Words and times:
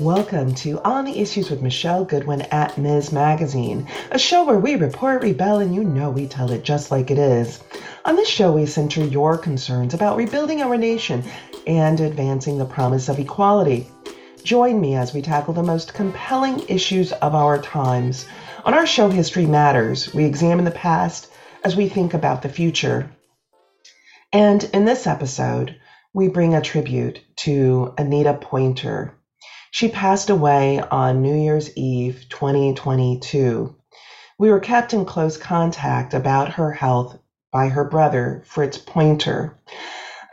Welcome 0.00 0.54
to 0.56 0.80
On 0.82 1.04
the 1.06 1.18
Issues 1.18 1.50
with 1.50 1.60
Michelle 1.60 2.04
Goodwin 2.04 2.42
at 2.52 2.78
Ms. 2.78 3.10
Magazine, 3.10 3.88
a 4.12 4.18
show 4.18 4.44
where 4.44 4.60
we 4.60 4.76
report, 4.76 5.24
rebel, 5.24 5.58
and 5.58 5.74
you 5.74 5.82
know 5.82 6.08
we 6.08 6.28
tell 6.28 6.52
it 6.52 6.62
just 6.62 6.92
like 6.92 7.10
it 7.10 7.18
is. 7.18 7.64
On 8.04 8.14
this 8.14 8.28
show, 8.28 8.52
we 8.52 8.64
center 8.64 9.04
your 9.04 9.36
concerns 9.36 9.94
about 9.94 10.16
rebuilding 10.16 10.62
our 10.62 10.76
nation 10.76 11.24
and 11.66 11.98
advancing 11.98 12.58
the 12.58 12.64
promise 12.64 13.08
of 13.08 13.18
equality. 13.18 13.90
Join 14.44 14.80
me 14.80 14.94
as 14.94 15.12
we 15.12 15.20
tackle 15.20 15.52
the 15.52 15.64
most 15.64 15.94
compelling 15.94 16.60
issues 16.68 17.10
of 17.10 17.34
our 17.34 17.60
times. 17.60 18.24
On 18.64 18.74
our 18.74 18.86
show, 18.86 19.08
History 19.08 19.46
Matters, 19.46 20.14
we 20.14 20.24
examine 20.24 20.64
the 20.64 20.70
past 20.70 21.28
as 21.64 21.74
we 21.74 21.88
think 21.88 22.14
about 22.14 22.42
the 22.42 22.48
future. 22.48 23.10
And 24.32 24.62
in 24.72 24.84
this 24.84 25.08
episode, 25.08 25.74
we 26.14 26.28
bring 26.28 26.54
a 26.54 26.60
tribute 26.60 27.20
to 27.38 27.94
Anita 27.98 28.34
Pointer. 28.34 29.17
She 29.70 29.88
passed 29.88 30.30
away 30.30 30.80
on 30.80 31.20
New 31.20 31.34
Year's 31.34 31.76
Eve 31.76 32.26
2022. 32.30 33.74
We 34.38 34.50
were 34.50 34.60
kept 34.60 34.94
in 34.94 35.04
close 35.04 35.36
contact 35.36 36.14
about 36.14 36.54
her 36.54 36.72
health 36.72 37.18
by 37.52 37.68
her 37.68 37.84
brother, 37.84 38.42
Fritz 38.46 38.78
Pointer. 38.78 39.58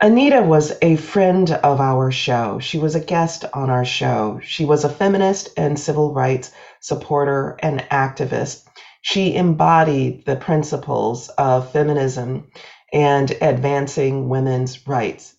Anita 0.00 0.42
was 0.42 0.72
a 0.80 0.96
friend 0.96 1.50
of 1.50 1.80
our 1.80 2.10
show. 2.10 2.58
She 2.60 2.78
was 2.78 2.94
a 2.94 3.00
guest 3.00 3.44
on 3.52 3.70
our 3.70 3.84
show. 3.84 4.40
She 4.42 4.64
was 4.64 4.84
a 4.84 4.90
feminist 4.90 5.50
and 5.56 5.78
civil 5.78 6.14
rights 6.14 6.52
supporter 6.80 7.56
and 7.60 7.80
activist. 7.90 8.64
She 9.02 9.34
embodied 9.34 10.24
the 10.24 10.36
principles 10.36 11.28
of 11.30 11.72
feminism 11.72 12.50
and 12.92 13.30
advancing 13.42 14.28
women's 14.28 14.86
rights. 14.86 15.34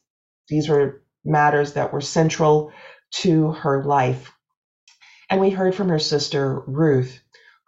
These 0.49 0.69
were 0.69 1.01
matters 1.25 1.73
that 1.73 1.91
were 1.93 2.01
central 2.01 2.71
to 3.11 3.51
her 3.51 3.83
life. 3.83 4.31
And 5.29 5.41
we 5.41 5.49
heard 5.49 5.75
from 5.75 5.89
her 5.89 5.99
sister, 5.99 6.61
Ruth, 6.67 7.19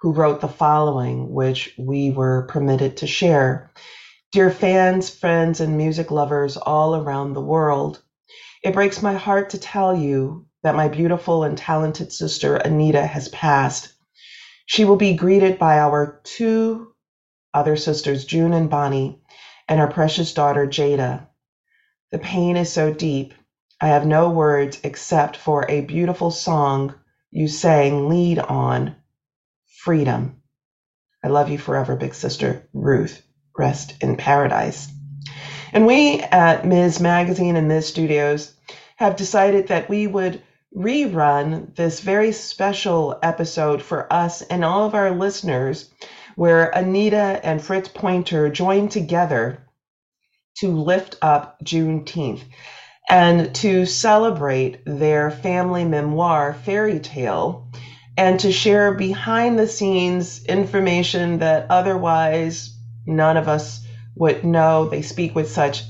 who 0.01 0.13
wrote 0.13 0.41
the 0.41 0.47
following, 0.47 1.33
which 1.33 1.73
we 1.77 2.11
were 2.11 2.47
permitted 2.47 2.97
to 2.97 3.07
share. 3.07 3.71
Dear 4.31 4.49
fans, 4.49 5.09
friends, 5.09 5.59
and 5.59 5.77
music 5.77 6.11
lovers 6.11 6.55
all 6.55 6.95
around 6.95 7.33
the 7.33 7.41
world, 7.41 8.01
it 8.63 8.73
breaks 8.73 9.01
my 9.01 9.13
heart 9.13 9.51
to 9.51 9.57
tell 9.57 9.95
you 9.95 10.45
that 10.63 10.75
my 10.75 10.87
beautiful 10.87 11.43
and 11.43 11.57
talented 11.57 12.11
sister, 12.11 12.55
Anita, 12.55 13.05
has 13.05 13.27
passed. 13.29 13.93
She 14.65 14.85
will 14.85 14.97
be 14.97 15.15
greeted 15.15 15.57
by 15.57 15.79
our 15.79 16.21
two 16.23 16.93
other 17.53 17.75
sisters, 17.75 18.25
June 18.25 18.53
and 18.53 18.69
Bonnie, 18.69 19.19
and 19.67 19.79
our 19.79 19.91
precious 19.91 20.33
daughter, 20.33 20.67
Jada. 20.67 21.27
The 22.11 22.19
pain 22.19 22.57
is 22.57 22.71
so 22.71 22.93
deep 22.93 23.33
I 23.81 23.87
have 23.87 24.05
no 24.05 24.29
words 24.29 24.81
except 24.83 25.37
for 25.37 25.65
a 25.69 25.79
beautiful 25.79 26.31
song 26.31 26.95
you 27.31 27.47
sang 27.47 28.09
lead 28.09 28.37
on 28.39 28.97
freedom. 29.83 30.41
I 31.23 31.29
love 31.29 31.49
you 31.49 31.57
forever, 31.57 31.95
big 31.95 32.13
sister 32.13 32.67
Ruth. 32.73 33.21
Rest 33.57 33.95
in 34.01 34.17
paradise. 34.17 34.89
And 35.71 35.85
we 35.85 36.19
at 36.19 36.65
Ms. 36.65 36.99
Magazine 36.99 37.55
and 37.55 37.69
Ms. 37.69 37.87
Studios 37.87 38.53
have 38.97 39.15
decided 39.15 39.67
that 39.67 39.87
we 39.87 40.07
would 40.07 40.41
rerun 40.75 41.73
this 41.75 42.01
very 42.01 42.33
special 42.33 43.17
episode 43.23 43.81
for 43.81 44.11
us 44.11 44.41
and 44.41 44.65
all 44.65 44.85
of 44.85 44.93
our 44.93 45.11
listeners, 45.11 45.89
where 46.35 46.69
Anita 46.69 47.39
and 47.43 47.61
Fritz 47.61 47.87
Pointer 47.87 48.49
joined 48.49 48.91
together 48.91 49.65
to 50.57 50.75
lift 50.75 51.15
up 51.21 51.57
Juneteenth 51.63 52.43
and 53.09 53.53
to 53.55 53.85
celebrate 53.87 54.81
their 54.85 55.31
family 55.31 55.83
memoir, 55.83 56.53
Fairy 56.53 56.99
Tale, 56.99 57.67
and 58.15 58.39
to 58.41 58.51
share 58.51 58.93
behind 58.93 59.57
the 59.57 59.67
scenes 59.67 60.45
information 60.45 61.39
that 61.39 61.65
otherwise 61.69 62.75
none 63.07 63.37
of 63.37 63.47
us 63.47 63.85
would 64.15 64.43
know. 64.43 64.87
They 64.87 65.01
speak 65.01 65.33
with 65.33 65.49
such 65.49 65.83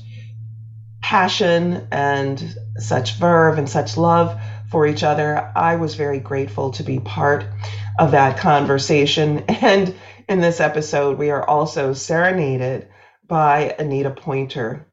passion 1.02 1.88
and 1.90 2.54
such 2.78 3.16
verve 3.16 3.58
and 3.58 3.68
such 3.68 3.96
love 3.96 4.40
for 4.70 4.86
each 4.86 5.02
other. 5.02 5.52
I 5.56 5.76
was 5.76 5.96
very 5.96 6.20
grateful 6.20 6.70
to 6.72 6.82
be 6.82 7.00
part 7.00 7.44
of 7.98 8.12
that 8.12 8.38
conversation. 8.38 9.44
And 9.48 9.94
in 10.28 10.40
this 10.40 10.60
episode, 10.60 11.18
we 11.18 11.30
are 11.30 11.46
also 11.46 11.92
serenaded 11.92 12.88
by 13.26 13.74
Anita 13.78 14.10
Pointer, 14.10 14.86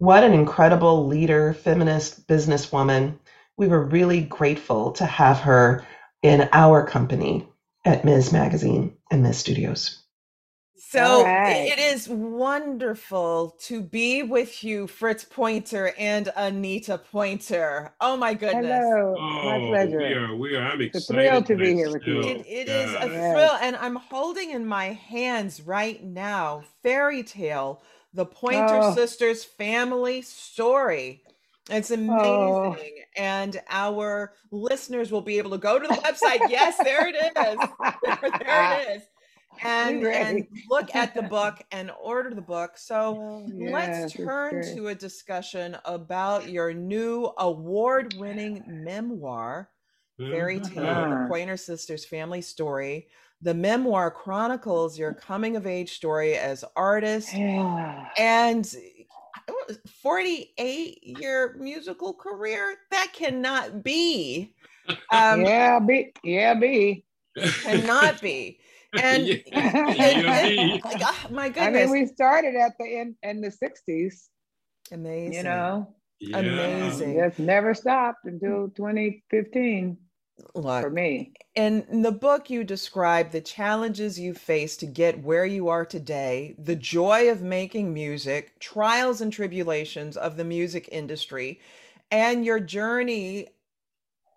what 0.00 0.24
an 0.24 0.32
incredible 0.32 1.06
leader, 1.06 1.52
feminist 1.52 2.26
businesswoman. 2.26 3.18
We 3.58 3.68
were 3.68 3.84
really 3.84 4.22
grateful 4.22 4.92
to 4.92 5.04
have 5.04 5.40
her 5.40 5.86
in 6.22 6.48
our 6.54 6.86
company 6.86 7.46
at 7.84 8.02
Ms. 8.02 8.32
Magazine 8.32 8.96
and 9.10 9.22
Ms. 9.22 9.36
Studios. 9.36 10.02
So 10.74 11.22
right. 11.22 11.68
it 11.70 11.78
is 11.78 12.08
wonderful 12.08 13.56
to 13.66 13.82
be 13.82 14.22
with 14.22 14.64
you, 14.64 14.86
Fritz 14.86 15.22
Pointer 15.22 15.92
and 15.98 16.32
Anita 16.34 16.96
Pointer. 16.96 17.92
Oh 18.00 18.16
my 18.16 18.32
goodness! 18.32 18.82
Hello, 18.82 19.14
oh, 19.16 19.44
my 19.44 19.58
pleasure. 19.68 19.98
We 19.98 20.14
are, 20.14 20.34
we 20.34 20.56
are. 20.56 20.62
I'm 20.62 20.80
excited. 20.80 20.96
It's 20.96 21.10
a 21.10 21.12
thrill 21.12 21.42
to 21.42 21.56
be 21.56 21.74
here 21.74 21.92
with 21.92 22.06
you. 22.06 22.20
It, 22.22 22.46
it 22.46 22.68
yeah. 22.68 22.84
is 22.86 22.94
a 22.94 23.08
thrill, 23.08 23.58
and 23.60 23.76
I'm 23.76 23.96
holding 23.96 24.50
in 24.50 24.66
my 24.66 24.86
hands 24.86 25.60
right 25.60 26.02
now 26.02 26.64
Fairy 26.82 27.22
Tale 27.22 27.80
the 28.12 28.26
Pointer 28.26 28.80
oh. 28.82 28.94
Sisters 28.94 29.44
family 29.44 30.22
story. 30.22 31.22
It's 31.68 31.90
amazing. 31.90 32.16
Oh. 32.18 32.76
And 33.16 33.60
our 33.68 34.32
listeners 34.50 35.12
will 35.12 35.20
be 35.20 35.38
able 35.38 35.50
to 35.50 35.58
go 35.58 35.78
to 35.78 35.86
the 35.86 35.94
website. 35.94 36.48
yes, 36.48 36.76
there 36.82 37.08
it 37.08 37.14
is. 37.14 37.32
There, 37.34 38.30
there 38.40 38.80
it 38.80 38.96
is. 38.96 39.02
And, 39.62 40.04
and 40.06 40.46
look 40.68 40.94
at 40.94 41.14
the 41.14 41.22
book 41.30 41.62
and 41.70 41.90
order 42.02 42.34
the 42.34 42.40
book. 42.40 42.72
So 42.76 43.16
oh, 43.18 43.48
yes, 43.52 43.72
let's 43.72 44.14
turn 44.14 44.62
to 44.74 44.88
a 44.88 44.94
discussion 44.94 45.76
about 45.84 46.48
your 46.48 46.72
new 46.72 47.30
award 47.38 48.14
winning 48.16 48.64
memoir, 48.66 49.70
Fairy 50.18 50.60
Tale, 50.60 50.74
the 50.74 50.90
uh-huh. 50.90 51.28
Pointer 51.28 51.56
Sisters 51.56 52.04
Family 52.04 52.42
Story. 52.42 53.08
The 53.42 53.54
memoir 53.54 54.10
chronicles 54.10 54.98
your 54.98 55.14
coming 55.14 55.56
of 55.56 55.66
age 55.66 55.92
story 55.92 56.36
as 56.36 56.64
artist 56.76 57.34
yeah. 57.34 58.08
and 58.18 58.70
48 60.02 60.98
year 61.02 61.56
musical 61.58 62.12
career. 62.12 62.76
That 62.90 63.12
cannot 63.12 63.82
be. 63.82 64.54
Um, 65.12 65.42
yeah, 65.42 65.78
be. 65.78 66.12
Yeah, 66.24 66.54
be. 66.54 67.04
Cannot 67.36 68.20
be. 68.20 68.58
And, 68.92 69.24
yeah, 69.28 69.38
and, 69.52 70.26
and 70.26 70.82
like, 70.82 71.00
oh, 71.00 71.26
my 71.30 71.48
goodness. 71.48 71.88
I 71.88 71.92
mean, 71.92 72.02
we 72.02 72.06
started 72.06 72.56
at 72.56 72.72
the 72.76 72.86
in, 72.86 73.14
in 73.22 73.40
the 73.40 73.46
60s. 73.46 74.14
Amazing. 74.90 75.32
You 75.32 75.42
know? 75.44 75.94
Yeah. 76.18 76.38
Amazing. 76.38 77.14
Just 77.14 77.38
never 77.38 77.72
stopped 77.72 78.24
until 78.24 78.68
2015 78.70 79.96
Look, 80.54 80.82
for 80.82 80.90
me. 80.90 81.32
In 81.54 82.02
the 82.02 82.12
book, 82.12 82.50
you 82.50 82.64
describe 82.64 83.30
the 83.30 83.40
challenges 83.40 84.18
you 84.18 84.34
face 84.34 84.76
to 84.78 84.86
get 84.86 85.22
where 85.22 85.44
you 85.44 85.68
are 85.68 85.84
today, 85.84 86.54
the 86.58 86.76
joy 86.76 87.30
of 87.30 87.42
making 87.42 87.92
music, 87.92 88.58
trials 88.60 89.20
and 89.20 89.32
tribulations 89.32 90.16
of 90.16 90.36
the 90.36 90.44
music 90.44 90.88
industry, 90.92 91.60
and 92.10 92.44
your 92.44 92.60
journey 92.60 93.48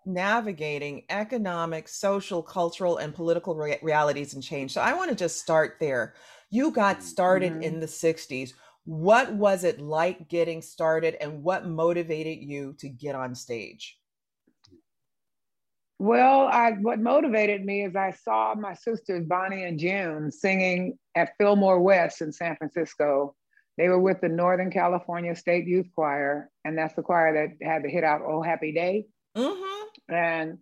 navigating 0.06 1.04
economic, 1.08 1.88
social, 1.88 2.42
cultural, 2.42 2.98
and 2.98 3.14
political 3.14 3.54
re- 3.54 3.78
realities 3.82 4.34
and 4.34 4.42
change. 4.42 4.72
So 4.72 4.80
I 4.80 4.94
want 4.94 5.10
to 5.10 5.16
just 5.16 5.40
start 5.40 5.76
there. 5.80 6.14
You 6.50 6.70
got 6.70 7.02
started 7.02 7.52
mm-hmm. 7.54 7.62
in 7.62 7.80
the 7.80 7.86
60s. 7.86 8.52
What 8.84 9.32
was 9.32 9.64
it 9.64 9.80
like 9.80 10.28
getting 10.28 10.60
started 10.60 11.16
and 11.20 11.42
what 11.42 11.66
motivated 11.66 12.38
you 12.42 12.74
to 12.78 12.88
get 12.88 13.14
on 13.14 13.34
stage? 13.34 13.98
Well, 16.04 16.48
I, 16.48 16.72
what 16.72 16.98
motivated 16.98 17.64
me 17.64 17.82
is 17.82 17.96
I 17.96 18.10
saw 18.10 18.54
my 18.54 18.74
sisters, 18.74 19.24
Bonnie 19.24 19.64
and 19.64 19.78
June, 19.78 20.30
singing 20.30 20.98
at 21.14 21.32
Fillmore 21.38 21.80
West 21.80 22.20
in 22.20 22.30
San 22.30 22.56
Francisco. 22.56 23.34
They 23.78 23.88
were 23.88 23.98
with 23.98 24.20
the 24.20 24.28
Northern 24.28 24.70
California 24.70 25.34
State 25.34 25.66
Youth 25.66 25.86
Choir, 25.94 26.50
and 26.62 26.76
that's 26.76 26.94
the 26.94 27.00
choir 27.00 27.32
that 27.32 27.66
had 27.66 27.84
the 27.84 27.88
hit 27.88 28.04
out 28.04 28.20
Oh 28.20 28.42
Happy 28.42 28.70
Day. 28.70 29.06
Mm-hmm. 29.34 30.14
And 30.14 30.58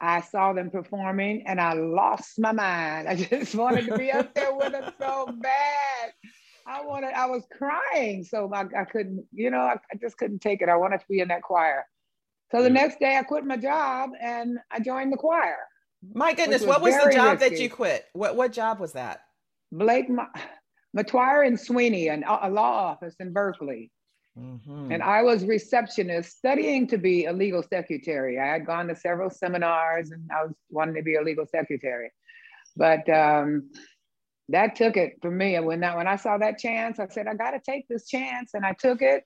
I 0.00 0.20
saw 0.20 0.52
them 0.52 0.70
performing 0.70 1.48
and 1.48 1.60
I 1.60 1.72
lost 1.72 2.38
my 2.38 2.52
mind. 2.52 3.08
I 3.08 3.16
just 3.16 3.56
wanted 3.56 3.86
to 3.86 3.98
be 3.98 4.12
up 4.12 4.32
there 4.34 4.54
with 4.54 4.70
them 4.70 4.92
so 5.00 5.34
bad. 5.40 6.12
I 6.64 6.84
wanted, 6.84 7.12
I 7.12 7.26
was 7.26 7.42
crying. 7.58 8.22
So 8.22 8.48
I, 8.54 8.66
I 8.78 8.84
couldn't, 8.84 9.26
you 9.32 9.50
know, 9.50 9.62
I, 9.62 9.78
I 9.92 9.96
just 10.00 10.16
couldn't 10.16 10.42
take 10.42 10.62
it. 10.62 10.68
I 10.68 10.76
wanted 10.76 11.00
to 11.00 11.06
be 11.08 11.18
in 11.18 11.26
that 11.26 11.42
choir. 11.42 11.86
So 12.52 12.62
the 12.62 12.70
next 12.70 12.98
day 12.98 13.16
I 13.16 13.22
quit 13.22 13.44
my 13.44 13.56
job 13.56 14.10
and 14.20 14.58
I 14.70 14.80
joined 14.80 15.12
the 15.12 15.16
choir. 15.16 15.58
My 16.14 16.32
goodness, 16.32 16.62
was 16.62 16.68
what 16.68 16.82
was 16.82 16.94
the 16.94 17.12
job 17.12 17.40
risky. 17.40 17.56
that 17.56 17.62
you 17.62 17.70
quit? 17.70 18.06
What 18.12 18.34
what 18.36 18.52
job 18.52 18.80
was 18.80 18.92
that? 18.92 19.20
Blake 19.70 20.06
Motwire 20.96 21.46
and 21.46 21.58
Sweeney, 21.60 22.08
an, 22.08 22.24
a 22.24 22.50
law 22.50 22.86
office 22.86 23.14
in 23.20 23.32
Berkeley. 23.32 23.90
Mm-hmm. 24.38 24.92
And 24.92 25.02
I 25.02 25.22
was 25.22 25.44
receptionist 25.44 26.36
studying 26.38 26.86
to 26.88 26.98
be 26.98 27.26
a 27.26 27.32
legal 27.32 27.62
secretary. 27.62 28.38
I 28.38 28.46
had 28.46 28.66
gone 28.66 28.88
to 28.88 28.96
several 28.96 29.30
seminars 29.30 30.10
and 30.10 30.28
I 30.32 30.44
was 30.44 30.54
wanting 30.70 30.94
to 30.94 31.02
be 31.02 31.16
a 31.16 31.22
legal 31.22 31.46
secretary. 31.46 32.10
But 32.76 33.08
um, 33.08 33.70
that 34.48 34.76
took 34.76 34.96
it 34.96 35.18
for 35.20 35.30
me. 35.30 35.56
And 35.56 35.66
when, 35.66 35.80
that, 35.80 35.96
when 35.96 36.06
I 36.06 36.16
saw 36.16 36.38
that 36.38 36.58
chance, 36.58 36.98
I 36.98 37.08
said, 37.08 37.26
I 37.26 37.34
got 37.34 37.50
to 37.52 37.60
take 37.60 37.88
this 37.88 38.06
chance. 38.06 38.52
And 38.54 38.64
I 38.64 38.72
took 38.72 39.02
it 39.02 39.24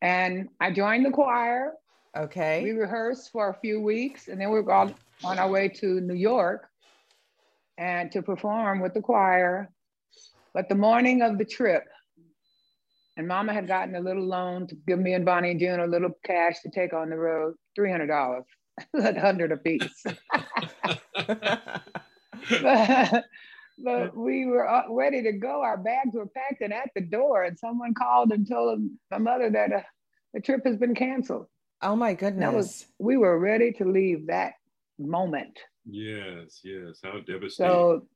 and 0.00 0.48
I 0.60 0.72
joined 0.72 1.06
the 1.06 1.10
choir. 1.10 1.72
Okay. 2.18 2.64
We 2.64 2.72
rehearsed 2.72 3.30
for 3.30 3.48
a 3.48 3.54
few 3.54 3.80
weeks 3.80 4.26
and 4.26 4.40
then 4.40 4.50
we 4.50 4.60
were 4.60 4.72
on, 4.72 4.92
on 5.22 5.38
our 5.38 5.48
way 5.48 5.68
to 5.68 6.00
New 6.00 6.14
York 6.14 6.68
and 7.78 8.10
to 8.10 8.22
perform 8.22 8.80
with 8.80 8.92
the 8.92 9.00
choir. 9.00 9.70
But 10.52 10.68
the 10.68 10.74
morning 10.74 11.22
of 11.22 11.38
the 11.38 11.44
trip, 11.44 11.84
and 13.16 13.28
mama 13.28 13.52
had 13.52 13.68
gotten 13.68 13.94
a 13.94 14.00
little 14.00 14.24
loan 14.24 14.66
to 14.66 14.74
give 14.86 14.98
me 14.98 15.14
and 15.14 15.24
Bonnie 15.24 15.52
and 15.52 15.60
June 15.60 15.78
a 15.78 15.86
little 15.86 16.10
cash 16.24 16.60
to 16.62 16.70
take 16.70 16.92
on 16.92 17.10
the 17.10 17.16
road, 17.16 17.54
$300, 17.78 18.42
a 18.94 19.20
hundred 19.20 19.52
a 19.52 19.56
piece. 19.56 20.04
but, 22.62 23.24
but 23.78 24.16
we 24.16 24.46
were 24.46 24.82
ready 24.90 25.22
to 25.22 25.32
go. 25.32 25.62
Our 25.62 25.76
bags 25.76 26.14
were 26.14 26.26
packed 26.26 26.62
and 26.62 26.72
at 26.72 26.90
the 26.96 27.00
door, 27.00 27.44
and 27.44 27.56
someone 27.56 27.94
called 27.94 28.32
and 28.32 28.48
told 28.48 28.80
my 29.10 29.18
mother 29.18 29.50
that 29.50 29.72
uh, 29.72 29.82
the 30.34 30.40
trip 30.40 30.64
has 30.64 30.76
been 30.76 30.96
canceled. 30.96 31.46
Oh 31.82 31.96
my 31.96 32.14
goodness! 32.14 32.40
That 32.40 32.54
was 32.54 32.86
we 32.98 33.16
were 33.16 33.38
ready 33.38 33.72
to 33.72 33.84
leave 33.84 34.26
that 34.26 34.54
moment. 34.98 35.58
Yes, 35.90 36.60
yes. 36.64 37.00
How 37.02 37.20
devastating. 37.20 37.50
So 37.50 38.06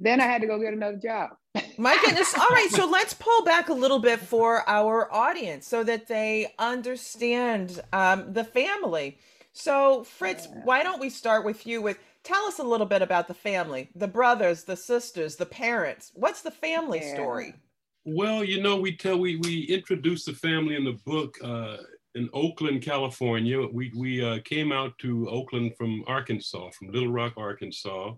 then 0.00 0.20
I 0.20 0.24
had 0.24 0.42
to 0.42 0.46
go 0.46 0.58
get 0.58 0.74
another 0.74 0.98
job. 0.98 1.30
My 1.78 1.96
goodness. 2.04 2.34
All 2.36 2.48
right. 2.48 2.68
So 2.70 2.88
let's 2.88 3.14
pull 3.14 3.44
back 3.44 3.68
a 3.68 3.72
little 3.72 3.98
bit 3.98 4.20
for 4.20 4.68
our 4.68 5.12
audience 5.12 5.66
so 5.66 5.82
that 5.84 6.06
they 6.06 6.52
understand 6.58 7.80
um, 7.92 8.32
the 8.32 8.44
family. 8.44 9.18
So, 9.52 10.02
Fritz, 10.02 10.48
why 10.64 10.82
don't 10.82 11.00
we 11.00 11.08
start 11.08 11.44
with 11.44 11.66
you 11.66 11.80
with 11.80 11.98
tell 12.24 12.44
us 12.46 12.58
a 12.58 12.64
little 12.64 12.86
bit 12.86 13.02
about 13.02 13.28
the 13.28 13.34
family, 13.34 13.88
the 13.94 14.08
brothers, 14.08 14.64
the 14.64 14.76
sisters, 14.76 15.36
the 15.36 15.46
parents. 15.46 16.10
What's 16.14 16.42
the 16.42 16.50
family 16.50 17.00
yeah. 17.00 17.14
story? 17.14 17.54
Well, 18.04 18.44
you 18.44 18.60
know, 18.60 18.76
we 18.76 18.96
tell 18.96 19.16
we 19.16 19.36
we 19.36 19.62
introduce 19.62 20.24
the 20.24 20.34
family 20.34 20.74
in 20.74 20.84
the 20.84 20.98
book 21.06 21.36
uh, 21.42 21.76
in 22.14 22.28
Oakland, 22.32 22.82
California. 22.82 23.66
We, 23.66 23.92
we 23.96 24.24
uh, 24.24 24.38
came 24.44 24.72
out 24.72 24.96
to 24.98 25.28
Oakland 25.28 25.72
from 25.76 26.04
Arkansas, 26.06 26.70
from 26.70 26.92
Little 26.92 27.10
Rock, 27.10 27.34
Arkansas. 27.36 28.14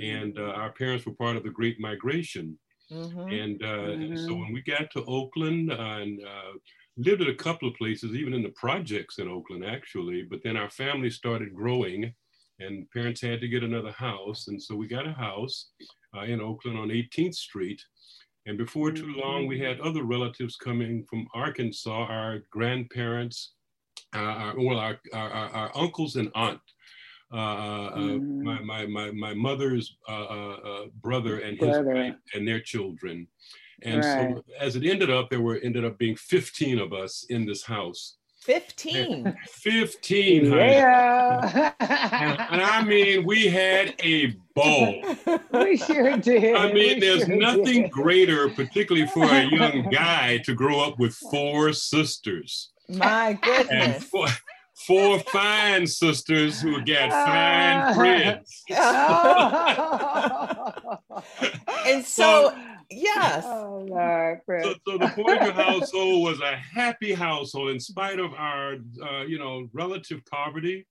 And 0.00 0.38
uh, 0.38 0.52
our 0.52 0.72
parents 0.72 1.04
were 1.04 1.14
part 1.14 1.36
of 1.36 1.42
the 1.42 1.50
Great 1.50 1.80
Migration. 1.80 2.58
Mm-hmm. 2.92 3.28
And, 3.28 3.60
mm-hmm. 3.60 4.16
so 4.16 4.34
when 4.34 4.52
we 4.52 4.62
got 4.62 4.90
to 4.92 5.04
Oakland 5.04 5.72
and 5.72 6.20
uh, 6.24 6.58
lived 6.96 7.22
at 7.22 7.28
a 7.28 7.34
couple 7.34 7.68
of 7.68 7.74
places, 7.74 8.14
even 8.14 8.34
in 8.34 8.42
the 8.42 8.50
projects 8.50 9.18
in 9.18 9.28
Oakland, 9.28 9.64
actually, 9.64 10.22
but 10.22 10.40
then 10.42 10.56
our 10.56 10.70
family 10.70 11.10
started 11.10 11.54
growing 11.54 12.12
and 12.58 12.90
parents 12.90 13.20
had 13.20 13.40
to 13.40 13.48
get 13.48 13.62
another 13.62 13.92
house. 13.92 14.48
And 14.48 14.62
so 14.62 14.76
we 14.76 14.86
got 14.86 15.06
a 15.06 15.12
house 15.12 15.70
uh, 16.16 16.22
in 16.22 16.40
Oakland 16.40 16.78
on 16.78 16.88
18th 16.88 17.34
Street. 17.34 17.80
And 18.46 18.56
before 18.56 18.90
too 18.90 19.12
long, 19.16 19.46
we 19.46 19.58
had 19.58 19.80
other 19.80 20.02
relatives 20.02 20.56
coming 20.56 21.04
from 21.08 21.26
Arkansas, 21.34 22.06
our 22.06 22.38
grandparents, 22.50 23.52
uh, 24.14 24.18
our, 24.18 24.54
well, 24.58 24.78
our, 24.78 24.98
our, 25.12 25.30
our, 25.30 25.76
uncles 25.76 26.16
and 26.16 26.30
aunt. 26.34 26.60
Uh, 27.32 27.90
mm. 27.92 28.42
my, 28.42 28.60
my, 28.60 28.86
my, 28.86 29.10
my 29.12 29.34
mother's 29.34 29.96
uh, 30.08 30.86
brother 31.00 31.38
and 31.40 31.60
his 31.60 31.68
brother. 31.68 31.94
wife 31.94 32.14
and 32.34 32.48
their 32.48 32.60
children. 32.60 33.28
And 33.82 34.04
right. 34.04 34.34
so 34.34 34.44
as 34.58 34.76
it 34.76 34.84
ended 34.84 35.10
up, 35.10 35.30
there 35.30 35.40
were 35.40 35.58
ended 35.58 35.84
up 35.84 35.98
being 35.98 36.16
15 36.16 36.78
of 36.78 36.92
us 36.92 37.24
in 37.28 37.46
this 37.46 37.62
house. 37.62 38.16
15. 38.40 39.36
15. 39.48 40.44
Yeah. 40.46 41.72
and, 41.80 42.40
and, 42.50 42.62
I 42.62 42.82
mean, 42.82 43.24
we 43.24 43.46
had 43.46 43.94
a 44.02 44.34
ball. 44.54 44.94
We 45.52 45.76
sure 45.76 46.16
did. 46.16 46.56
I 46.56 46.72
mean, 46.72 46.94
we 46.94 47.00
there's 47.00 47.26
sure 47.26 47.36
nothing 47.36 47.82
did. 47.82 47.90
greater, 47.90 48.48
particularly 48.48 49.06
for 49.08 49.24
a 49.24 49.44
young 49.44 49.88
guy, 49.90 50.38
to 50.44 50.54
grow 50.54 50.80
up 50.80 50.98
with 50.98 51.14
four 51.14 51.72
sisters. 51.72 52.72
My 52.88 53.38
goodness. 53.40 54.04
Four, 54.04 54.26
four, 54.86 55.18
fine 55.20 55.86
sisters 55.86 56.60
who 56.60 56.84
got 56.84 57.10
fine 57.10 57.94
friends. 57.94 58.62
and 61.86 62.04
so, 62.04 62.50
so 62.50 62.54
Yes. 62.90 63.44
Oh, 63.46 63.86
Lord, 63.88 64.40
so, 64.62 64.74
so, 64.86 64.98
the 64.98 65.12
Pointer 65.14 65.52
household 65.52 66.24
was 66.24 66.40
a 66.40 66.56
happy 66.56 67.12
household 67.12 67.70
in 67.70 67.78
spite 67.78 68.18
of 68.18 68.34
our, 68.34 68.76
uh, 69.02 69.22
you 69.22 69.38
know, 69.38 69.68
relative 69.72 70.22
poverty. 70.26 70.86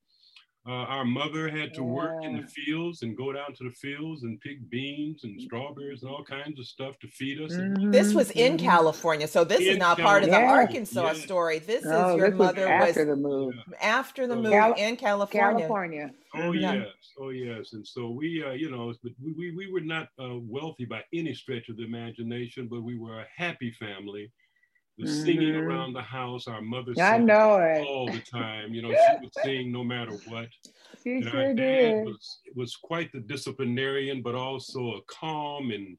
Uh, 0.70 0.86
our 0.86 1.04
mother 1.04 1.50
had 1.50 1.74
to 1.74 1.82
yeah. 1.82 1.88
work 1.88 2.24
in 2.24 2.40
the 2.40 2.46
fields 2.46 3.02
and 3.02 3.18
go 3.18 3.34
down 3.34 3.56
to 3.56 3.64
the 3.64 3.72
fields 3.72 4.22
and 4.22 4.40
pick 4.40 4.70
beans 4.70 5.24
and 5.24 5.42
strawberries 5.42 6.04
and 6.04 6.12
all 6.12 6.24
kinds 6.24 6.60
of 6.60 6.66
stuff 6.68 6.94
to 7.00 7.08
feed 7.08 7.42
us. 7.42 7.54
Mm-hmm. 7.54 7.90
This 7.90 8.14
was 8.14 8.30
in 8.32 8.56
mm-hmm. 8.56 8.68
California, 8.68 9.28
so 9.28 9.44
this 9.44 9.62
in 9.62 9.68
is 9.68 9.78
not 9.78 9.98
California. 9.98 10.06
part 10.06 10.24
of 10.24 10.30
the 10.30 10.36
yeah. 10.36 10.62
Arkansas 10.62 11.12
yeah. 11.14 11.26
story. 11.26 11.58
This 11.58 11.84
no, 11.84 12.12
is 12.12 12.18
your 12.18 12.30
this 12.30 12.38
mother 12.38 12.68
was 12.68 12.70
after 12.70 13.00
was 13.00 13.10
the 13.10 13.16
move. 13.16 13.56
After 13.82 14.28
the 14.28 14.36
move 14.36 14.52
Cal- 14.52 14.74
in 14.74 14.96
California. 14.96 15.58
California. 15.58 16.12
Oh 16.36 16.52
yes, 16.52 16.86
oh 17.20 17.30
yes, 17.30 17.74
and 17.74 17.88
so 17.88 18.12
we, 18.12 18.44
uh, 18.46 18.52
you 18.52 18.70
know, 18.70 18.94
we, 19.24 19.34
we 19.34 19.52
we 19.56 19.72
were 19.72 19.82
not 19.82 20.10
uh, 20.24 20.36
wealthy 20.40 20.86
by 20.86 21.02
any 21.12 21.34
stretch 21.34 21.70
of 21.70 21.78
the 21.78 21.84
imagination, 21.84 22.68
but 22.68 22.84
we 22.84 22.96
were 22.96 23.22
a 23.22 23.26
happy 23.36 23.72
family 23.72 24.32
the 25.00 25.06
mm-hmm. 25.06 25.24
singing 25.24 25.56
around 25.56 25.94
the 25.94 26.02
house. 26.02 26.48
Our 26.48 26.62
mother 26.62 26.94
I 27.02 27.18
know 27.18 27.56
it 27.58 27.86
all 27.88 28.08
the 28.12 28.20
time. 28.20 28.74
You 28.74 28.82
know, 28.82 28.90
she 28.90 29.18
would 29.22 29.34
sing 29.44 29.72
no 29.72 29.84
matter 29.84 30.12
what. 30.28 30.50
She 31.04 31.14
and 31.14 31.24
sure 31.24 31.54
did. 31.54 32.06
Was, 32.06 32.40
was 32.56 32.76
quite 32.76 33.12
the 33.14 33.22
disciplinarian, 33.22 34.22
but 34.22 34.36
also 34.36 34.96
a 34.96 35.02
calm 35.08 35.72
and. 35.72 35.98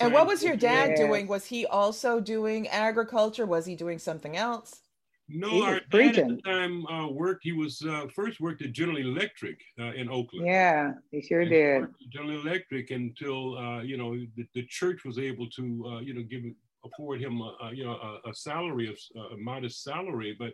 And 0.00 0.12
what 0.12 0.26
was 0.26 0.42
your 0.42 0.56
dad 0.56 0.96
doing? 0.96 1.28
Was 1.28 1.46
he 1.46 1.66
also 1.66 2.18
doing 2.18 2.66
agriculture? 2.66 3.46
Was 3.46 3.64
he 3.64 3.76
doing 3.76 4.00
something 4.00 4.36
else? 4.36 4.80
No, 5.28 5.62
our 5.62 5.80
dad 5.90 6.18
at 6.18 6.28
the 6.28 6.42
time 6.44 6.84
uh, 6.86 7.08
worked. 7.08 7.44
He 7.44 7.52
was 7.52 7.80
uh, 7.88 8.06
first 8.12 8.40
worked 8.40 8.60
at 8.62 8.72
General 8.72 8.98
Electric 8.98 9.58
uh, 9.80 9.92
in 9.92 10.08
Oakland. 10.10 10.46
Yeah, 10.46 10.94
he 11.12 11.22
sure 11.22 11.42
and 11.42 11.50
did. 11.50 11.84
General 12.10 12.40
Electric 12.40 12.90
until 12.90 13.56
uh, 13.56 13.82
you 13.82 13.96
know 13.96 14.16
the, 14.36 14.46
the, 14.54 14.66
church 14.66 15.04
was 15.04 15.18
able 15.18 15.48
to 15.50 15.84
uh, 15.86 16.00
you 16.00 16.12
know 16.12 16.22
give 16.22 16.42
afford 16.84 17.20
him 17.20 17.40
a, 17.40 17.56
a 17.62 17.74
you 17.74 17.84
know 17.84 17.92
a, 17.92 18.30
a, 18.30 18.34
salary 18.34 18.88
of 18.88 18.98
a 19.32 19.36
modest 19.36 19.82
salary, 19.82 20.36
but 20.38 20.52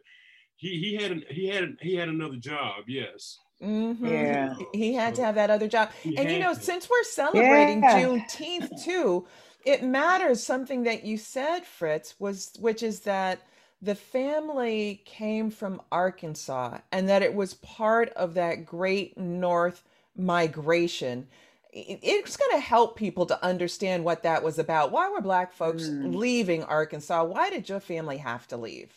he 0.57 0.79
he 0.79 1.03
had 1.03 1.13
an, 1.13 1.25
he 1.29 1.49
had 1.49 1.77
he 1.81 1.95
had 1.95 2.09
another 2.09 2.37
job. 2.37 2.85
Yes. 2.87 3.39
Mm-hmm. 3.63 4.07
Yeah. 4.07 4.55
He 4.73 4.95
had 4.95 5.15
to 5.17 5.25
have 5.25 5.35
that 5.35 5.51
other 5.51 5.69
job. 5.69 5.91
He 6.03 6.17
and 6.17 6.31
you 6.31 6.39
know, 6.39 6.55
to. 6.55 6.61
since 6.61 6.89
we're 6.89 7.05
celebrating 7.05 7.83
yeah. 7.83 8.01
Juneteenth 8.01 8.83
too, 8.83 9.27
it 9.67 9.83
matters 9.83 10.43
something 10.43 10.85
that 10.85 11.05
you 11.05 11.19
said, 11.19 11.67
Fritz, 11.67 12.19
was 12.19 12.53
which 12.59 12.83
is 12.83 13.01
that 13.01 13.43
the 13.83 13.95
family 13.95 15.03
came 15.05 15.51
from 15.51 15.81
Arkansas 15.91 16.79
and 16.93 17.09
that 17.09 17.23
it 17.23 17.35
was 17.35 17.55
part 17.55 18.11
of 18.11 18.35
that 18.35 18.67
great 18.67 19.17
North 19.17 19.85
migration 20.17 21.27
it's 21.73 22.37
going 22.37 22.51
to 22.53 22.61
help 22.61 22.97
people 22.97 23.27
to 23.27 23.45
understand 23.45 24.05
what 24.05 24.23
that 24.23 24.43
was 24.43 24.59
about. 24.59 24.93
Why 24.93 25.09
were 25.09 25.21
Black 25.21 25.53
folks 25.53 25.85
mm. 25.85 26.15
leaving 26.15 26.65
Arkansas? 26.65 27.25
Why 27.25 27.51
did 27.51 27.69
your 27.69 27.81
family 27.81 28.19
have 28.19 28.47
to 28.49 28.57
leave? 28.57 28.93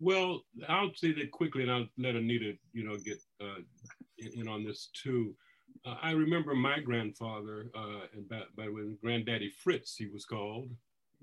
Well, 0.00 0.42
I'll 0.68 0.92
say 0.94 1.12
that 1.12 1.30
quickly, 1.30 1.62
and 1.62 1.70
I'll 1.70 1.86
let 1.96 2.16
Anita, 2.16 2.54
you 2.72 2.84
know, 2.84 2.96
get 2.96 3.22
uh, 3.40 3.60
in, 4.18 4.48
on 4.48 4.64
this 4.64 4.90
too. 4.92 5.34
Uh, 5.86 5.96
I 6.02 6.10
remember 6.10 6.54
my 6.54 6.80
grandfather, 6.80 7.70
uh, 7.74 8.06
by, 8.28 8.42
by 8.56 8.68
when 8.68 8.98
Granddaddy 9.02 9.50
Fritz, 9.62 9.96
he 9.96 10.06
was 10.06 10.24
called. 10.24 10.70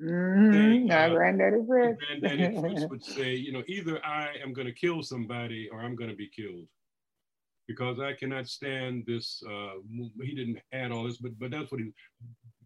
Mm-hmm. 0.01 0.87
They, 0.87 0.93
uh, 0.93 1.09
Granddaddy 1.09 1.57
Fritz. 1.67 1.99
Granddaddy 2.19 2.59
Fritz 2.59 2.85
would 2.89 3.03
say, 3.03 3.35
you 3.35 3.51
know, 3.51 3.63
either 3.67 4.03
I 4.05 4.29
am 4.41 4.53
going 4.53 4.67
to 4.67 4.73
kill 4.73 5.03
somebody 5.03 5.69
or 5.71 5.81
I'm 5.81 5.95
going 5.95 6.09
to 6.09 6.15
be 6.15 6.29
killed 6.29 6.67
because 7.69 7.99
I 7.99 8.13
cannot 8.13 8.47
stand 8.47 9.03
this. 9.05 9.43
Uh, 9.47 9.75
he 10.23 10.33
didn't 10.33 10.57
add 10.73 10.91
all 10.91 11.03
this, 11.03 11.17
but 11.17 11.37
but 11.39 11.51
that's 11.51 11.71
what 11.71 11.79
he, 11.79 11.91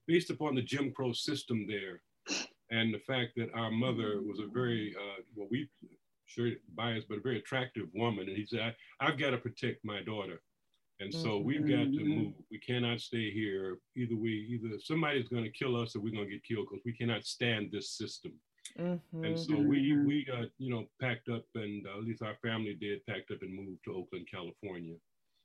based 0.07 0.29
upon 0.29 0.55
the 0.55 0.61
Jim 0.61 0.93
Crow 0.93 1.11
system 1.11 1.67
there, 1.67 2.01
and 2.71 2.93
the 2.93 2.99
fact 2.99 3.33
that 3.35 3.53
our 3.53 3.69
mother 3.69 4.21
was 4.21 4.39
a 4.39 4.47
very 4.47 4.95
uh, 4.97 5.21
well 5.35 5.49
we 5.51 5.69
sure 6.25 6.51
biased 6.73 7.09
but 7.09 7.17
a 7.17 7.21
very 7.21 7.39
attractive 7.39 7.87
woman, 7.93 8.29
and 8.29 8.37
he 8.37 8.45
said 8.45 8.73
I, 9.01 9.05
have 9.05 9.19
got 9.19 9.31
to 9.31 9.37
protect 9.37 9.83
my 9.83 10.01
daughter, 10.01 10.41
and 11.01 11.13
so 11.13 11.31
mm-hmm. 11.31 11.47
we've 11.47 11.67
got 11.67 11.91
to 11.91 11.99
mm-hmm. 11.99 12.07
move. 12.07 12.33
We 12.49 12.59
cannot 12.59 13.01
stay 13.01 13.29
here. 13.29 13.79
Either 13.97 14.15
we 14.15 14.31
either 14.53 14.79
somebody's 14.79 15.27
going 15.27 15.43
to 15.43 15.51
kill 15.51 15.75
us 15.75 15.97
or 15.97 15.99
we're 15.99 16.13
going 16.13 16.29
to 16.29 16.31
get 16.31 16.45
killed 16.45 16.67
because 16.71 16.85
we 16.85 16.93
cannot 16.93 17.25
stand 17.25 17.71
this 17.73 17.91
system. 17.91 18.31
Mm-hmm. 18.79 19.23
And 19.23 19.39
so 19.39 19.55
we 19.55 19.91
mm-hmm. 19.91 20.07
we 20.07 20.25
got 20.25 20.45
you 20.57 20.73
know 20.73 20.85
packed 20.99 21.29
up, 21.29 21.45
and 21.55 21.85
uh, 21.85 21.97
at 21.99 22.03
least 22.03 22.23
our 22.23 22.35
family 22.41 22.75
did 22.79 23.05
packed 23.05 23.31
up 23.31 23.41
and 23.41 23.53
moved 23.53 23.83
to 23.85 23.95
Oakland, 23.95 24.27
California. 24.31 24.95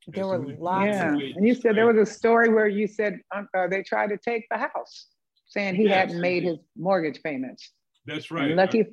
There 0.07 0.27
were 0.27 0.39
lots. 0.39 0.87
Yeah, 0.87 1.15
of- 1.15 1.21
and 1.21 1.47
you 1.47 1.55
said 1.55 1.77
there 1.77 1.93
was 1.93 2.09
a 2.09 2.11
story 2.11 2.49
where 2.49 2.69
you 2.69 2.87
said 2.87 3.21
um, 3.35 3.49
uh, 3.57 3.67
they 3.69 3.83
tried 3.83 4.09
to 4.09 4.17
take 4.17 4.47
the 4.51 4.57
house, 4.57 5.09
saying 5.47 5.75
he 5.75 5.85
yes. 5.85 5.95
hadn't 5.95 6.21
made 6.21 6.45
his 6.45 6.57
mortgage 6.77 7.23
payments. 7.23 7.71
That's 8.07 8.31
right. 8.31 8.47
And 8.47 8.57
lucky, 8.57 8.87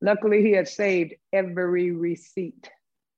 luckily 0.00 0.42
he 0.42 0.52
had 0.52 0.66
saved 0.66 1.14
every 1.34 1.90
receipt. 1.90 2.70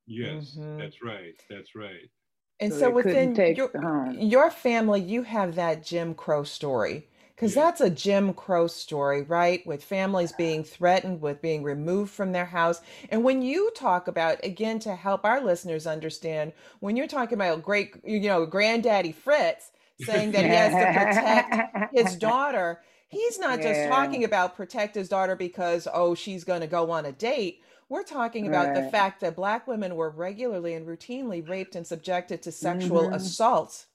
Yes, 0.07 0.57
mm-hmm. 0.59 0.79
that's 0.79 1.03
right. 1.03 1.41
That's 1.49 1.76
right. 1.76 2.11
And 2.59 2.73
so, 2.73 2.81
so 2.81 2.91
within 2.91 3.35
your, 3.35 4.12
your 4.12 4.50
family, 4.50 5.00
you 5.00 5.23
have 5.23 5.55
that 5.57 5.85
Jim 5.85 6.14
Crow 6.14 6.45
story 6.45 7.09
because 7.35 7.55
that's 7.55 7.81
a 7.81 7.91
Jim 7.91 8.33
Crow 8.33 8.69
story, 8.69 9.23
right? 9.23 9.67
With 9.67 9.83
families 9.83 10.33
being 10.33 10.62
threatened, 10.62 11.21
with 11.21 11.43
being 11.43 11.64
removed 11.64 12.12
from 12.12 12.33
their 12.33 12.45
house. 12.45 12.81
And 13.11 13.25
when 13.25 13.43
you 13.43 13.73
talk 13.75 14.07
about, 14.07 14.38
again, 14.45 14.79
to 14.81 14.95
help 14.95 15.25
our 15.25 15.41
listeners 15.41 15.87
understand, 15.87 16.53
when 16.79 16.97
you're 16.97 17.09
talking 17.09 17.35
about 17.35 17.62
great, 17.62 17.97
you 18.05 18.21
know, 18.21 18.47
granddaddy 18.47 19.12
Fritz 19.12 19.73
saying 20.00 20.31
that 20.33 20.45
he 20.45 20.50
has 20.50 20.73
to 20.73 20.99
protect 20.99 21.95
his 21.95 22.17
daughter, 22.21 22.81
he's 23.09 23.38
not 23.38 23.59
yeah. 23.61 23.73
just 23.73 23.88
talking 23.91 24.23
about 24.23 24.57
protect 24.57 24.95
his 24.95 25.09
daughter 25.09 25.35
because, 25.35 25.88
oh, 25.93 26.14
she's 26.14 26.45
going 26.45 26.61
to 26.61 26.69
go 26.69 26.93
on 26.93 27.05
a 27.05 27.12
date. 27.12 27.62
We're 27.88 28.05
talking 28.05 28.47
about 28.47 28.69
right. 28.69 28.76
the 28.76 28.91
fact 28.91 29.21
that 29.21 29.37
Black 29.37 29.67
women 29.67 29.97
were 29.97 30.11
regularly 30.11 30.75
and 30.75 30.87
routinely 30.87 31.47
raped 31.47 31.75
and 31.75 31.87
subjected 31.87 32.43
to 32.43 32.53
sexual 32.53 33.03
mm-hmm. 33.03 33.14
assaults 33.14 33.87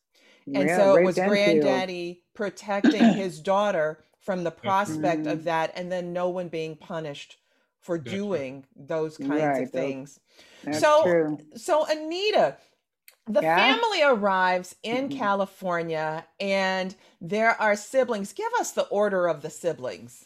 and 0.56 0.70
yeah, 0.70 0.78
so 0.78 0.96
it 0.96 1.04
was 1.04 1.16
granddaddy 1.16 2.24
protecting 2.34 3.04
his 3.14 3.40
daughter 3.40 4.04
from 4.20 4.44
the 4.44 4.52
prospect 4.52 5.22
mm-hmm. 5.22 5.32
of 5.32 5.44
that 5.46 5.72
and 5.76 5.92
then 5.92 6.14
no 6.14 6.30
one 6.30 6.50
being 6.50 6.76
punished 6.76 7.38
for 7.80 7.98
That's 7.98 8.12
doing 8.12 8.66
those 8.76 9.18
kinds 9.18 9.32
right. 9.32 9.64
of 9.64 9.72
things 9.72 10.20
so 10.72 11.04
true. 11.04 11.38
so 11.56 11.86
anita 11.90 12.58
the 13.28 13.42
yeah? 13.42 13.56
family 13.58 14.04
arrives 14.04 14.76
in 14.84 15.10
mm-hmm. 15.10 15.18
california 15.18 16.26
and 16.40 16.96
there 17.22 17.60
are 17.62 17.76
siblings 17.76 18.34
give 18.34 18.52
us 18.60 18.72
the 18.72 18.88
order 18.88 19.28
of 19.28 19.42
the 19.42 19.50
siblings 19.50 20.26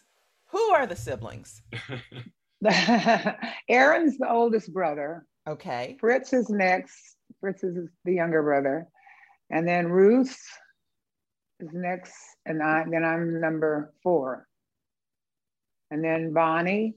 who 0.52 0.60
are 0.72 0.88
the 0.88 0.96
siblings 0.96 1.62
aaron's 3.70 4.18
the 4.18 4.30
oldest 4.30 4.74
brother 4.74 5.26
okay 5.48 5.98
fritz 6.00 6.34
is 6.34 6.50
next 6.50 7.18
fritz 7.40 7.64
is 7.64 7.90
the 8.06 8.14
younger 8.14 8.42
brother 8.42 8.88
and 9.50 9.68
then 9.68 9.88
Ruth 9.88 10.38
is 11.60 11.70
next, 11.74 12.14
and 12.46 12.62
I, 12.62 12.86
then 12.90 13.04
I'm 13.04 13.40
number 13.40 13.94
four. 14.04 14.48
And 15.92 16.04
then 16.04 16.34
Bonnie, 16.34 16.96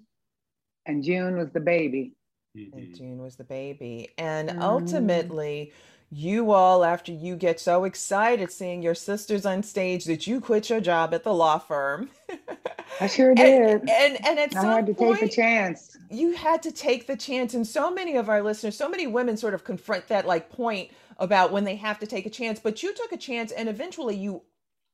and 0.86 1.02
June 1.02 1.36
was 1.36 1.50
the 1.50 1.60
baby. 1.60 2.14
Mm-hmm. 2.56 2.78
And 2.78 2.96
June 2.96 3.18
was 3.18 3.36
the 3.36 3.44
baby. 3.44 4.10
And 4.16 4.48
mm. 4.48 4.60
ultimately, 4.62 5.72
you 6.10 6.52
all, 6.52 6.84
after 6.84 7.12
you 7.12 7.36
get 7.36 7.60
so 7.60 7.84
excited 7.84 8.50
seeing 8.50 8.82
your 8.82 8.94
sisters 8.94 9.44
on 9.44 9.62
stage, 9.62 10.04
that 10.04 10.26
you 10.26 10.40
quit 10.40 10.70
your 10.70 10.80
job 10.80 11.12
at 11.12 11.24
the 11.24 11.34
law 11.34 11.58
firm. 11.58 12.08
I 13.00 13.08
sure 13.08 13.34
did. 13.34 13.80
And 13.80 13.90
and, 13.90 14.26
and 14.26 14.38
at 14.38 14.56
I 14.56 14.60
some 14.60 14.70
had 14.70 14.86
to 14.86 14.94
point, 14.94 15.20
take 15.20 15.30
the 15.30 15.36
chance. 15.36 15.96
You 16.10 16.34
had 16.34 16.62
to 16.62 16.70
take 16.70 17.06
the 17.06 17.16
chance. 17.16 17.54
And 17.54 17.66
so 17.66 17.90
many 17.90 18.16
of 18.16 18.28
our 18.28 18.42
listeners, 18.42 18.76
so 18.76 18.88
many 18.88 19.06
women 19.06 19.36
sort 19.36 19.54
of 19.54 19.64
confront 19.64 20.08
that 20.08 20.26
like 20.26 20.48
point 20.48 20.90
about 21.18 21.52
when 21.52 21.64
they 21.64 21.76
have 21.76 21.98
to 22.00 22.06
take 22.06 22.26
a 22.26 22.30
chance, 22.30 22.60
but 22.60 22.82
you 22.82 22.94
took 22.94 23.12
a 23.12 23.16
chance 23.16 23.52
and 23.52 23.68
eventually 23.68 24.16
you 24.16 24.42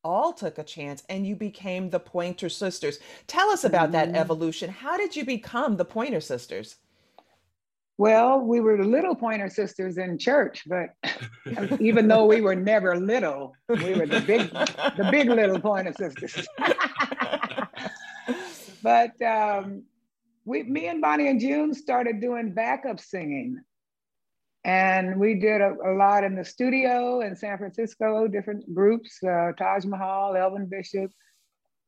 all 0.05 0.33
took 0.33 0.59
a 0.59 0.65
chance 0.65 1.03
and 1.09 1.27
you 1.27 1.37
became 1.37 1.91
the 1.91 2.01
Pointer 2.01 2.49
Sisters. 2.49 2.99
Tell 3.27 3.51
us 3.51 3.65
about 3.65 3.93
mm-hmm. 3.93 4.13
that 4.13 4.21
evolution. 4.21 4.71
How 4.71 4.97
did 4.97 5.17
you 5.17 5.25
become 5.25 5.77
the 5.77 5.85
Pointer 5.85 6.21
Sisters? 6.21 6.77
Well, 7.99 8.41
we 8.41 8.61
were 8.61 8.77
the 8.77 8.85
little 8.85 9.15
Pointer 9.15 9.49
Sisters 9.49 9.99
in 9.99 10.19
church, 10.19 10.65
but 10.67 10.91
even 11.81 12.09
though 12.09 12.27
we 12.27 12.41
were 12.41 12.57
never 12.57 12.99
little, 12.99 13.55
we 13.69 13.95
were 13.95 14.07
the 14.07 14.21
big, 14.21 14.51
the 14.51 15.09
big 15.11 15.29
little 15.29 15.61
Pointer 15.61 15.93
Sisters. 15.93 16.47
but 18.83 19.23
um, 19.23 19.85
we, 20.45 20.65
me 20.65 20.89
and 20.89 21.01
Bonnie 21.01 21.29
and 21.29 21.41
June 21.41 21.75
started 21.75 22.21
doing 22.21 22.53
backup 22.53 22.99
singing 22.99 23.61
and 24.65 25.19
we 25.19 25.35
did 25.35 25.61
a, 25.61 25.75
a, 25.85 25.93
lot 25.95 26.23
in 26.23 26.37
the 26.37 26.45
studio 26.45 27.21
in 27.21 27.35
San 27.35 27.59
Francisco, 27.59 28.29
different 28.29 28.73
groups, 28.73 29.19
uh, 29.25 29.53
Taj 29.59 29.85
Mahal, 29.85 30.37
Elvin 30.37 30.67
Bishop, 30.67 31.11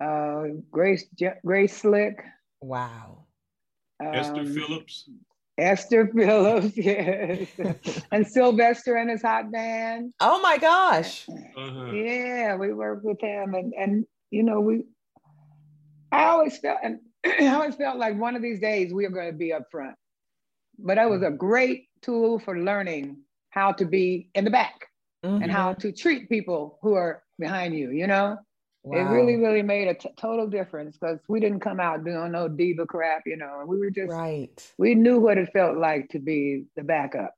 uh, 0.02 0.44
Grace, 0.70 1.04
Grace 1.44 1.76
Slick. 1.76 2.18
Wow. 2.60 3.26
Um, 4.00 4.14
Esther 4.14 4.44
Phillips. 4.44 5.08
Esther 5.56 6.06
Phillips, 6.14 6.76
yes. 6.76 7.48
and 8.12 8.26
Sylvester 8.26 8.96
and 8.96 9.08
his 9.08 9.22
hot 9.22 9.52
band. 9.52 10.12
Oh 10.18 10.40
my 10.40 10.58
gosh. 10.58 11.28
Uh-huh. 11.28 11.92
Yeah, 11.92 12.56
we 12.56 12.72
worked 12.72 13.04
with 13.04 13.20
him. 13.20 13.54
And, 13.54 13.72
and, 13.78 14.04
you 14.30 14.42
know, 14.42 14.60
we, 14.60 14.84
I 16.10 16.24
always 16.24 16.58
felt, 16.58 16.78
and 16.82 16.98
I 17.24 17.54
always 17.54 17.76
felt 17.76 17.98
like 17.98 18.18
one 18.18 18.34
of 18.34 18.42
these 18.42 18.58
days 18.58 18.92
we 18.92 19.04
are 19.06 19.10
going 19.10 19.30
to 19.30 19.38
be 19.38 19.52
up 19.52 19.66
front. 19.70 19.94
But 20.78 20.96
that 20.96 21.10
was 21.10 21.22
a 21.22 21.30
great 21.30 21.88
tool 22.02 22.38
for 22.38 22.58
learning 22.58 23.18
how 23.50 23.72
to 23.72 23.84
be 23.84 24.30
in 24.34 24.44
the 24.44 24.50
back 24.50 24.88
mm-hmm. 25.24 25.42
and 25.42 25.50
how 25.50 25.74
to 25.74 25.92
treat 25.92 26.28
people 26.28 26.78
who 26.82 26.94
are 26.94 27.22
behind 27.38 27.74
you, 27.74 27.90
you 27.90 28.06
know? 28.06 28.38
Wow. 28.82 28.98
It 28.98 29.14
really, 29.14 29.36
really 29.36 29.62
made 29.62 29.88
a 29.88 29.94
t- 29.94 30.10
total 30.18 30.46
difference 30.46 30.98
because 30.98 31.18
we 31.26 31.40
didn't 31.40 31.60
come 31.60 31.80
out 31.80 32.04
doing 32.04 32.32
no 32.32 32.48
diva 32.48 32.84
crap, 32.84 33.22
you 33.24 33.36
know, 33.36 33.60
and 33.60 33.68
we 33.68 33.78
were 33.78 33.88
just, 33.90 34.12
right. 34.12 34.72
we 34.76 34.94
knew 34.94 35.18
what 35.18 35.38
it 35.38 35.50
felt 35.54 35.78
like 35.78 36.10
to 36.10 36.18
be 36.18 36.64
the 36.76 36.82
backup. 36.82 37.34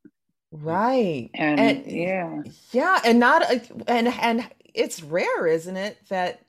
Right. 0.51 1.31
And, 1.35 1.61
and 1.61 1.87
yeah. 1.87 2.43
Yeah. 2.73 3.01
And 3.05 3.21
not, 3.21 3.45
and, 3.87 4.09
and 4.09 4.49
it's 4.75 5.03
rare, 5.05 5.47
isn't 5.47 5.77
it, 5.77 5.99
that 6.09 6.46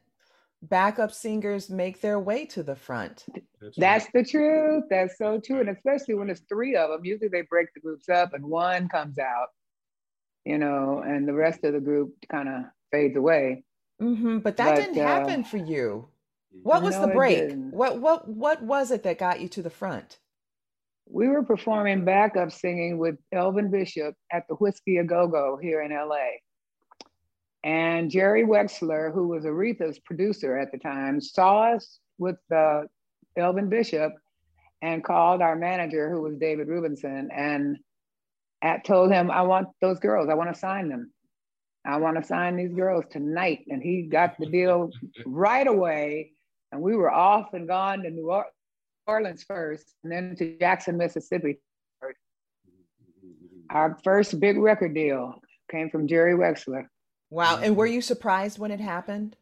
backup 0.69 1.11
singers 1.11 1.69
make 1.69 2.01
their 2.01 2.19
way 2.19 2.45
to 2.45 2.63
the 2.63 2.75
front. 2.75 3.25
That's, 3.61 3.77
That's 3.77 4.05
right. 4.05 4.13
the 4.13 4.23
truth. 4.23 4.83
That's 4.89 5.17
so 5.17 5.39
true. 5.39 5.59
And 5.59 5.69
especially 5.69 6.15
when 6.15 6.29
it's 6.29 6.41
three 6.49 6.75
of 6.75 6.89
them, 6.89 7.05
usually 7.05 7.29
they 7.29 7.43
break 7.43 7.73
the 7.73 7.79
groups 7.79 8.09
up 8.09 8.33
and 8.33 8.45
one 8.45 8.89
comes 8.89 9.17
out, 9.19 9.47
you 10.45 10.57
know, 10.57 11.03
and 11.05 11.27
the 11.27 11.33
rest 11.33 11.63
of 11.63 11.73
the 11.73 11.79
group 11.79 12.13
kind 12.31 12.49
of 12.49 12.63
fades 12.91 13.17
away. 13.17 13.63
Mm-hmm. 14.01 14.39
But 14.39 14.57
that 14.57 14.75
but, 14.75 14.81
didn't 14.81 14.99
uh, 14.99 15.07
happen 15.07 15.43
for 15.43 15.57
you. 15.57 16.09
What 16.63 16.81
was 16.81 16.95
no, 16.95 17.01
the 17.01 17.13
break? 17.13 17.53
What 17.71 17.99
what 17.99 18.27
what 18.27 18.61
was 18.61 18.91
it 18.91 19.03
that 19.03 19.19
got 19.19 19.41
you 19.41 19.49
to 19.49 19.61
the 19.61 19.69
front? 19.69 20.19
We 21.09 21.27
were 21.27 21.43
performing 21.43 22.03
backup 22.03 22.51
singing 22.51 22.97
with 22.97 23.15
Elvin 23.31 23.71
Bishop 23.71 24.15
at 24.31 24.47
the 24.47 24.55
Whiskey 24.55 24.97
A 24.97 25.03
Go 25.03 25.27
Go 25.27 25.57
here 25.61 25.81
in 25.81 25.91
LA. 25.91 26.39
And 27.67 28.09
Jerry 28.09 28.45
Wexler, 28.45 29.13
who 29.13 29.27
was 29.27 29.43
Aretha's 29.43 29.99
producer 29.99 30.57
at 30.57 30.71
the 30.71 30.77
time, 30.77 31.19
saw 31.19 31.73
us 31.73 31.99
with 32.17 32.37
uh, 32.49 32.83
Elvin 33.35 33.67
Bishop 33.67 34.13
and 34.81 35.03
called 35.03 35.41
our 35.41 35.57
manager, 35.57 36.09
who 36.09 36.21
was 36.21 36.37
David 36.37 36.69
Rubinson, 36.69 37.27
and 37.35 37.77
at, 38.61 38.85
told 38.85 39.11
him, 39.11 39.29
I 39.29 39.41
want 39.41 39.67
those 39.81 39.99
girls, 39.99 40.29
I 40.29 40.35
want 40.35 40.53
to 40.53 40.57
sign 40.57 40.87
them. 40.87 41.11
I 41.85 41.97
want 41.97 42.15
to 42.15 42.23
sign 42.23 42.55
these 42.55 42.73
girls 42.73 43.03
tonight. 43.11 43.65
And 43.67 43.83
he 43.83 44.03
got 44.03 44.37
the 44.39 44.45
deal 44.45 44.89
right 45.25 45.67
away. 45.67 46.31
And 46.71 46.81
we 46.81 46.95
were 46.95 47.11
off 47.11 47.53
and 47.53 47.67
gone 47.67 48.03
to 48.03 48.09
New 48.09 48.43
Orleans 49.07 49.43
first, 49.43 49.93
and 50.05 50.11
then 50.13 50.37
to 50.37 50.57
Jackson, 50.57 50.97
Mississippi. 50.97 51.59
Our 53.69 53.97
first 54.05 54.39
big 54.39 54.57
record 54.57 54.93
deal 54.93 55.41
came 55.69 55.89
from 55.89 56.07
Jerry 56.07 56.33
Wexler. 56.33 56.87
Wow. 57.29 57.59
And 57.61 57.75
were 57.75 57.85
you 57.85 58.01
surprised 58.01 58.57
when 58.59 58.71
it 58.71 58.79
happened? 58.79 59.35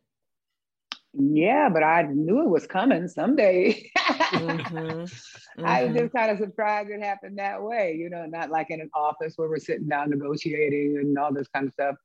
Yeah, 1.18 1.70
but 1.70 1.84
I 1.84 2.01
knew 2.04 2.42
it 2.42 2.50
was 2.50 2.68
coming 2.68 3.08
someday. 3.08 3.89
mm-hmm. 3.98 4.77
Mm-hmm. 4.77 5.65
I 5.65 5.84
was 5.84 5.92
mm-hmm. 5.92 6.00
just 6.00 6.13
kind 6.13 6.32
of 6.32 6.39
surprised 6.39 6.89
it 6.89 7.01
happened 7.01 7.38
that 7.38 7.62
way, 7.62 7.96
you 7.98 8.10
know, 8.10 8.25
not 8.25 8.50
like 8.50 8.70
in 8.70 8.82
an 8.82 8.89
office 8.94 9.34
where 9.38 9.48
we're 9.48 9.60
sitting 9.60 9.88
down 9.88 10.10
negotiating 10.10 10.98
and 10.98 11.18
all 11.18 11.34
this 11.34 11.48
kind 11.48 11.68
of 11.68 11.74
stuff, 11.74 11.96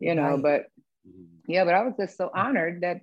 you 0.00 0.14
know. 0.14 0.30
Right. 0.30 0.42
But 0.42 0.60
mm-hmm. 1.06 1.50
yeah, 1.52 1.64
but 1.64 1.74
I 1.74 1.82
was 1.82 1.94
just 1.98 2.16
so 2.16 2.30
honored 2.34 2.80
that 2.80 3.00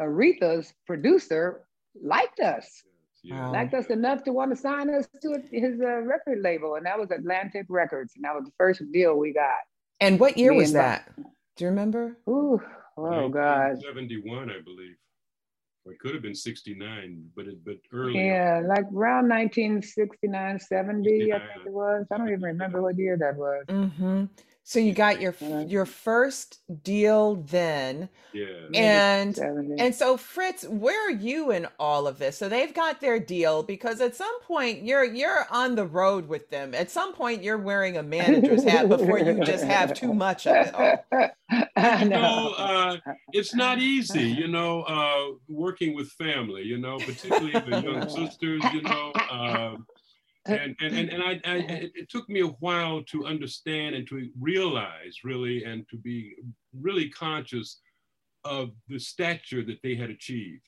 Aretha's 0.00 0.72
producer 0.86 1.62
liked 2.00 2.38
us, 2.38 2.82
yeah. 3.24 3.50
liked 3.50 3.74
us 3.74 3.86
enough 3.86 4.22
to 4.24 4.32
want 4.32 4.52
to 4.52 4.56
sign 4.56 4.94
us 4.94 5.08
to 5.22 5.42
his 5.50 5.80
uh, 5.80 6.02
record 6.02 6.40
label. 6.40 6.76
And 6.76 6.86
that 6.86 6.98
was 6.98 7.10
Atlantic 7.10 7.66
Records. 7.68 8.12
And 8.14 8.24
that 8.24 8.34
was 8.36 8.44
the 8.44 8.52
first 8.56 8.80
deal 8.92 9.16
we 9.16 9.32
got. 9.32 9.58
And 9.98 10.20
what 10.20 10.38
year 10.38 10.52
Me 10.52 10.58
was 10.58 10.72
that? 10.72 11.10
Do 11.56 11.64
you 11.64 11.70
remember? 11.70 12.16
Ooh, 12.28 12.60
oh 12.96 13.28
God. 13.28 13.80
71, 13.82 14.50
I 14.50 14.60
believe. 14.62 14.96
Or 15.84 15.92
it 15.92 15.98
could 15.98 16.12
have 16.12 16.22
been 16.22 16.34
69, 16.34 17.30
but 17.34 17.46
it 17.46 17.64
but 17.64 17.76
early. 17.92 18.26
Yeah, 18.26 18.62
like 18.66 18.84
around 18.94 19.28
1969, 19.28 20.60
70, 20.60 21.32
I 21.32 21.38
think 21.38 21.66
it 21.66 21.72
was. 21.72 22.06
I 22.12 22.18
don't 22.18 22.28
even 22.28 22.42
remember 22.42 22.82
what 22.82 22.98
year 22.98 23.16
that 23.18 23.36
was. 23.36 23.64
Mm-hmm. 23.68 24.24
So 24.62 24.78
you 24.78 24.92
got 24.92 25.20
your 25.20 25.34
your 25.66 25.86
first 25.86 26.60
deal 26.84 27.36
then. 27.36 28.08
Yeah. 28.32 28.46
And 28.74 29.36
and 29.38 29.94
so 29.94 30.16
Fritz, 30.16 30.64
where 30.64 31.08
are 31.08 31.10
you 31.10 31.50
in 31.50 31.66
all 31.78 32.06
of 32.06 32.18
this? 32.18 32.38
So 32.38 32.48
they've 32.48 32.72
got 32.72 33.00
their 33.00 33.18
deal 33.18 33.62
because 33.62 34.00
at 34.00 34.14
some 34.14 34.40
point 34.42 34.84
you're 34.84 35.04
you're 35.04 35.46
on 35.50 35.74
the 35.74 35.86
road 35.86 36.28
with 36.28 36.50
them. 36.50 36.74
At 36.74 36.90
some 36.90 37.12
point 37.14 37.42
you're 37.42 37.58
wearing 37.58 37.96
a 37.96 38.02
manager's 38.02 38.62
hat 38.62 38.88
before 38.88 39.18
you 39.18 39.42
just 39.44 39.64
have 39.64 39.92
too 39.94 40.14
much 40.20 40.46
of 40.46 40.54
it 40.54 40.74
all. 40.74 41.30
You 42.00 42.08
know, 42.08 42.54
uh, 42.56 42.96
it's 43.32 43.54
not 43.54 43.78
easy, 43.78 44.28
you 44.28 44.46
know, 44.46 44.82
uh, 44.82 45.36
working 45.48 45.94
with 45.96 46.12
family, 46.12 46.62
you 46.62 46.78
know, 46.78 46.98
particularly 46.98 47.52
the 47.52 47.80
young 47.80 48.08
sisters, 48.28 48.62
you 48.72 48.82
know. 48.82 49.12
Uh, 49.30 49.76
and 50.46 50.76
and 50.80 50.96
and, 50.96 51.10
and 51.10 51.22
I, 51.22 51.40
I, 51.44 51.90
it 51.94 52.08
took 52.08 52.28
me 52.28 52.40
a 52.40 52.46
while 52.46 53.02
to 53.04 53.26
understand 53.26 53.94
and 53.94 54.08
to 54.08 54.30
realize 54.38 55.18
really 55.24 55.64
and 55.64 55.88
to 55.90 55.96
be 55.96 56.36
really 56.78 57.08
conscious 57.10 57.80
of 58.44 58.70
the 58.88 58.98
stature 58.98 59.62
that 59.64 59.80
they 59.82 59.94
had 59.94 60.10
achieved. 60.10 60.62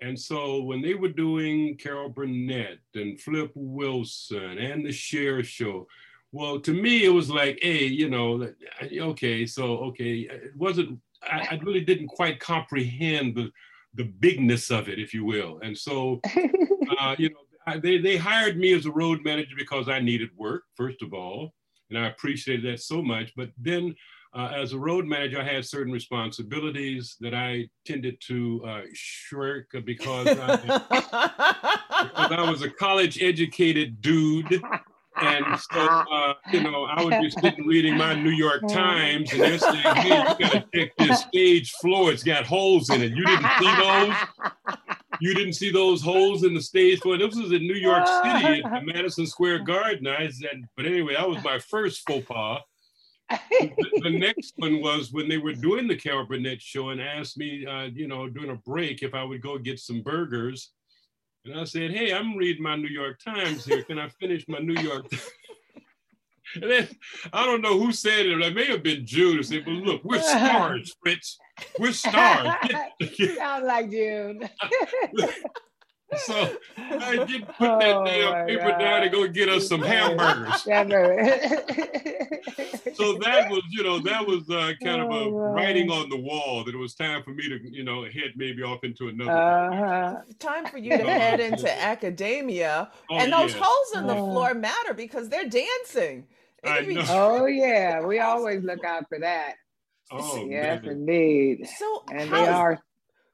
And 0.00 0.18
so 0.18 0.62
when 0.62 0.82
they 0.82 0.94
were 0.94 1.10
doing 1.10 1.76
carol 1.76 2.08
burnett 2.08 2.78
and 2.94 3.20
flip 3.20 3.52
wilson 3.54 4.58
and 4.58 4.84
the 4.84 4.92
Cher 4.92 5.42
show 5.42 5.86
well 6.32 6.58
to 6.60 6.72
me 6.72 7.04
it 7.04 7.10
was 7.10 7.30
like 7.30 7.58
hey 7.62 7.84
you 7.86 8.10
know 8.10 8.48
okay 8.82 9.46
so 9.46 9.76
okay 9.78 10.20
it 10.20 10.56
wasn't 10.56 10.98
i, 11.22 11.46
I 11.52 11.60
really 11.62 11.84
didn't 11.84 12.08
quite 12.08 12.40
comprehend 12.40 13.36
the 13.36 13.52
the 13.94 14.04
bigness 14.04 14.70
of 14.70 14.88
it 14.88 14.98
if 14.98 15.14
you 15.14 15.24
will. 15.24 15.60
And 15.62 15.76
so 15.76 16.20
uh, 17.00 17.16
you 17.18 17.30
know 17.30 17.43
they, 17.82 17.98
they 17.98 18.16
hired 18.16 18.56
me 18.56 18.72
as 18.74 18.86
a 18.86 18.90
road 18.90 19.20
manager 19.24 19.54
because 19.56 19.88
I 19.88 20.00
needed 20.00 20.30
work, 20.36 20.64
first 20.76 21.02
of 21.02 21.12
all, 21.12 21.54
and 21.90 21.98
I 21.98 22.08
appreciated 22.08 22.64
that 22.70 22.80
so 22.80 23.02
much. 23.02 23.32
But 23.36 23.50
then 23.58 23.94
uh, 24.34 24.52
as 24.54 24.72
a 24.72 24.78
road 24.78 25.06
manager, 25.06 25.40
I 25.40 25.44
had 25.44 25.64
certain 25.64 25.92
responsibilities 25.92 27.16
that 27.20 27.34
I 27.34 27.68
tended 27.86 28.20
to 28.26 28.62
uh, 28.66 28.80
shirk 28.92 29.68
because 29.84 30.26
I, 30.28 30.56
because 30.56 32.32
I 32.32 32.50
was 32.50 32.62
a 32.62 32.70
college 32.70 33.22
educated 33.22 34.00
dude 34.00 34.60
and 35.16 35.44
so, 35.72 35.80
uh, 35.80 36.34
you 36.52 36.60
know, 36.62 36.84
I 36.84 37.04
would 37.04 37.20
be 37.20 37.30
sitting 37.30 37.66
reading 37.66 37.96
my 37.96 38.14
New 38.14 38.30
York 38.30 38.66
Times, 38.68 39.32
and 39.32 39.42
they're 39.42 39.58
saying, 39.58 39.76
"Hey, 39.76 40.08
you 40.08 40.34
gotta 40.38 40.64
check 40.74 40.96
this 40.98 41.20
stage 41.22 41.70
floor. 41.80 42.10
It's 42.10 42.24
got 42.24 42.44
holes 42.44 42.90
in 42.90 43.00
it. 43.00 43.12
You 43.12 43.24
didn't 43.24 43.50
see 43.58 43.76
those? 43.76 44.14
You 45.24 45.32
didn't 45.32 45.54
see 45.54 45.70
those 45.70 46.02
holes 46.02 46.44
in 46.44 46.52
the 46.52 46.60
stage 46.60 47.00
floor? 47.00 47.16
This 47.16 47.34
was 47.34 47.50
in 47.50 47.66
New 47.66 47.76
York 47.76 48.06
City 48.24 48.62
at 48.62 48.84
Madison 48.84 49.26
Square 49.26 49.60
Garden. 49.60 50.06
I 50.06 50.28
said, 50.28 50.68
but 50.76 50.84
anyway, 50.84 51.14
that 51.14 51.26
was 51.26 51.42
my 51.42 51.58
first 51.58 52.02
faux 52.06 52.26
pas. 52.26 52.60
the, 53.30 54.00
the, 54.02 54.10
next 54.18 54.52
one 54.56 54.82
was 54.82 55.12
when 55.12 55.26
they 55.26 55.38
were 55.38 55.54
doing 55.54 55.88
the 55.88 55.96
Carol 55.96 56.26
Burnett 56.26 56.60
show 56.60 56.90
and 56.90 57.00
asked 57.00 57.38
me, 57.38 57.64
uh, 57.64 57.84
you 57.84 58.06
know, 58.06 58.28
during 58.28 58.50
a 58.50 58.56
break 58.66 59.02
if 59.02 59.14
I 59.14 59.24
would 59.24 59.40
go 59.40 59.56
get 59.56 59.80
some 59.80 60.02
burgers. 60.02 60.72
And 61.46 61.58
I 61.58 61.64
said, 61.64 61.92
hey, 61.92 62.12
I'm 62.12 62.36
reading 62.36 62.62
my 62.62 62.76
New 62.76 62.88
York 62.88 63.18
Times 63.24 63.64
here. 63.64 63.82
Can 63.82 63.98
I 63.98 64.10
finish 64.20 64.44
my 64.46 64.58
New 64.58 64.78
York 64.82 65.06
And 66.54 66.70
then 66.70 66.88
I 67.32 67.44
don't 67.44 67.62
know 67.62 67.78
who 67.78 67.92
said 67.92 68.26
it. 68.26 68.40
It 68.40 68.54
may 68.54 68.66
have 68.66 68.82
been 68.82 69.06
June. 69.06 69.36
And 69.36 69.46
said, 69.46 69.64
"But 69.64 69.72
look, 69.72 70.04
we're 70.04 70.20
stars, 70.20 70.94
Fritz. 71.02 71.38
We're 71.78 71.92
stars." 71.92 72.54
Sound 73.36 73.64
like 73.64 73.90
June. 73.90 74.48
So 76.16 76.56
I 76.76 77.24
did 77.24 77.46
put 77.46 77.70
oh 77.70 77.78
that 77.78 78.04
damn 78.04 78.46
paper 78.46 78.70
God. 78.70 78.78
down 78.78 79.02
and 79.02 79.12
go 79.12 79.26
get 79.28 79.48
us 79.48 79.68
some 79.68 79.82
hamburgers. 79.82 80.62
so 80.62 80.68
that 83.18 83.50
was, 83.50 83.62
you 83.70 83.82
know, 83.82 83.98
that 84.00 84.26
was 84.26 84.48
uh, 84.50 84.72
kind 84.82 85.00
oh, 85.00 85.06
of 85.06 85.10
a 85.10 85.24
oh, 85.24 85.52
writing 85.52 85.90
on 85.90 86.08
the 86.08 86.16
wall 86.16 86.64
that 86.64 86.74
it 86.74 86.78
was 86.78 86.94
time 86.94 87.22
for 87.22 87.30
me 87.30 87.48
to, 87.48 87.58
you 87.70 87.84
know, 87.84 88.04
head 88.04 88.32
maybe 88.36 88.62
off 88.62 88.84
into 88.84 89.08
another. 89.08 89.30
Uh-huh. 89.30 90.20
Time 90.38 90.66
for 90.66 90.78
you 90.78 90.96
to 90.96 91.04
head 91.04 91.40
into 91.40 91.82
academia, 91.82 92.90
oh, 93.10 93.16
and 93.16 93.32
those 93.32 93.54
yeah. 93.54 93.62
holes 93.64 93.96
in 93.96 94.06
the 94.06 94.14
oh. 94.14 94.30
floor 94.30 94.54
matter 94.54 94.94
because 94.94 95.28
they're 95.28 95.48
dancing. 95.48 96.26
oh 97.10 97.46
yeah, 97.46 98.00
we 98.04 98.20
always 98.20 98.62
look 98.64 98.84
out 98.84 99.08
for 99.08 99.18
that. 99.20 99.54
Oh, 100.10 100.46
yes, 100.46 100.82
man. 100.82 100.92
indeed. 100.92 101.68
So 101.78 102.04
and 102.12 102.30
they 102.30 102.46
are 102.46 102.78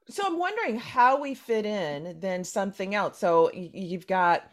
so 0.08 0.24
I'm 0.26 0.38
wondering 0.38 0.78
how 0.78 1.20
we 1.20 1.34
fit 1.34 1.64
in 1.66 2.18
then 2.20 2.44
something 2.44 2.94
else. 2.94 3.18
So 3.18 3.50
you've 3.52 4.06
got 4.06 4.50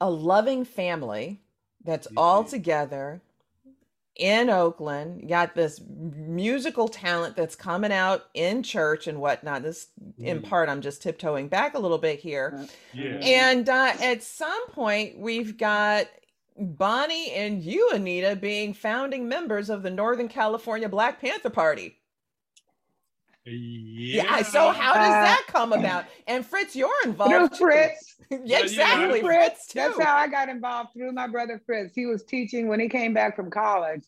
a 0.00 0.10
loving 0.10 0.64
family 0.64 1.40
that's 1.84 2.06
mm-hmm. 2.08 2.18
all 2.18 2.44
together 2.44 3.22
in 4.16 4.48
Oakland. 4.50 5.20
You 5.22 5.28
got 5.28 5.54
this 5.54 5.80
musical 5.88 6.88
talent 6.88 7.36
that's 7.36 7.54
coming 7.54 7.92
out 7.92 8.24
in 8.34 8.62
church 8.62 9.06
and 9.06 9.20
whatnot. 9.20 9.62
This, 9.62 9.88
mm. 10.18 10.24
in 10.24 10.42
part, 10.42 10.68
I'm 10.68 10.80
just 10.80 11.02
tiptoeing 11.02 11.48
back 11.48 11.74
a 11.74 11.78
little 11.78 11.98
bit 11.98 12.18
here. 12.18 12.66
Yeah. 12.92 13.18
And 13.22 13.68
uh, 13.68 13.92
at 14.00 14.22
some 14.22 14.68
point, 14.70 15.18
we've 15.18 15.56
got 15.56 16.06
Bonnie 16.58 17.32
and 17.32 17.62
you, 17.62 17.90
Anita, 17.92 18.36
being 18.36 18.74
founding 18.74 19.28
members 19.28 19.70
of 19.70 19.82
the 19.82 19.90
Northern 19.90 20.28
California 20.28 20.88
Black 20.88 21.20
Panther 21.20 21.50
Party. 21.50 22.00
Yeah. 23.44 24.22
yeah. 24.24 24.42
So 24.42 24.72
how 24.72 24.94
does 24.94 25.06
uh, 25.06 25.22
that 25.22 25.44
come 25.46 25.72
about? 25.72 26.06
And 26.26 26.44
Fritz, 26.44 26.74
you're 26.74 26.90
involved. 27.04 27.56
Through 27.56 27.68
Fritz. 27.68 28.16
yeah, 28.44 28.60
exactly. 28.60 29.20
Fritz. 29.20 29.46
Fritz 29.46 29.66
too. 29.68 29.78
That's 29.78 30.02
how 30.02 30.16
I 30.16 30.26
got 30.26 30.48
involved 30.48 30.92
through 30.94 31.12
my 31.12 31.28
brother 31.28 31.60
Fritz. 31.64 31.94
He 31.94 32.06
was 32.06 32.24
teaching 32.24 32.68
when 32.68 32.80
he 32.80 32.88
came 32.88 33.14
back 33.14 33.36
from 33.36 33.50
college, 33.50 34.02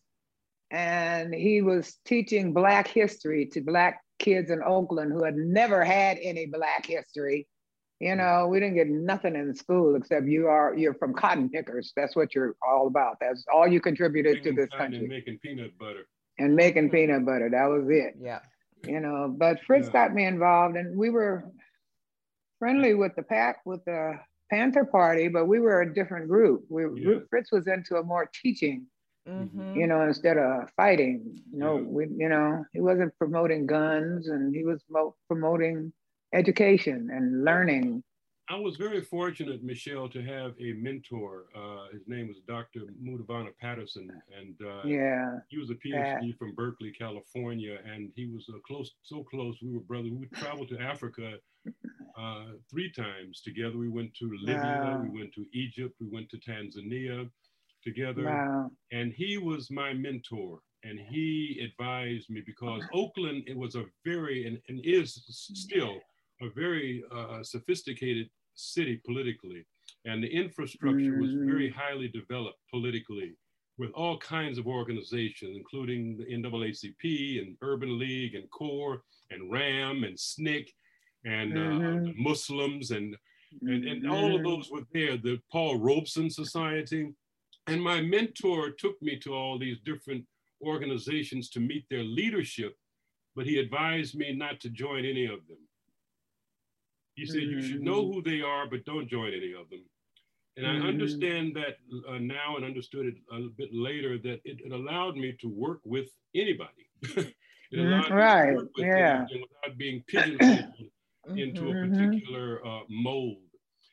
and 0.70 1.32
he 1.32 1.62
was 1.62 1.98
teaching 2.04 2.52
Black 2.52 2.88
history 2.88 3.46
to 3.52 3.60
Black 3.60 4.00
kids 4.18 4.50
in 4.50 4.60
Oakland 4.62 5.12
who 5.12 5.22
had 5.22 5.36
never 5.36 5.84
had 5.84 6.18
any 6.20 6.46
Black 6.46 6.86
history. 6.86 7.46
You 8.00 8.14
know, 8.14 8.46
we 8.48 8.60
didn't 8.60 8.76
get 8.76 8.88
nothing 8.88 9.34
in 9.34 9.54
school 9.54 9.96
except 9.96 10.26
you 10.26 10.46
are 10.46 10.74
you're 10.76 10.94
from 10.94 11.14
cotton 11.14 11.48
pickers. 11.48 11.92
That's 11.96 12.14
what 12.14 12.34
you're 12.34 12.54
all 12.66 12.86
about. 12.86 13.16
That's 13.20 13.44
all 13.52 13.66
you 13.66 13.80
contributed 13.80 14.36
making 14.36 14.56
to 14.56 14.62
this 14.62 14.70
country. 14.70 14.98
And 14.98 15.08
making 15.08 15.38
peanut 15.38 15.76
butter. 15.78 16.06
And 16.38 16.54
making 16.54 16.90
peanut 16.92 17.26
butter. 17.26 17.50
That 17.50 17.66
was 17.66 17.88
it. 17.88 18.14
Yeah 18.20 18.38
you 18.86 19.00
know. 19.00 19.34
But 19.36 19.62
Fritz 19.66 19.86
yeah. 19.86 19.92
got 19.92 20.14
me 20.14 20.24
involved, 20.24 20.76
and 20.76 20.96
we 20.96 21.10
were 21.10 21.44
friendly 22.58 22.94
with 22.94 23.14
the 23.16 23.22
pack 23.22 23.60
with 23.64 23.84
the 23.84 24.18
Panther 24.50 24.84
Party, 24.84 25.28
but 25.28 25.46
we 25.46 25.60
were 25.60 25.82
a 25.82 25.94
different 25.94 26.28
group. 26.28 26.64
We 26.68 26.84
yeah. 27.00 27.18
Fritz 27.30 27.52
was 27.52 27.66
into 27.66 27.96
a 27.96 28.02
more 28.02 28.30
teaching, 28.42 28.86
mm-hmm. 29.28 29.74
you 29.74 29.86
know, 29.86 30.02
instead 30.02 30.38
of 30.38 30.70
fighting. 30.76 31.40
You 31.52 31.58
know, 31.58 31.78
yeah. 31.78 31.84
we 31.84 32.06
you 32.16 32.28
know 32.28 32.64
he 32.72 32.80
wasn't 32.80 33.16
promoting 33.18 33.66
guns, 33.66 34.28
and 34.28 34.54
he 34.54 34.64
was 34.64 34.82
mo- 34.90 35.16
promoting 35.26 35.92
education 36.32 37.08
and 37.12 37.44
learning 37.44 38.02
I 38.50 38.58
was 38.58 38.76
very 38.76 39.02
fortunate, 39.02 39.62
Michelle, 39.62 40.08
to 40.08 40.22
have 40.22 40.54
a 40.58 40.72
mentor. 40.72 41.46
Uh, 41.54 41.92
his 41.92 42.08
name 42.08 42.28
was 42.28 42.38
Dr. 42.46 42.80
Mudavana 43.02 43.50
Patterson, 43.60 44.10
and 44.38 44.54
uh, 44.66 44.86
yeah, 44.86 45.40
he 45.48 45.58
was 45.58 45.68
a 45.70 45.74
PhD 45.74 46.36
from 46.38 46.54
Berkeley, 46.54 46.90
California, 46.90 47.76
and 47.84 48.10
he 48.16 48.26
was 48.26 48.46
uh, 48.48 48.56
close, 48.66 48.90
so 49.02 49.22
close. 49.22 49.56
We 49.62 49.74
were 49.74 49.80
brothers. 49.80 50.12
We 50.12 50.26
traveled 50.28 50.70
to 50.70 50.80
Africa 50.80 51.34
uh, 52.18 52.44
three 52.70 52.90
times 52.90 53.42
together. 53.42 53.76
We 53.76 53.90
went 53.90 54.14
to 54.14 54.30
Libya, 54.40 54.80
wow. 54.82 55.02
we 55.02 55.20
went 55.20 55.34
to 55.34 55.44
Egypt, 55.52 55.94
we 56.00 56.08
went 56.10 56.30
to 56.30 56.38
Tanzania 56.38 57.28
together, 57.84 58.24
wow. 58.24 58.70
and 58.92 59.12
he 59.12 59.36
was 59.36 59.70
my 59.70 59.92
mentor. 59.92 60.60
And 60.84 60.98
he 61.00 61.60
advised 61.68 62.30
me 62.30 62.40
because 62.46 62.82
Oakland, 62.94 63.42
it 63.46 63.56
was 63.56 63.74
a 63.74 63.84
very 64.06 64.46
and, 64.46 64.58
and 64.68 64.80
is 64.84 65.20
still 65.28 65.98
a 66.40 66.48
very 66.50 67.02
uh, 67.14 67.42
sophisticated 67.42 68.28
city 68.54 69.00
politically, 69.04 69.64
and 70.04 70.22
the 70.22 70.28
infrastructure 70.28 71.18
was 71.18 71.34
very 71.34 71.70
highly 71.70 72.08
developed 72.08 72.58
politically 72.70 73.34
with 73.78 73.90
all 73.92 74.18
kinds 74.18 74.58
of 74.58 74.66
organizations, 74.66 75.56
including 75.56 76.16
the 76.16 76.24
NAACP 76.24 77.40
and 77.40 77.56
Urban 77.62 77.98
League 77.98 78.34
and 78.34 78.50
CORE 78.50 79.02
and 79.30 79.50
RAM 79.50 80.04
and 80.04 80.16
SNCC 80.16 80.66
and 81.24 81.52
uh, 81.52 81.60
mm-hmm. 81.60 82.22
Muslims 82.22 82.90
and, 82.90 83.16
and, 83.62 83.84
and 83.84 84.10
all 84.10 84.26
of 84.26 84.40
mm-hmm. 84.40 84.44
those 84.44 84.70
were 84.70 84.82
there, 84.92 85.16
the 85.16 85.40
Paul 85.50 85.78
Robeson 85.78 86.30
Society. 86.30 87.12
And 87.66 87.82
my 87.82 88.00
mentor 88.00 88.70
took 88.70 89.00
me 89.02 89.18
to 89.20 89.34
all 89.34 89.58
these 89.58 89.78
different 89.84 90.24
organizations 90.62 91.48
to 91.50 91.60
meet 91.60 91.84
their 91.88 92.02
leadership, 92.02 92.74
but 93.36 93.46
he 93.46 93.58
advised 93.58 94.16
me 94.16 94.32
not 94.32 94.60
to 94.60 94.70
join 94.70 95.04
any 95.04 95.26
of 95.26 95.46
them. 95.48 95.58
He 97.18 97.26
said 97.26 97.40
mm-hmm. 97.42 97.50
you 97.50 97.62
should 97.62 97.82
know 97.82 98.04
mm-hmm. 98.04 98.12
who 98.12 98.22
they 98.22 98.42
are, 98.42 98.68
but 98.70 98.84
don't 98.84 99.08
join 99.08 99.32
any 99.34 99.52
of 99.52 99.68
them. 99.70 99.84
And 100.56 100.66
mm-hmm. 100.66 100.86
I 100.86 100.88
understand 100.88 101.56
that 101.56 101.76
uh, 102.08 102.18
now 102.18 102.56
and 102.56 102.64
understood 102.64 103.06
it 103.06 103.14
a 103.32 103.48
bit 103.56 103.70
later 103.72 104.18
that 104.18 104.40
it, 104.44 104.58
it 104.64 104.72
allowed 104.72 105.16
me 105.16 105.36
to 105.40 105.48
work 105.48 105.80
with 105.84 106.08
anybody. 106.34 106.86
it 107.02 107.34
allowed 107.72 108.10
right. 108.10 108.56
yeah. 108.76 109.22
without 109.22 109.76
being 109.76 110.04
pigeonholed 110.06 110.74
into 111.36 111.70
a 111.70 111.72
mm-hmm. 111.72 111.92
particular 111.92 112.64
uh, 112.64 112.80
mold. 112.88 113.38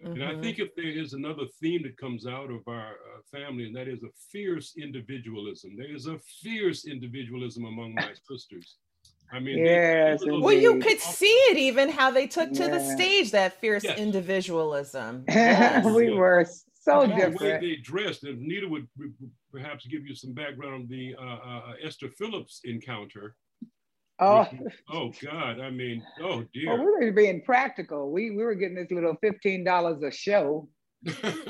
Mm-hmm. 0.03 0.13
And 0.13 0.23
I 0.23 0.31
mm-hmm. 0.33 0.41
think 0.41 0.59
if 0.59 0.75
there 0.75 0.85
is 0.85 1.13
another 1.13 1.45
theme 1.59 1.81
that 1.83 1.97
comes 1.97 2.27
out 2.27 2.51
of 2.51 2.61
our 2.67 2.91
uh, 2.91 3.21
family, 3.31 3.65
and 3.65 3.75
that 3.75 3.87
is 3.87 4.03
a 4.03 4.13
fierce 4.31 4.75
individualism. 4.77 5.75
There 5.75 5.93
is 5.93 6.05
a 6.05 6.19
fierce 6.43 6.85
individualism 6.85 7.65
among 7.65 7.95
my 7.95 8.11
sisters. 8.29 8.75
I 9.35 9.39
mean, 9.39 9.57
yes, 9.57 10.21
they, 10.23 10.31
well, 10.31 10.53
you 10.53 10.79
could 10.79 10.99
see 10.99 11.25
it 11.25 11.57
even 11.57 11.89
how 11.89 12.09
they 12.09 12.25
took 12.25 12.49
yeah. 12.53 12.65
to 12.65 12.71
the 12.71 12.95
stage 12.95 13.31
that 13.31 13.59
fierce 13.59 13.83
yes. 13.83 13.97
individualism. 13.97 15.25
Yes. 15.35 15.85
we 15.85 16.11
were 16.11 16.45
so 16.81 17.03
yeah, 17.03 17.15
different. 17.15 17.39
The 17.39 17.45
way 17.45 17.59
they 17.59 17.75
dressed, 17.75 18.23
and 18.23 18.41
Nita 18.41 18.67
would 18.67 18.87
perhaps 19.51 19.85
give 19.87 20.07
you 20.07 20.15
some 20.15 20.33
background 20.33 20.73
on 20.73 20.87
the 20.87 21.15
uh, 21.19 21.21
uh, 21.21 21.61
uh, 21.69 21.73
Esther 21.83 22.09
Phillips 22.17 22.61
encounter. 22.63 23.35
Oh, 24.19 24.47
oh 24.89 25.11
God! 25.21 25.59
I 25.59 25.69
mean, 25.69 26.01
oh 26.21 26.45
dear. 26.53 26.69
Well, 26.69 26.85
we 26.99 27.05
were 27.05 27.11
being 27.11 27.41
practical. 27.41 28.11
We 28.11 28.31
we 28.31 28.43
were 28.43 28.55
getting 28.55 28.75
this 28.75 28.91
little 28.91 29.17
fifteen 29.21 29.65
dollars 29.65 30.01
a 30.03 30.11
show, 30.11 30.69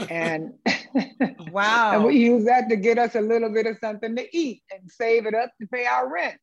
and 0.10 0.54
wow, 1.52 1.92
and 1.94 2.04
we 2.06 2.18
use 2.18 2.46
that 2.46 2.68
to 2.70 2.76
get 2.76 2.98
us 2.98 3.14
a 3.14 3.22
little 3.22 3.54
bit 3.54 3.68
of 3.68 3.78
something 3.80 4.16
to 4.16 4.36
eat 4.36 4.64
and 4.72 4.90
save 4.90 5.28
it 5.28 5.36
up 5.36 5.52
to 5.62 5.68
pay 5.68 5.86
our 5.86 6.12
rent. 6.12 6.40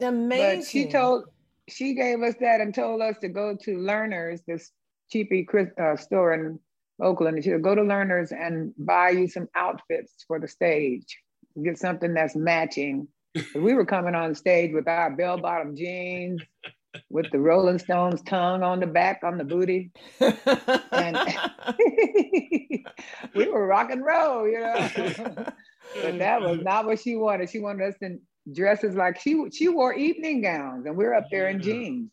Amazing. 0.00 0.60
But 0.60 0.66
she 0.66 0.88
told, 0.88 1.24
she 1.68 1.94
gave 1.94 2.22
us 2.22 2.34
that 2.40 2.60
and 2.60 2.74
told 2.74 3.02
us 3.02 3.16
to 3.20 3.28
go 3.28 3.56
to 3.62 3.76
Lerner's, 3.76 4.40
this 4.46 4.70
cheapy 5.10 5.46
uh, 5.80 5.96
store 5.96 6.34
in 6.34 6.58
Oakland. 7.00 7.42
She 7.42 7.50
said, 7.50 7.62
go 7.62 7.74
to 7.74 7.82
Lerner's 7.82 8.32
and 8.32 8.72
buy 8.78 9.10
you 9.10 9.28
some 9.28 9.48
outfits 9.54 10.24
for 10.26 10.38
the 10.38 10.48
stage. 10.48 11.18
Get 11.62 11.78
something 11.78 12.14
that's 12.14 12.36
matching 12.36 13.08
we 13.54 13.74
were 13.74 13.84
coming 13.84 14.14
on 14.14 14.34
stage 14.34 14.72
with 14.72 14.88
our 14.88 15.10
bell 15.10 15.38
bottom 15.38 15.76
jeans, 15.76 16.42
with 17.10 17.30
the 17.30 17.38
Rolling 17.38 17.78
Stones 17.78 18.22
tongue 18.22 18.62
on 18.62 18.80
the 18.80 18.86
back 18.86 19.20
on 19.22 19.38
the 19.38 19.44
booty. 19.44 19.90
and 20.20 21.18
we 23.34 23.48
were 23.48 23.66
rock 23.66 23.90
and 23.90 24.04
roll, 24.04 24.48
you 24.48 24.60
know. 24.60 24.88
but 26.02 26.18
that 26.18 26.40
was 26.40 26.60
not 26.62 26.86
what 26.86 27.00
she 27.00 27.16
wanted. 27.16 27.50
She 27.50 27.58
wanted 27.58 27.88
us 27.88 27.96
in 28.00 28.20
dresses 28.52 28.94
like 28.94 29.20
she 29.20 29.44
she 29.52 29.68
wore 29.68 29.94
evening 29.94 30.42
gowns 30.42 30.86
and 30.86 30.96
we 30.96 31.04
are 31.04 31.14
up 31.14 31.26
there 31.30 31.48
in 31.48 31.60
jeans. 31.60 32.10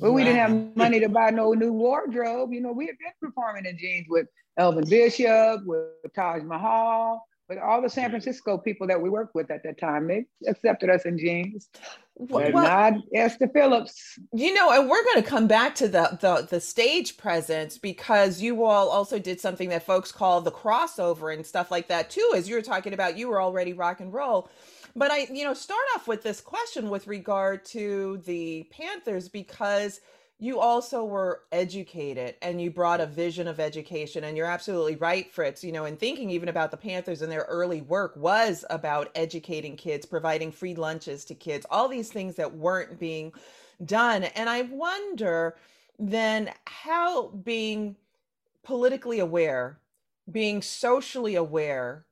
But 0.00 0.12
we 0.12 0.24
didn't 0.24 0.38
have 0.38 0.76
money 0.76 0.98
to 1.00 1.10
buy 1.10 1.30
no 1.30 1.52
new 1.52 1.72
wardrobe. 1.72 2.54
You 2.54 2.62
know, 2.62 2.72
we 2.72 2.86
had 2.86 2.96
been 2.98 3.12
performing 3.20 3.66
in 3.66 3.76
jeans 3.76 4.06
with 4.08 4.26
Elvin 4.56 4.88
Bishop, 4.88 5.60
with 5.66 6.12
Taj 6.14 6.42
Mahal, 6.42 7.22
with 7.48 7.58
all 7.58 7.82
the 7.82 7.90
San 7.90 8.08
Francisco 8.08 8.56
people 8.56 8.86
that 8.86 9.00
we 9.00 9.10
worked 9.10 9.34
with 9.34 9.50
at 9.50 9.62
that 9.64 9.78
time. 9.78 10.08
They 10.08 10.24
accepted 10.46 10.88
us 10.88 11.04
in 11.04 11.18
jeans. 11.18 11.68
Well, 12.14 12.50
not 12.50 12.94
Esther 13.14 13.48
Phillips. 13.48 14.18
You 14.32 14.52
know, 14.52 14.70
and 14.72 14.88
we're 14.88 15.04
going 15.04 15.22
to 15.22 15.28
come 15.28 15.46
back 15.46 15.74
to 15.76 15.88
the, 15.88 16.18
the 16.20 16.48
the 16.50 16.60
stage 16.60 17.16
presence 17.16 17.78
because 17.78 18.40
you 18.40 18.64
all 18.64 18.88
also 18.88 19.18
did 19.18 19.40
something 19.40 19.68
that 19.68 19.84
folks 19.84 20.10
call 20.10 20.40
the 20.40 20.50
crossover 20.50 21.32
and 21.32 21.46
stuff 21.46 21.70
like 21.70 21.88
that 21.88 22.10
too. 22.10 22.32
As 22.34 22.48
you 22.48 22.56
were 22.56 22.62
talking 22.62 22.92
about, 22.92 23.16
you 23.16 23.28
were 23.28 23.40
already 23.40 23.72
rock 23.72 24.00
and 24.00 24.12
roll. 24.12 24.50
But 24.96 25.10
I, 25.10 25.28
you 25.32 25.44
know, 25.44 25.54
start 25.54 25.84
off 25.94 26.08
with 26.08 26.22
this 26.22 26.40
question 26.40 26.90
with 26.90 27.06
regard 27.06 27.64
to 27.66 28.22
the 28.24 28.68
Panthers 28.70 29.28
because– 29.28 30.00
you 30.40 30.60
also 30.60 31.04
were 31.04 31.42
educated 31.50 32.36
and 32.42 32.60
you 32.62 32.70
brought 32.70 33.00
a 33.00 33.06
vision 33.06 33.48
of 33.48 33.58
education 33.58 34.24
and 34.24 34.36
you're 34.36 34.46
absolutely 34.46 34.94
right 34.96 35.32
fritz 35.32 35.64
you 35.64 35.72
know 35.72 35.84
in 35.84 35.96
thinking 35.96 36.30
even 36.30 36.48
about 36.48 36.70
the 36.70 36.76
panthers 36.76 37.22
and 37.22 37.30
their 37.30 37.46
early 37.48 37.80
work 37.82 38.14
was 38.16 38.64
about 38.70 39.10
educating 39.14 39.76
kids 39.76 40.06
providing 40.06 40.52
free 40.52 40.74
lunches 40.74 41.24
to 41.24 41.34
kids 41.34 41.66
all 41.70 41.88
these 41.88 42.10
things 42.10 42.36
that 42.36 42.54
weren't 42.54 42.98
being 42.98 43.32
done. 43.84 44.24
And 44.24 44.48
i 44.48 44.62
wonder 44.62 45.56
then 45.98 46.50
how 46.66 47.28
being 47.28 47.96
politically 48.62 49.18
aware 49.18 49.78
being 50.30 50.62
socially 50.62 51.34
aware 51.34 52.04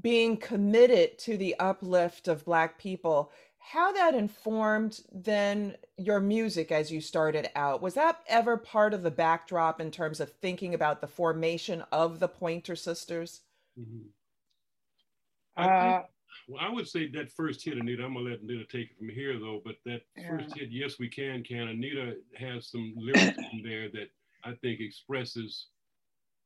being 0.00 0.36
committed 0.36 1.18
to 1.18 1.36
the 1.36 1.54
uplift 1.58 2.28
of 2.28 2.44
black 2.44 2.78
people 2.78 3.30
how 3.64 3.92
that 3.92 4.14
informed 4.14 5.00
then 5.12 5.76
your 5.96 6.18
music 6.18 6.72
as 6.72 6.90
you 6.90 7.00
started 7.00 7.48
out 7.54 7.80
was 7.80 7.94
that 7.94 8.20
ever 8.26 8.56
part 8.56 8.92
of 8.92 9.02
the 9.02 9.10
backdrop 9.10 9.80
in 9.80 9.90
terms 9.90 10.18
of 10.18 10.32
thinking 10.32 10.74
about 10.74 11.00
the 11.00 11.06
formation 11.06 11.82
of 11.92 12.18
the 12.18 12.28
pointer 12.28 12.74
sisters 12.74 13.42
mm-hmm. 13.78 14.08
I, 15.56 15.64
uh, 15.64 16.02
well, 16.48 16.60
I 16.60 16.70
would 16.70 16.88
say 16.88 17.08
that 17.12 17.30
first 17.30 17.64
hit 17.64 17.78
anita 17.78 18.04
i'm 18.04 18.14
gonna 18.14 18.30
let 18.30 18.40
anita 18.40 18.64
take 18.64 18.90
it 18.90 18.98
from 18.98 19.10
here 19.10 19.38
though 19.38 19.60
but 19.64 19.76
that 19.84 20.02
yeah. 20.16 20.30
first 20.30 20.56
hit 20.56 20.70
yes 20.70 20.98
we 20.98 21.08
can 21.08 21.44
can 21.44 21.68
anita 21.68 22.16
has 22.36 22.68
some 22.68 22.94
lyrics 22.96 23.38
in 23.52 23.62
there 23.62 23.88
that 23.90 24.08
i 24.44 24.52
think 24.60 24.80
expresses 24.80 25.68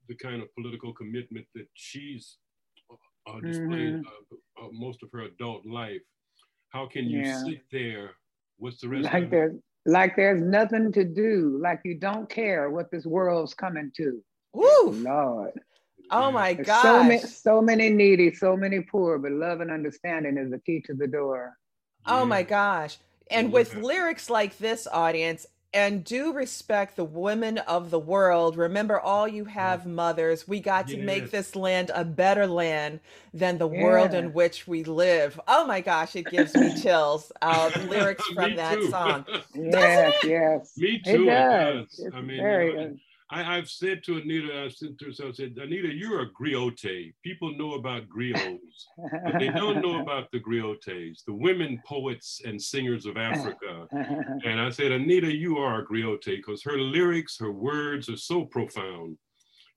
the 0.09 0.15
kind 0.15 0.43
of 0.43 0.55
political 0.55 0.93
commitment 0.93 1.47
that 1.55 1.67
she's 1.75 2.37
uh, 3.27 3.41
displayed 3.41 3.95
mm-hmm. 3.95 4.65
uh, 4.65 4.69
most 4.73 5.03
of 5.03 5.11
her 5.13 5.23
adult 5.23 5.65
life 5.67 6.01
how 6.77 6.87
can 6.87 7.09
you 7.09 7.21
yeah. 7.21 7.43
sit 7.43 7.63
there? 7.73 8.11
What's 8.59 8.81
the 8.81 8.89
rest? 8.89 9.05
Like 9.05 9.31
there's 9.31 9.55
like 9.87 10.17
there's 10.17 10.43
nothing 10.43 10.93
to 10.93 11.05
do. 11.05 11.59
Like 11.61 11.81
you 11.85 11.95
don't 11.95 12.29
care 12.29 12.71
what 12.71 12.91
this 12.91 13.07
world's 13.07 13.55
coming 13.55 13.91
to. 13.97 14.23
Woo, 14.53 14.91
Lord. 14.91 15.53
Oh 16.11 16.31
my 16.31 16.55
God! 16.55 16.83
So 16.83 17.03
many, 17.03 17.19
so 17.21 17.63
many 17.63 17.89
needy, 17.89 18.35
so 18.35 18.57
many 18.57 18.81
poor, 18.81 19.19
but 19.19 19.33
love 19.33 19.61
and 19.61 19.71
understanding 19.71 20.37
is 20.37 20.51
the 20.51 20.59
key 20.61 20.83
to 20.87 20.95
the 20.95 21.07
door. 21.07 21.57
Oh 22.05 22.21
yeah. 22.21 22.25
my 22.25 22.43
gosh! 22.43 22.99
And 23.31 23.53
with 23.53 23.75
lyrics 23.75 24.31
like 24.31 24.57
this, 24.59 24.87
audience, 24.87 25.47
and 25.73 26.05
do 26.05 26.33
respect 26.33 26.97
the 26.97 27.05
women 27.05 27.59
of 27.59 27.91
the 27.91 27.99
world. 27.99 28.57
Remember, 28.57 28.99
all 28.99 29.29
you 29.29 29.45
have 29.45 29.87
mothers. 29.87 30.49
We 30.49 30.61
got 30.61 30.89
to 30.89 30.97
yes. 30.97 31.05
make 31.05 31.31
this 31.31 31.55
land 31.55 31.91
a 31.95 32.05
better 32.05 32.47
land 32.47 33.01
than 33.35 33.59
the 33.59 33.69
yeah. 33.69 33.83
world 33.83 34.15
in 34.15 34.33
which 34.33 34.67
we 34.67 34.85
live. 34.85 35.39
Oh 35.47 35.67
my 35.67 35.81
gosh, 35.81 36.17
it 36.17 36.27
gives 36.27 36.55
me 36.55 36.75
chills. 36.83 37.31
Uh, 37.43 37.71
lyrics 37.89 38.25
from 38.29 38.57
that 38.57 38.77
too. 38.77 38.91
song. 38.91 39.27
yes, 39.55 40.15
yes. 40.25 40.73
Me 40.77 41.01
too. 41.05 41.25
It 41.25 41.27
does. 41.27 41.99
It 41.99 42.05
does. 42.05 42.15
I 42.15 42.21
mean, 42.21 42.37
very, 42.39 42.71
you 42.71 42.77
know, 42.77 42.97
I, 43.31 43.57
have 43.57 43.69
said 43.69 44.05
to 44.05 44.19
Anita, 44.19 44.63
I've 44.65 44.73
said 44.73 44.99
to 44.99 45.07
her, 45.07 45.29
I 45.29 45.33
said, 45.33 45.59
Anita, 45.61 45.93
you're 45.93 46.23
a 46.23 46.31
griote. 46.31 47.13
People 47.25 47.57
know 47.57 47.75
about 47.75 48.09
griots, 48.09 48.59
but 49.25 49.39
they 49.39 49.49
don't 49.49 49.83
know 49.83 50.01
about 50.03 50.31
the 50.31 50.39
griotes, 50.39 51.25
the 51.27 51.35
women 51.35 51.81
poets 51.85 52.41
and 52.45 52.61
singers 52.61 53.05
of 53.05 53.17
Africa. 53.17 53.89
and 54.45 54.61
I 54.61 54.71
said, 54.71 54.93
Anita, 54.93 55.35
you 55.35 55.59
are 55.59 55.81
a 55.81 55.87
griote 55.87 56.25
because 56.25 56.63
her 56.63 56.79
lyrics, 56.79 57.37
her 57.41 57.53
words 57.53 58.09
are 58.09 58.17
so 58.17 58.45
profound. 58.45 59.19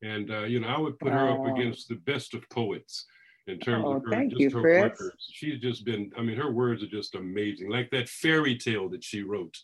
And, 0.03 0.31
uh, 0.31 0.43
you 0.43 0.59
know, 0.59 0.67
I 0.67 0.79
would 0.79 0.99
put 0.99 1.12
her 1.12 1.29
up 1.29 1.45
against 1.47 1.89
the 1.89 1.95
best 1.95 2.33
of 2.33 2.47
poets 2.49 3.05
in 3.47 3.59
terms 3.59 3.83
oh, 3.88 3.93
of 3.93 4.03
her, 4.05 4.25
just 4.25 4.39
you, 4.39 4.49
her 4.51 4.62
Fritz. 4.62 5.01
words. 5.01 5.27
She's 5.31 5.59
just 5.59 5.85
been, 5.85 6.12
I 6.17 6.21
mean, 6.21 6.38
her 6.38 6.51
words 6.51 6.83
are 6.83 6.88
just 6.88 7.15
amazing. 7.15 7.69
Like 7.69 7.89
that 7.91 8.07
fairy 8.07 8.57
tale 8.57 8.89
that 8.89 9.03
she 9.03 9.23
wrote. 9.23 9.57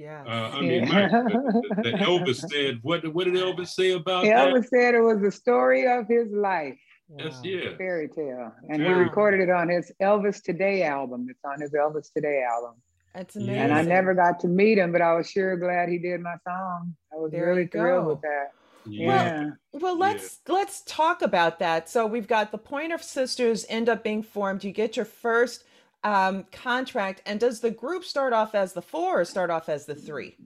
Yeah. 0.00 0.22
Uh, 0.26 0.56
I 0.56 0.60
mean, 0.62 0.88
my, 0.88 1.08
the, 1.08 1.92
Elvis 2.00 2.36
said, 2.50 2.78
what, 2.80 3.06
what 3.12 3.24
did 3.24 3.34
Elvis 3.34 3.68
say 3.68 3.92
about 3.92 4.24
Elvis 4.24 4.62
that? 4.62 4.68
said 4.70 4.94
it 4.94 5.02
was 5.02 5.20
the 5.20 5.30
story 5.30 5.86
of 5.86 6.08
his 6.08 6.32
life. 6.32 6.78
Yes, 7.18 7.34
wow. 7.34 7.40
yeah. 7.44 7.76
Fairy 7.76 8.08
tale. 8.08 8.50
And 8.70 8.80
he 8.80 8.88
recorded 8.88 9.40
it 9.40 9.50
on 9.50 9.68
his 9.68 9.92
Elvis 10.00 10.42
Today 10.42 10.84
album. 10.84 11.26
It's 11.28 11.44
on 11.44 11.60
his 11.60 11.72
Elvis 11.72 12.10
Today 12.14 12.42
album. 12.50 12.76
That's 13.14 13.36
amazing. 13.36 13.56
And 13.56 13.74
I 13.74 13.82
never 13.82 14.14
got 14.14 14.40
to 14.40 14.48
meet 14.48 14.78
him, 14.78 14.90
but 14.90 15.02
I 15.02 15.12
was 15.12 15.28
sure 15.28 15.54
glad 15.58 15.90
he 15.90 15.98
did 15.98 16.22
my 16.22 16.36
song. 16.48 16.96
I 17.12 17.16
was 17.16 17.30
there 17.30 17.46
really 17.46 17.66
thrilled 17.66 18.06
with 18.06 18.22
that. 18.22 18.52
Yeah. 18.86 19.06
Well, 19.06 19.56
well, 19.72 19.98
let's 19.98 20.38
yeah. 20.48 20.54
let's 20.54 20.82
talk 20.86 21.20
about 21.20 21.58
that. 21.58 21.90
So 21.90 22.06
we've 22.06 22.28
got 22.28 22.52
the 22.52 22.58
Pointer 22.58 22.96
Sisters 22.96 23.66
end 23.68 23.90
up 23.90 24.02
being 24.02 24.22
formed. 24.22 24.64
You 24.64 24.72
get 24.72 24.96
your 24.96 25.04
first 25.04 25.64
um, 26.04 26.44
contract. 26.52 27.22
And 27.26 27.38
does 27.40 27.60
the 27.60 27.70
group 27.70 28.04
start 28.04 28.32
off 28.32 28.54
as 28.54 28.72
the 28.72 28.82
four 28.82 29.20
or 29.20 29.24
start 29.24 29.50
off 29.50 29.68
as 29.68 29.86
the 29.86 29.94
three? 29.94 30.36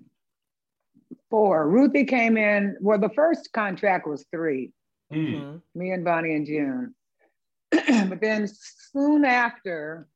Four. 1.30 1.68
Ruthie 1.68 2.04
came 2.04 2.36
in. 2.36 2.76
Well, 2.80 2.98
the 2.98 3.10
first 3.10 3.52
contract 3.52 4.06
was 4.06 4.24
3 4.30 4.70
mm-hmm. 5.12 5.56
Me 5.74 5.90
and 5.90 6.04
Bonnie 6.04 6.34
and 6.34 6.46
June. 6.46 6.94
but 8.08 8.20
then 8.20 8.48
soon 8.92 9.24
after, 9.24 10.06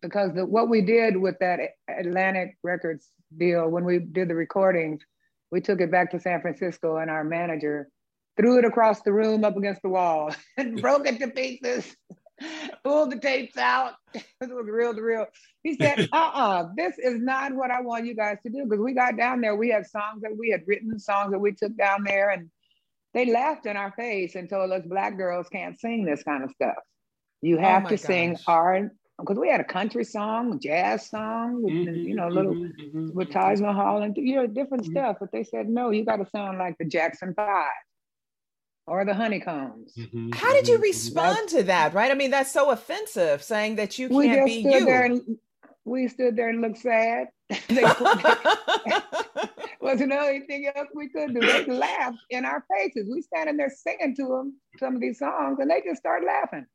because 0.00 0.32
the, 0.34 0.46
what 0.46 0.68
we 0.68 0.80
did 0.80 1.16
with 1.16 1.38
that 1.40 1.60
Atlantic 1.88 2.56
Records 2.62 3.10
deal 3.36 3.68
when 3.68 3.84
we 3.84 3.98
did 3.98 4.28
the 4.28 4.34
recordings, 4.34 5.02
we 5.50 5.60
took 5.60 5.80
it 5.80 5.90
back 5.90 6.10
to 6.12 6.20
San 6.20 6.40
Francisco, 6.40 6.96
and 6.96 7.10
our 7.10 7.24
manager 7.24 7.88
threw 8.36 8.58
it 8.58 8.64
across 8.64 9.02
the 9.02 9.12
room 9.12 9.44
up 9.44 9.56
against 9.56 9.82
the 9.82 9.88
wall 9.88 10.34
and 10.56 10.80
broke 10.80 11.06
it 11.06 11.18
to 11.18 11.28
pieces. 11.28 11.94
pulled 12.84 13.12
the 13.12 13.18
tapes 13.18 13.56
out. 13.56 13.94
it 14.14 14.24
was 14.40 14.66
reel 14.66 14.94
to 14.94 15.02
reel. 15.02 15.26
He 15.62 15.76
said, 15.76 16.08
uh-uh, 16.12 16.68
this 16.76 16.98
is 16.98 17.20
not 17.20 17.54
what 17.54 17.70
I 17.70 17.80
want 17.80 18.06
you 18.06 18.14
guys 18.14 18.38
to 18.44 18.50
do. 18.50 18.64
Because 18.64 18.82
we 18.82 18.94
got 18.94 19.16
down 19.16 19.40
there, 19.40 19.56
we 19.56 19.70
had 19.70 19.86
songs 19.86 20.22
that 20.22 20.36
we 20.36 20.50
had 20.50 20.62
written, 20.66 20.98
songs 20.98 21.32
that 21.32 21.38
we 21.38 21.52
took 21.52 21.76
down 21.76 22.04
there, 22.04 22.30
and 22.30 22.50
they 23.14 23.30
laughed 23.30 23.66
in 23.66 23.76
our 23.76 23.92
face 23.92 24.34
and 24.34 24.48
told 24.48 24.70
us 24.72 24.82
black 24.86 25.16
girls 25.16 25.48
can't 25.48 25.78
sing 25.78 26.04
this 26.04 26.22
kind 26.22 26.44
of 26.44 26.50
stuff. 26.50 26.76
You 27.40 27.58
oh 27.58 27.60
have 27.60 27.86
oh 27.86 27.88
to 27.88 27.96
gosh. 27.96 28.04
sing 28.04 28.36
hard 28.46 28.90
because 29.18 29.38
we 29.38 29.48
had 29.48 29.60
a 29.60 29.64
country 29.64 30.04
song, 30.04 30.60
jazz 30.60 31.08
song, 31.08 31.62
mm-hmm, 31.62 31.94
you 31.94 32.14
know, 32.14 32.28
little 32.28 32.54
mm-hmm, 32.54 33.10
with 33.12 33.28
mm-hmm. 33.28 33.38
Taj 33.38 33.60
Mahal 33.60 34.02
and 34.02 34.16
you 34.16 34.36
know 34.36 34.46
different 34.46 34.84
mm-hmm. 34.84 34.92
stuff. 34.92 35.16
But 35.20 35.32
they 35.32 35.44
said 35.44 35.68
no, 35.68 35.90
you 35.90 36.04
got 36.04 36.16
to 36.16 36.26
sound 36.26 36.58
like 36.58 36.76
the 36.78 36.84
Jackson 36.84 37.34
Five. 37.34 37.66
Or 38.88 39.04
the 39.04 39.14
honeycombs. 39.14 39.92
Mm-hmm. 39.96 40.30
How 40.32 40.52
did 40.52 40.66
you 40.66 40.74
mm-hmm. 40.74 40.82
respond 40.82 41.38
that's, 41.42 41.52
to 41.52 41.62
that? 41.64 41.94
Right? 41.94 42.10
I 42.10 42.14
mean, 42.14 42.30
that's 42.30 42.50
so 42.50 42.70
offensive, 42.70 43.42
saying 43.42 43.76
that 43.76 43.98
you 43.98 44.08
can't 44.08 44.46
be 44.46 44.54
you. 44.54 44.84
There 44.84 45.04
and, 45.04 45.20
we 45.84 46.08
stood 46.08 46.36
there 46.36 46.48
and 46.48 46.60
looked 46.60 46.78
sad. 46.78 47.28
wasn't 49.80 50.12
anything 50.12 50.70
else 50.74 50.88
we 50.94 51.08
could 51.08 51.34
do. 51.34 51.40
They 51.40 51.64
laughed 51.66 52.18
in 52.30 52.44
our 52.44 52.64
faces. 52.70 53.08
We 53.10 53.22
standing 53.22 53.56
there 53.56 53.70
singing 53.70 54.14
to 54.16 54.22
them 54.22 54.56
some 54.78 54.94
of 54.94 55.00
these 55.00 55.18
songs, 55.18 55.58
and 55.60 55.70
they 55.70 55.82
just 55.84 56.00
start 56.00 56.24
laughing. 56.24 56.66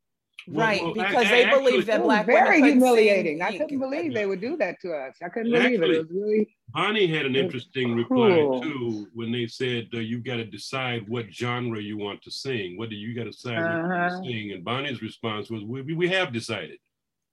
Right, 0.46 0.82
well, 0.82 0.92
well, 0.94 1.06
because 1.06 1.26
I, 1.26 1.30
they 1.30 1.50
believe 1.50 1.86
that 1.86 2.02
black 2.02 2.26
very 2.26 2.60
humiliating. 2.60 3.40
I 3.40 3.56
couldn't 3.56 3.78
believe 3.78 4.12
they 4.12 4.26
would 4.26 4.42
do 4.42 4.56
that 4.58 4.78
to 4.82 4.92
us. 4.92 5.16
I 5.24 5.30
couldn't 5.30 5.52
believe 5.52 5.80
Actually, 5.80 5.96
it. 5.96 5.96
It 5.96 5.98
was 6.00 6.10
really. 6.10 6.56
Bonnie 6.68 7.06
had 7.06 7.24
an 7.24 7.34
interesting 7.34 7.94
reply 7.94 8.36
too 8.62 9.06
when 9.14 9.32
they 9.32 9.46
said 9.46 9.88
uh, 9.94 9.98
you 9.98 10.18
got 10.18 10.36
to 10.36 10.44
decide 10.44 11.08
what 11.08 11.32
genre 11.32 11.80
you 11.80 11.96
want 11.96 12.20
to 12.22 12.30
sing. 12.30 12.76
What 12.76 12.90
do 12.90 12.96
you 12.96 13.14
got 13.14 13.24
to 13.24 13.30
decide 13.30 13.58
uh-huh. 13.58 14.08
to 14.10 14.24
sing? 14.24 14.52
And 14.52 14.62
Bonnie's 14.62 15.00
response 15.00 15.50
was, 15.50 15.64
"We, 15.64 15.94
we 15.94 16.08
have 16.08 16.32
decided." 16.32 16.78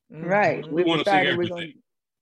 Right, 0.10 0.66
we, 0.68 0.84
we 0.84 0.90
want 0.90 1.04
to 1.04 1.10
sing 1.10 1.26
everything. 1.26 1.74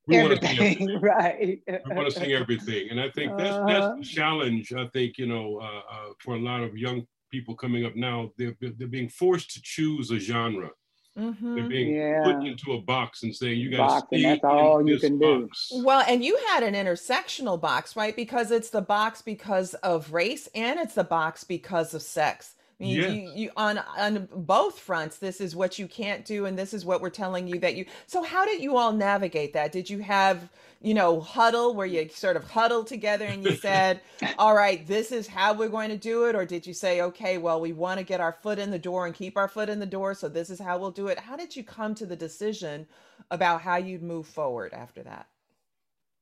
We 0.08 0.18
everything, 0.18 1.00
right? 1.02 1.60
we 1.68 1.96
want 1.96 2.12
to 2.12 2.20
sing 2.20 2.32
everything, 2.32 2.90
and 2.90 3.00
I 3.00 3.12
think 3.12 3.38
that's 3.38 3.52
uh-huh. 3.52 3.68
that's 3.68 3.98
the 4.00 4.16
challenge. 4.16 4.74
I 4.74 4.88
think 4.88 5.20
you 5.20 5.28
know 5.28 5.60
uh, 5.62 5.82
uh, 5.94 6.14
for 6.20 6.34
a 6.34 6.40
lot 6.40 6.64
of 6.64 6.76
young 6.76 7.06
people 7.30 7.56
coming 7.56 7.86
up 7.86 7.96
now, 7.96 8.32
they're 8.38 8.56
they're 8.60 8.88
being 8.88 9.10
forced 9.10 9.52
to 9.52 9.62
choose 9.62 10.12
a 10.12 10.20
genre. 10.20 10.70
Mm-hmm. 11.18 11.56
They're 11.56 11.68
being 11.68 11.96
yeah. 11.96 12.24
put 12.24 12.46
into 12.46 12.74
a 12.74 12.82
box 12.82 13.24
and 13.24 13.36
saying 13.36 13.60
you 13.60 13.72
got 13.72 14.10
to 14.10 14.22
That's 14.22 14.44
all 14.44 14.88
you 14.88 15.00
can 15.00 15.20
box. 15.20 15.70
do. 15.70 15.84
Well, 15.84 16.04
and 16.08 16.24
you 16.24 16.38
had 16.50 16.64
an 16.64 16.76
intersectional 16.76 17.60
box, 17.60 17.96
right? 17.96 18.16
Because 18.16 18.52
it's 18.52 18.70
the 18.70 18.82
box 18.82 19.22
because 19.22 19.74
of 19.76 20.14
race 20.14 20.48
and 20.56 20.80
it's 20.80 20.94
the 20.94 21.04
box 21.04 21.44
because 21.44 21.94
of 21.94 22.02
sex. 22.02 22.56
I 22.80 22.84
mean, 22.84 22.96
yes. 22.96 23.12
you, 23.12 23.32
you 23.36 23.52
on 23.58 23.78
on 23.98 24.30
both 24.34 24.80
fronts, 24.80 25.18
this 25.18 25.42
is 25.42 25.54
what 25.54 25.78
you 25.78 25.88
can't 25.88 26.24
do, 26.24 26.46
and 26.46 26.58
this 26.58 26.74
is 26.74 26.86
what 26.86 27.02
we're 27.02 27.10
telling 27.10 27.46
you 27.46 27.60
that 27.60 27.76
you. 27.76 27.86
So, 28.08 28.24
how 28.24 28.46
did 28.46 28.62
you 28.62 28.78
all 28.78 28.94
navigate 28.94 29.52
that? 29.54 29.74
Did 29.74 29.90
you 29.90 30.00
have, 30.00 30.50
you 30.82 30.94
know, 30.94 31.20
huddle 31.20 31.74
where 31.74 31.86
you 31.86 32.08
sort 32.08 32.38
of 32.38 32.50
huddled 32.50 32.88
together 32.88 33.26
and 33.26 33.44
you 33.44 33.56
said, 33.58 34.00
"All 34.38 34.56
right, 34.56 34.88
this 34.88 35.12
is 35.12 35.28
how 35.28 35.54
we're 35.54 35.68
going 35.68 35.90
to 35.90 35.98
do 35.98 36.24
it," 36.26 36.36
or 36.36 36.46
did 36.46 36.66
you 36.66 36.74
say, 36.74 37.02
"Okay, 37.02 37.38
well, 37.38 37.60
we 37.60 37.74
want 37.74 37.98
to 37.98 38.06
get 38.06 38.22
our 38.22 38.32
foot 38.32 38.60
in 38.60 38.72
the 38.72 38.80
door 38.80 39.06
and 39.06 39.14
keep 39.14 39.36
our 39.36 39.50
foot 39.50 39.68
in 39.68 39.80
the 39.80 39.86
door, 39.86 40.14
so 40.14 40.30
this 40.30 40.50
is 40.50 40.60
how 40.60 40.78
we'll 40.78 40.92
do 40.92 41.08
it"? 41.08 41.20
How 41.20 41.36
did 41.36 41.58
you 41.58 41.66
come 41.66 41.94
to 41.96 42.06
the 42.06 42.16
decision 42.16 42.88
about 43.30 43.62
how 43.62 43.76
you'd 43.76 44.04
move 44.04 44.26
forward 44.26 44.74
after 44.74 45.04
that? 45.04 45.28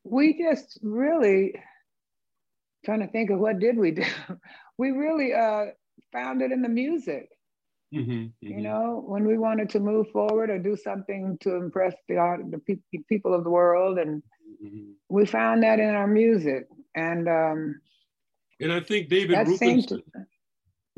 We 0.03 0.39
just 0.39 0.79
really 0.81 1.53
trying 2.83 3.01
to 3.01 3.07
think 3.07 3.29
of 3.29 3.39
what 3.39 3.59
did 3.59 3.77
we 3.77 3.91
do. 3.91 4.05
We 4.79 4.91
really 4.91 5.33
uh 5.33 5.71
found 6.11 6.41
it 6.41 6.51
in 6.51 6.61
the 6.61 6.69
music. 6.69 7.29
Mm-hmm, 7.93 8.11
mm-hmm. 8.11 8.47
You 8.47 8.61
know, 8.61 9.03
when 9.05 9.25
we 9.25 9.37
wanted 9.37 9.69
to 9.71 9.79
move 9.79 10.09
forward 10.11 10.49
or 10.49 10.59
do 10.59 10.75
something 10.75 11.37
to 11.41 11.55
impress 11.55 11.95
the 12.09 12.17
art, 12.17 12.41
the 12.51 12.59
pe- 12.59 12.99
people 13.07 13.33
of 13.33 13.43
the 13.43 13.49
world, 13.49 13.97
and 13.97 14.21
mm-hmm. 14.63 14.91
we 15.09 15.25
found 15.25 15.63
that 15.63 15.79
in 15.79 15.89
our 15.89 16.07
music. 16.07 16.67
And 16.95 17.29
um, 17.29 17.79
and 18.59 18.73
I 18.73 18.81
think 18.81 19.09
David 19.09 19.37
Rubinson. 19.37 20.01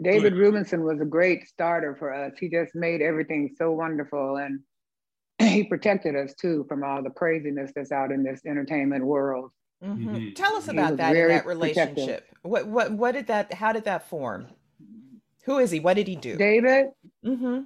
David 0.01 0.33
Rubinson 0.33 0.83
was 0.83 1.01
a 1.01 1.05
great 1.05 1.45
starter 1.45 1.93
for 1.93 2.13
us. 2.13 2.31
He 2.39 2.49
just 2.49 2.73
made 2.73 3.01
everything 3.01 3.53
so 3.57 3.71
wonderful, 3.71 4.37
and 4.37 4.61
he 5.39 5.63
protected 5.63 6.15
us 6.15 6.33
too 6.35 6.65
from 6.69 6.83
all 6.83 7.03
the 7.03 7.09
craziness 7.09 7.71
that's 7.75 7.91
out 7.91 8.11
in 8.11 8.23
this 8.23 8.41
entertainment 8.47 9.05
world. 9.05 9.51
Mm-hmm. 9.83 10.09
mm-hmm. 10.09 10.33
Tell 10.33 10.55
us 10.55 10.67
about 10.67 10.97
that 10.97 11.15
in 11.15 11.27
that 11.27 11.45
relationship. 11.45 11.95
Protective. 11.95 12.23
What 12.41 12.67
what 12.67 12.91
what 12.93 13.11
did 13.13 13.27
that? 13.27 13.53
How 13.53 13.73
did 13.73 13.85
that 13.85 14.09
form? 14.09 14.47
Who 15.49 15.57
is 15.57 15.71
he? 15.71 15.79
What 15.79 15.95
did 15.95 16.07
he 16.07 16.15
do? 16.15 16.37
David. 16.37 16.89
Mm-hmm. 17.25 17.61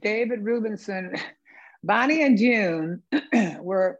David 0.00 0.44
Rubinson. 0.44 1.18
Bonnie 1.82 2.22
and 2.22 2.36
June 2.36 3.02
were, 3.58 3.98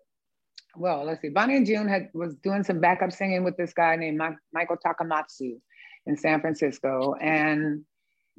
well, 0.77 1.03
let's 1.03 1.23
see. 1.23 1.31
Bonnie 1.31 1.57
and 1.57 1.65
June 1.65 1.89
had 1.89 2.11
was 2.13 2.35
doing 2.45 2.63
some 2.63 2.79
backup 2.79 3.11
singing 3.11 3.43
with 3.43 3.57
this 3.57 3.73
guy 3.73 3.97
named 3.97 4.19
Ma- 4.19 4.33
Michael 4.53 4.77
Takamatsu 4.77 5.59
in 6.05 6.17
San 6.19 6.43
Francisco, 6.43 7.15
and 7.15 7.87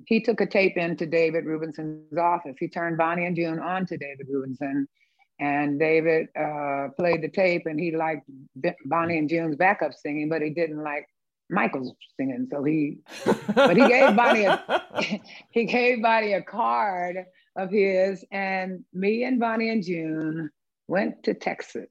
he 0.06 0.22
took 0.22 0.42
a 0.42 0.46
tape 0.46 0.78
into 0.78 1.08
David 1.08 1.46
Rubinson's 1.46 2.16
office. 2.16 2.58
He 2.60 2.68
turned 2.68 3.00
Bonnie 3.00 3.26
and 3.26 3.36
June 3.36 3.58
on 3.58 3.88
to 3.88 3.98
David 3.98 4.28
Rubinson, 4.32 4.86
and 5.40 5.80
David 5.80 6.28
uh, 6.40 6.90
played 6.96 7.24
the 7.24 7.32
tape, 7.34 7.66
and 7.66 7.80
he 7.80 7.96
liked 7.96 8.30
Bonnie 8.86 9.18
and 9.18 9.28
June's 9.28 9.56
backup 9.56 9.96
singing, 9.96 10.30
but 10.30 10.44
he 10.44 10.52
didn't 10.52 10.84
like 10.84 11.08
Michael's 11.50 11.94
singing. 12.18 12.48
So 12.52 12.64
he, 12.64 12.98
but 13.56 13.78
he 13.78 13.88
gave 13.88 14.16
Bonnie 14.16 14.46
a, 14.46 14.82
he 15.52 15.66
gave 15.66 16.02
Bonnie 16.02 16.34
a 16.34 16.42
card 16.42 17.26
of 17.56 17.72
his, 17.72 18.24
and 18.32 18.84
me 18.94 19.24
and 19.24 19.40
Bonnie 19.40 19.70
and 19.70 19.84
June 19.84 20.50
went 20.88 21.24
to 21.24 21.34
Texas. 21.34 21.88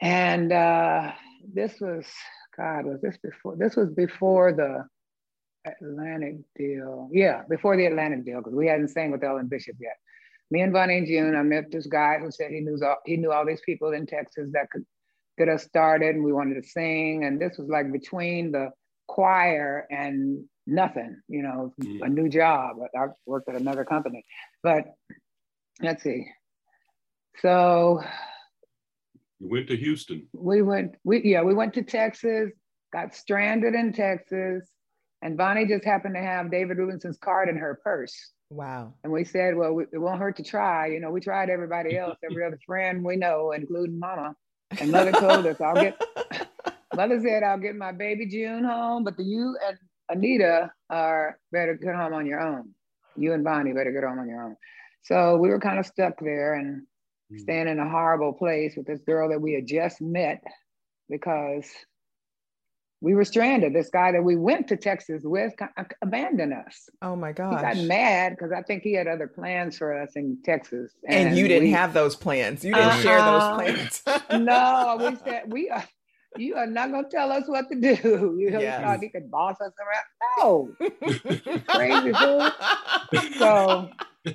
And 0.00 0.52
uh, 0.52 1.12
this 1.52 1.78
was, 1.80 2.06
God, 2.56 2.86
was 2.86 3.00
this 3.02 3.18
before? 3.22 3.56
This 3.56 3.76
was 3.76 3.90
before 3.90 4.52
the 4.52 4.86
Atlantic 5.70 6.36
deal. 6.56 7.08
Yeah, 7.12 7.42
before 7.48 7.76
the 7.76 7.86
Atlantic 7.86 8.24
deal, 8.24 8.38
because 8.38 8.54
we 8.54 8.66
hadn't 8.66 8.88
sang 8.88 9.10
with 9.10 9.22
Elvin 9.22 9.48
Bishop 9.48 9.76
yet. 9.78 9.96
Me 10.50 10.62
and 10.62 10.72
Bonnie 10.72 10.98
and 10.98 11.06
June, 11.06 11.36
I 11.36 11.42
met 11.42 11.70
this 11.70 11.86
guy 11.86 12.18
who 12.18 12.30
said 12.30 12.50
he 12.50 12.60
knew 12.60 12.78
all, 12.84 12.96
he 13.04 13.16
knew 13.16 13.30
all 13.30 13.46
these 13.46 13.60
people 13.64 13.92
in 13.92 14.06
Texas 14.06 14.48
that 14.52 14.70
could 14.70 14.84
get 15.40 15.48
us 15.48 15.64
started 15.64 16.14
and 16.14 16.24
we 16.24 16.32
wanted 16.32 16.62
to 16.62 16.68
sing. 16.68 17.24
And 17.24 17.40
this 17.40 17.56
was 17.58 17.68
like 17.68 17.90
between 17.90 18.52
the 18.52 18.70
choir 19.08 19.86
and 19.90 20.44
nothing, 20.66 21.20
you 21.28 21.42
know, 21.42 21.72
mm. 21.82 22.02
a 22.02 22.08
new 22.08 22.28
job. 22.28 22.76
I 22.94 23.06
worked 23.24 23.48
at 23.48 23.56
another 23.56 23.84
company. 23.84 24.24
But 24.62 24.84
let's 25.80 26.02
see. 26.02 26.26
So 27.38 28.02
you 29.38 29.48
went 29.48 29.68
to 29.68 29.76
Houston. 29.76 30.26
We 30.34 30.60
went, 30.60 30.96
we 31.04 31.22
yeah, 31.24 31.42
we 31.42 31.54
went 31.54 31.72
to 31.74 31.82
Texas, 31.82 32.50
got 32.92 33.14
stranded 33.14 33.74
in 33.74 33.94
Texas, 33.94 34.68
and 35.22 35.38
Bonnie 35.38 35.66
just 35.66 35.84
happened 35.84 36.14
to 36.16 36.20
have 36.20 36.50
David 36.50 36.76
Rubinson's 36.76 37.18
card 37.18 37.48
in 37.48 37.56
her 37.56 37.80
purse. 37.82 38.14
Wow. 38.50 38.94
And 39.04 39.12
we 39.12 39.24
said, 39.24 39.56
well, 39.56 39.78
it 39.92 39.98
won't 39.98 40.18
hurt 40.18 40.36
to 40.36 40.42
try. 40.42 40.88
You 40.88 41.00
know, 41.00 41.10
we 41.10 41.20
tried 41.20 41.48
everybody 41.48 41.96
else, 41.98 42.18
every 42.28 42.44
other 42.44 42.58
friend 42.66 43.02
we 43.02 43.16
know, 43.16 43.52
including 43.52 43.98
mama. 43.98 44.34
And 44.78 44.92
mother 44.92 45.12
told 45.12 45.46
us, 45.46 45.60
I'll 45.60 45.74
get, 45.74 46.00
mother 46.94 47.20
said, 47.20 47.42
I'll 47.42 47.58
get 47.58 47.74
my 47.76 47.92
baby 47.92 48.26
June 48.26 48.64
home, 48.64 49.04
but 49.04 49.16
the 49.16 49.24
you 49.24 49.56
and 49.66 49.76
Anita 50.08 50.70
are 50.88 51.38
better 51.52 51.74
get 51.74 51.94
home 51.94 52.14
on 52.14 52.26
your 52.26 52.40
own. 52.40 52.74
You 53.16 53.32
and 53.32 53.44
Bonnie 53.44 53.72
better 53.72 53.92
get 53.92 54.04
home 54.04 54.18
on 54.18 54.28
your 54.28 54.42
own. 54.42 54.56
So 55.02 55.36
we 55.36 55.48
were 55.48 55.60
kind 55.60 55.78
of 55.78 55.86
stuck 55.86 56.20
there 56.20 56.54
and 56.54 56.82
mm. 57.32 57.40
staying 57.40 57.68
in 57.68 57.78
a 57.78 57.88
horrible 57.88 58.32
place 58.32 58.74
with 58.76 58.86
this 58.86 59.00
girl 59.00 59.28
that 59.30 59.40
we 59.40 59.54
had 59.54 59.66
just 59.66 60.00
met 60.00 60.42
because 61.08 61.66
we 63.00 63.14
were 63.14 63.24
stranded. 63.24 63.74
This 63.74 63.88
guy 63.88 64.12
that 64.12 64.22
we 64.22 64.36
went 64.36 64.68
to 64.68 64.76
Texas 64.76 65.22
with 65.24 65.54
abandoned 66.02 66.52
us. 66.52 66.88
Oh 67.00 67.16
my 67.16 67.32
gosh. 67.32 67.58
He 67.58 67.62
got 67.62 67.88
mad 67.88 68.36
because 68.36 68.52
I 68.52 68.62
think 68.62 68.82
he 68.82 68.92
had 68.92 69.06
other 69.06 69.26
plans 69.26 69.78
for 69.78 69.96
us 69.96 70.12
in 70.16 70.38
Texas. 70.44 70.92
And, 71.08 71.28
and 71.28 71.38
you 71.38 71.48
didn't 71.48 71.68
we, 71.68 71.72
have 71.72 71.94
those 71.94 72.14
plans. 72.14 72.64
You 72.64 72.74
didn't 72.74 72.88
uh, 72.88 73.02
share 73.02 73.22
those 73.22 74.02
plans. 74.02 74.02
no, 74.44 74.96
we 75.00 75.16
said 75.24 75.44
we 75.46 75.70
are 75.70 75.84
you 76.36 76.54
are 76.54 76.66
not 76.66 76.92
gonna 76.92 77.08
tell 77.08 77.32
us 77.32 77.48
what 77.48 77.68
to 77.70 77.74
do. 77.74 78.36
You 78.40 78.50
know, 78.50 78.60
yes. 78.60 78.82
thought 78.82 79.00
he 79.00 79.08
could 79.08 79.30
boss 79.30 79.56
us 79.60 79.72
around. 79.80 80.06
No. 80.38 80.74
Crazy 81.68 82.12
fool. 82.12 82.50
So 83.38 83.90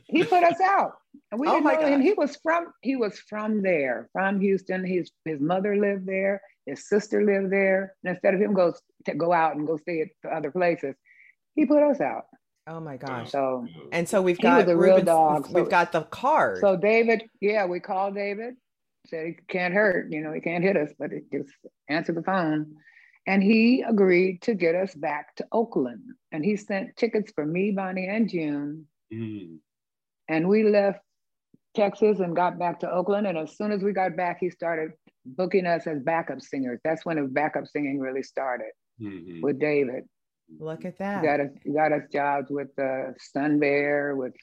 he 0.08 0.23
put 0.23 0.43
us 0.43 0.60
out. 0.62 0.97
And 1.31 1.39
we 1.39 1.47
oh 1.47 1.53
didn't 1.53 1.81
know 1.81 1.88
him. 1.88 2.01
He 2.01 2.13
was 2.13 2.38
from 2.41 2.67
he 2.81 2.95
was 2.95 3.17
from 3.19 3.61
there, 3.61 4.09
from 4.13 4.39
Houston. 4.39 4.85
His 4.85 5.11
his 5.25 5.39
mother 5.39 5.75
lived 5.75 6.05
there 6.05 6.41
his 6.65 6.88
sister 6.88 7.23
lived 7.23 7.51
there. 7.51 7.95
And 8.03 8.11
instead 8.11 8.33
of 8.33 8.41
him 8.41 8.53
go 8.53 8.73
to 9.05 9.15
go 9.15 9.31
out 9.31 9.55
and 9.55 9.67
go 9.67 9.77
stay 9.77 10.01
at 10.01 10.31
other 10.31 10.51
places, 10.51 10.95
he 11.55 11.65
put 11.65 11.83
us 11.83 12.01
out. 12.01 12.25
Oh 12.67 12.79
my 12.79 12.97
gosh! 12.97 13.31
So 13.31 13.67
and 13.91 14.09
so 14.09 14.21
we've 14.23 14.39
got 14.39 14.65
the 14.65 14.75
real 14.75 15.01
dog. 15.01 15.47
We've 15.53 15.65
so, 15.65 15.69
got 15.69 15.91
the 15.91 16.01
card. 16.01 16.59
So 16.61 16.75
David, 16.75 17.23
yeah, 17.39 17.65
we 17.65 17.79
called 17.79 18.15
David. 18.15 18.55
Said 19.07 19.25
he 19.27 19.33
can't 19.47 19.73
hurt. 19.73 20.11
You 20.11 20.21
know, 20.21 20.33
he 20.33 20.41
can't 20.41 20.63
hit 20.63 20.75
us, 20.75 20.91
but 20.97 21.11
he 21.11 21.19
just 21.31 21.53
answered 21.88 22.15
the 22.15 22.23
phone. 22.23 22.73
And 23.27 23.43
he 23.43 23.83
agreed 23.83 24.41
to 24.43 24.55
get 24.55 24.73
us 24.73 24.95
back 24.95 25.35
to 25.35 25.47
Oakland. 25.51 26.01
And 26.31 26.43
he 26.43 26.57
sent 26.57 26.95
tickets 26.95 27.31
for 27.35 27.45
me, 27.45 27.71
Bonnie, 27.71 28.07
and 28.07 28.29
June. 28.29 28.88
Mm. 29.13 29.57
And 30.27 30.47
we 30.47 30.63
left 30.63 31.01
Texas 31.75 32.19
and 32.19 32.35
got 32.35 32.57
back 32.57 32.79
to 32.79 32.91
Oakland. 32.91 33.27
And 33.27 33.38
as 33.38 33.57
soon 33.57 33.71
as 33.71 33.83
we 33.83 33.91
got 33.91 34.15
back, 34.15 34.38
he 34.39 34.49
started 34.49 34.91
booking 35.25 35.65
us 35.65 35.88
as 35.88 35.99
backup 35.99 36.41
singers. 36.41 36.79
That's 36.83 37.05
when 37.05 37.17
the 37.17 37.23
backup 37.27 37.67
singing 37.67 37.99
really 37.99 38.23
started 38.23 38.71
mm-hmm. 39.01 39.41
with 39.41 39.59
David. 39.59 40.03
Look 40.59 40.85
at 40.85 40.97
that. 40.99 41.21
He 41.21 41.27
got 41.27 41.39
us, 41.39 41.49
he 41.63 41.73
got 41.73 41.91
us 41.91 42.03
jobs 42.11 42.47
with 42.49 42.69
uh, 42.79 43.13
Sun 43.33 43.59
Bear, 43.59 44.15
with 44.15 44.33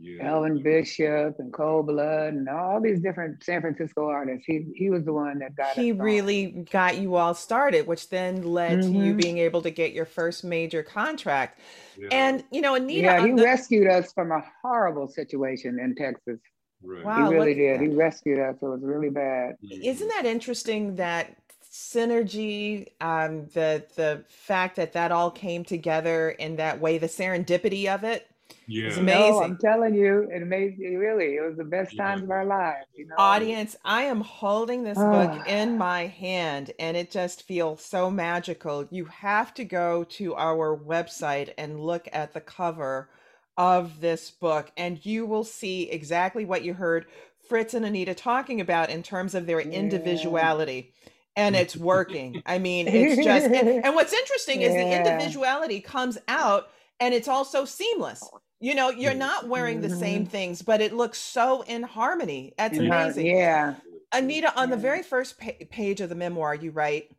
yeah. 0.00 0.28
Elvin 0.28 0.62
Bishop 0.62 1.36
and 1.38 1.52
Cold 1.52 1.86
Blood 1.86 2.34
and 2.34 2.48
all 2.48 2.80
these 2.80 3.00
different 3.00 3.42
San 3.42 3.60
Francisco 3.60 4.08
artists. 4.08 4.44
He 4.46 4.72
he 4.74 4.90
was 4.90 5.04
the 5.04 5.12
one 5.12 5.40
that 5.40 5.56
got 5.56 5.74
he 5.74 5.92
really 5.92 6.66
got 6.70 6.98
you 6.98 7.16
all 7.16 7.34
started, 7.34 7.86
which 7.86 8.08
then 8.08 8.42
led 8.42 8.80
mm-hmm. 8.80 8.92
to 8.92 8.98
you 8.98 9.10
mm-hmm. 9.10 9.20
being 9.20 9.38
able 9.38 9.62
to 9.62 9.70
get 9.70 9.92
your 9.92 10.04
first 10.04 10.44
major 10.44 10.82
contract. 10.82 11.60
Yeah. 11.98 12.08
And 12.12 12.44
you 12.50 12.60
know, 12.60 12.74
Anita, 12.74 13.02
yeah, 13.02 13.26
he 13.26 13.32
the... 13.32 13.42
rescued 13.42 13.90
us 13.90 14.12
from 14.12 14.30
a 14.30 14.42
horrible 14.62 15.08
situation 15.08 15.78
in 15.80 15.94
Texas. 15.94 16.38
Right. 16.80 17.04
Wow, 17.04 17.30
he 17.30 17.36
really 17.36 17.54
did. 17.54 17.80
He 17.80 17.88
rescued 17.88 18.38
us. 18.38 18.56
It 18.62 18.66
was 18.66 18.82
really 18.82 19.10
bad. 19.10 19.56
Isn't 19.62 20.08
that 20.08 20.26
interesting 20.26 20.94
that 20.96 21.36
synergy, 21.72 22.88
um, 23.00 23.46
the 23.48 23.84
the 23.96 24.24
fact 24.28 24.76
that 24.76 24.92
that 24.92 25.10
all 25.10 25.30
came 25.30 25.64
together 25.64 26.30
in 26.30 26.56
that 26.56 26.80
way, 26.80 26.98
the 26.98 27.08
serendipity 27.08 27.92
of 27.92 28.04
it? 28.04 28.28
Yeah. 28.68 28.88
It's 28.88 28.98
amazing. 28.98 29.32
No, 29.32 29.42
I'm 29.42 29.56
telling 29.56 29.94
you, 29.94 30.28
it 30.30 30.46
made 30.46 30.78
me 30.78 30.96
really, 30.96 31.36
it 31.36 31.42
was 31.42 31.56
the 31.56 31.64
best 31.64 31.94
yeah. 31.94 32.04
times 32.04 32.22
of 32.22 32.30
our 32.30 32.44
lives. 32.44 32.86
You 32.94 33.06
know? 33.06 33.14
Audience, 33.16 33.76
I 33.82 34.02
am 34.02 34.20
holding 34.20 34.82
this 34.82 34.98
book 34.98 35.30
ah. 35.32 35.44
in 35.46 35.78
my 35.78 36.06
hand 36.06 36.72
and 36.78 36.94
it 36.94 37.10
just 37.10 37.44
feels 37.44 37.82
so 37.82 38.10
magical. 38.10 38.86
You 38.90 39.06
have 39.06 39.54
to 39.54 39.64
go 39.64 40.04
to 40.04 40.34
our 40.34 40.76
website 40.76 41.54
and 41.56 41.80
look 41.80 42.08
at 42.12 42.34
the 42.34 42.42
cover 42.42 43.08
of 43.56 44.00
this 44.00 44.30
book, 44.30 44.70
and 44.76 45.04
you 45.04 45.26
will 45.26 45.42
see 45.42 45.90
exactly 45.90 46.44
what 46.44 46.62
you 46.62 46.74
heard 46.74 47.06
Fritz 47.48 47.74
and 47.74 47.84
Anita 47.84 48.14
talking 48.14 48.60
about 48.60 48.88
in 48.88 49.02
terms 49.02 49.34
of 49.34 49.46
their 49.46 49.60
yeah. 49.60 49.72
individuality 49.72 50.92
and 51.34 51.56
it's 51.56 51.76
working. 51.76 52.42
I 52.46 52.58
mean, 52.58 52.86
it's 52.88 53.24
just 53.24 53.46
and, 53.46 53.84
and 53.84 53.94
what's 53.94 54.12
interesting 54.12 54.60
yeah. 54.60 54.68
is 54.68 54.74
the 54.74 54.96
individuality 54.96 55.80
comes 55.80 56.18
out 56.28 56.68
and 57.00 57.14
it's 57.14 57.28
also 57.28 57.64
seamless. 57.64 58.22
You 58.60 58.74
know, 58.74 58.90
you're 58.90 59.14
not 59.14 59.46
wearing 59.46 59.80
the 59.80 59.90
same 59.90 60.22
mm-hmm. 60.22 60.30
things, 60.30 60.62
but 60.62 60.80
it 60.80 60.92
looks 60.92 61.18
so 61.18 61.62
in 61.62 61.82
harmony. 61.84 62.54
That's 62.58 62.76
amazing. 62.76 63.26
Yeah. 63.26 63.74
Anita, 64.12 64.56
on 64.58 64.68
yeah. 64.68 64.74
the 64.74 64.80
very 64.80 65.02
first 65.02 65.38
pa- 65.38 65.64
page 65.70 66.00
of 66.00 66.08
the 66.08 66.14
memoir, 66.14 66.54
you 66.54 66.70
write, 66.72 67.10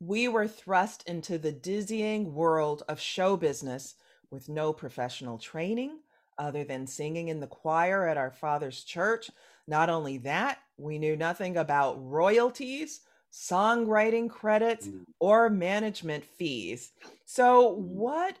We 0.00 0.28
were 0.28 0.48
thrust 0.48 1.08
into 1.08 1.38
the 1.38 1.52
dizzying 1.52 2.34
world 2.34 2.82
of 2.88 3.00
show 3.00 3.36
business 3.36 3.94
with 4.30 4.48
no 4.48 4.72
professional 4.72 5.38
training 5.38 6.00
other 6.38 6.64
than 6.64 6.86
singing 6.86 7.28
in 7.28 7.40
the 7.40 7.46
choir 7.46 8.08
at 8.08 8.16
our 8.16 8.30
father's 8.30 8.82
church. 8.82 9.30
Not 9.66 9.88
only 9.88 10.18
that, 10.18 10.58
we 10.76 10.98
knew 10.98 11.16
nothing 11.16 11.56
about 11.56 12.02
royalties, 12.02 13.00
songwriting 13.32 14.28
credits, 14.28 14.88
mm. 14.88 15.04
or 15.20 15.48
management 15.48 16.24
fees. 16.24 16.92
So, 17.24 17.76
mm. 17.76 17.78
what 17.78 18.36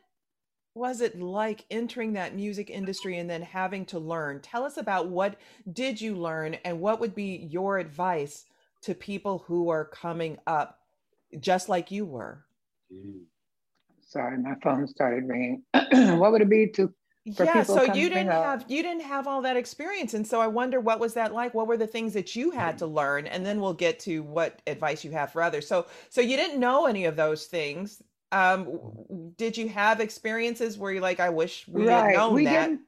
was 0.74 1.00
it 1.00 1.20
like 1.20 1.64
entering 1.70 2.14
that 2.14 2.34
music 2.34 2.70
industry 2.70 3.18
and 3.18 3.28
then 3.28 3.42
having 3.42 3.84
to 3.86 3.98
learn? 3.98 4.40
Tell 4.40 4.64
us 4.64 4.76
about 4.76 5.08
what 5.08 5.36
did 5.72 6.00
you 6.00 6.14
learn 6.14 6.54
and 6.64 6.80
what 6.80 7.00
would 7.00 7.14
be 7.14 7.46
your 7.50 7.78
advice 7.78 8.46
to 8.82 8.94
people 8.94 9.44
who 9.46 9.68
are 9.68 9.84
coming 9.84 10.38
up 10.46 10.80
just 11.40 11.68
like 11.68 11.90
you 11.90 12.04
were? 12.06 12.44
Sorry, 14.00 14.38
my 14.38 14.54
phone 14.62 14.86
started 14.86 15.28
ringing. 15.28 15.62
what 15.72 16.32
would 16.32 16.42
it 16.42 16.50
be 16.50 16.68
to 16.68 16.92
yeah 17.24 17.62
so 17.62 17.82
you 17.94 18.08
didn't 18.08 18.30
up? 18.30 18.44
have 18.44 18.64
you 18.68 18.82
didn't 18.82 19.02
have 19.02 19.28
all 19.28 19.40
that 19.42 19.56
experience 19.56 20.14
and 20.14 20.26
so 20.26 20.40
i 20.40 20.46
wonder 20.46 20.80
what 20.80 20.98
was 20.98 21.14
that 21.14 21.32
like 21.32 21.54
what 21.54 21.68
were 21.68 21.76
the 21.76 21.86
things 21.86 22.12
that 22.12 22.34
you 22.34 22.50
had 22.50 22.76
to 22.76 22.84
learn 22.84 23.28
and 23.28 23.46
then 23.46 23.60
we'll 23.60 23.72
get 23.72 24.00
to 24.00 24.24
what 24.24 24.60
advice 24.66 25.04
you 25.04 25.12
have 25.12 25.30
for 25.30 25.40
others 25.40 25.68
so 25.68 25.86
so 26.08 26.20
you 26.20 26.36
didn't 26.36 26.58
know 26.58 26.86
any 26.86 27.04
of 27.04 27.14
those 27.14 27.46
things 27.46 28.02
um, 28.32 29.34
did 29.36 29.56
you 29.56 29.68
have 29.68 30.00
experiences 30.00 30.78
where 30.78 30.90
you're 30.90 31.02
like, 31.02 31.20
I 31.20 31.28
wish 31.28 31.66
we 31.68 31.86
right. 31.86 32.06
had 32.06 32.16
known 32.16 32.34
we 32.34 32.44
that? 32.46 32.66
Didn't... 32.66 32.80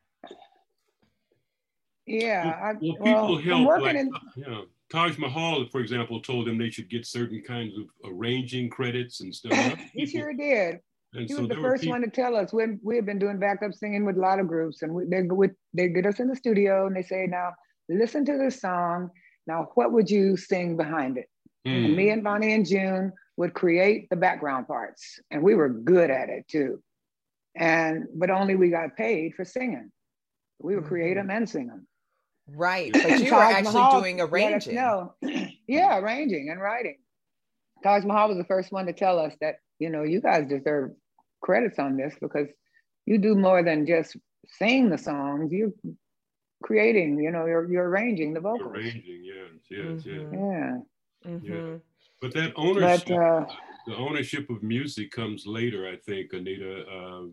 Yeah, 2.06 2.44
well, 2.44 2.54
I, 2.54 2.72
well, 2.72 2.80
people 2.80 3.04
well, 3.04 3.36
help. 3.38 3.82
Like, 3.82 3.96
in... 3.96 4.10
yeah, 4.36 4.60
Taj 4.90 5.18
Mahal, 5.18 5.66
for 5.70 5.80
example, 5.80 6.20
told 6.20 6.46
them 6.46 6.58
they 6.58 6.70
should 6.70 6.88
get 6.88 7.06
certain 7.06 7.42
kinds 7.42 7.74
of 7.76 7.84
arranging 8.10 8.70
credits 8.70 9.20
and 9.20 9.34
stuff. 9.34 9.78
he 9.92 10.06
sure 10.06 10.32
did. 10.32 10.80
And 11.12 11.28
he 11.28 11.34
so 11.34 11.40
was 11.40 11.48
the 11.48 11.56
first 11.56 11.82
people... 11.82 11.92
one 11.92 12.02
to 12.02 12.10
tell 12.10 12.36
us. 12.36 12.52
We 12.52 12.64
we 12.82 12.96
have 12.96 13.06
been 13.06 13.18
doing 13.18 13.38
backup 13.38 13.72
singing 13.74 14.04
with 14.04 14.16
a 14.16 14.20
lot 14.20 14.38
of 14.38 14.48
groups, 14.48 14.82
and 14.82 14.92
we, 14.92 15.04
they 15.06 15.22
would 15.22 15.54
they 15.72 15.88
get 15.88 16.06
us 16.06 16.20
in 16.20 16.28
the 16.28 16.36
studio 16.36 16.86
and 16.86 16.96
they 16.96 17.02
say, 17.02 17.26
"Now 17.26 17.52
listen 17.88 18.24
to 18.26 18.36
this 18.36 18.60
song. 18.60 19.10
Now, 19.46 19.68
what 19.74 19.92
would 19.92 20.10
you 20.10 20.36
sing 20.36 20.76
behind 20.76 21.18
it?" 21.18 21.28
Mm. 21.66 21.84
And 21.86 21.96
me 21.96 22.10
and 22.10 22.24
Bonnie 22.24 22.52
and 22.52 22.66
June 22.66 23.12
would 23.36 23.54
create 23.54 24.08
the 24.10 24.16
background 24.16 24.66
parts, 24.66 25.18
and 25.30 25.42
we 25.42 25.54
were 25.54 25.68
good 25.68 26.10
at 26.10 26.28
it 26.28 26.46
too. 26.48 26.82
And 27.56 28.06
but 28.14 28.30
only 28.30 28.54
we 28.54 28.70
got 28.70 28.96
paid 28.96 29.34
for 29.34 29.44
singing. 29.44 29.90
We 30.58 30.76
would 30.76 30.86
create 30.86 31.14
them 31.14 31.28
mm-hmm. 31.28 31.36
and 31.36 31.48
sing 31.48 31.66
them. 31.68 31.86
Right, 32.48 32.92
but 32.92 33.20
you 33.20 33.34
were 33.34 33.40
actually 33.40 33.74
Mahal 33.74 34.00
doing 34.00 34.20
arranging. 34.20 34.74
No, 34.74 35.14
yeah, 35.66 35.98
arranging 35.98 36.48
and 36.50 36.60
writing. 36.60 36.98
Taj 37.82 38.04
Mahal 38.04 38.28
was 38.28 38.38
the 38.38 38.44
first 38.44 38.72
one 38.72 38.86
to 38.86 38.92
tell 38.92 39.18
us 39.18 39.34
that 39.40 39.56
you 39.78 39.90
know 39.90 40.02
you 40.02 40.20
guys 40.20 40.48
deserve 40.48 40.92
credits 41.42 41.78
on 41.78 41.96
this 41.96 42.14
because 42.20 42.48
you 43.06 43.18
do 43.18 43.34
more 43.34 43.62
than 43.62 43.86
just 43.86 44.16
sing 44.46 44.90
the 44.90 44.98
songs. 44.98 45.52
You're 45.52 45.72
creating, 46.62 47.18
you 47.18 47.30
know, 47.30 47.46
you're 47.46 47.70
you're 47.70 47.88
arranging 47.88 48.34
the 48.34 48.40
vocals. 48.40 48.72
Arranging, 48.72 49.22
yes, 49.22 49.60
yes, 49.70 50.02
mm-hmm. 50.02 50.34
yeah. 50.34 51.30
Mm-hmm. 51.30 51.52
yeah. 51.52 51.76
But 52.24 52.32
that 52.32 52.54
ownership, 52.56 53.08
but, 53.08 53.16
uh, 53.16 53.46
the 53.86 53.96
ownership 53.96 54.48
of 54.48 54.62
music 54.62 55.10
comes 55.10 55.44
later, 55.46 55.86
I 55.86 55.96
think, 55.96 56.32
Anita, 56.32 56.86
uh, 56.90 57.24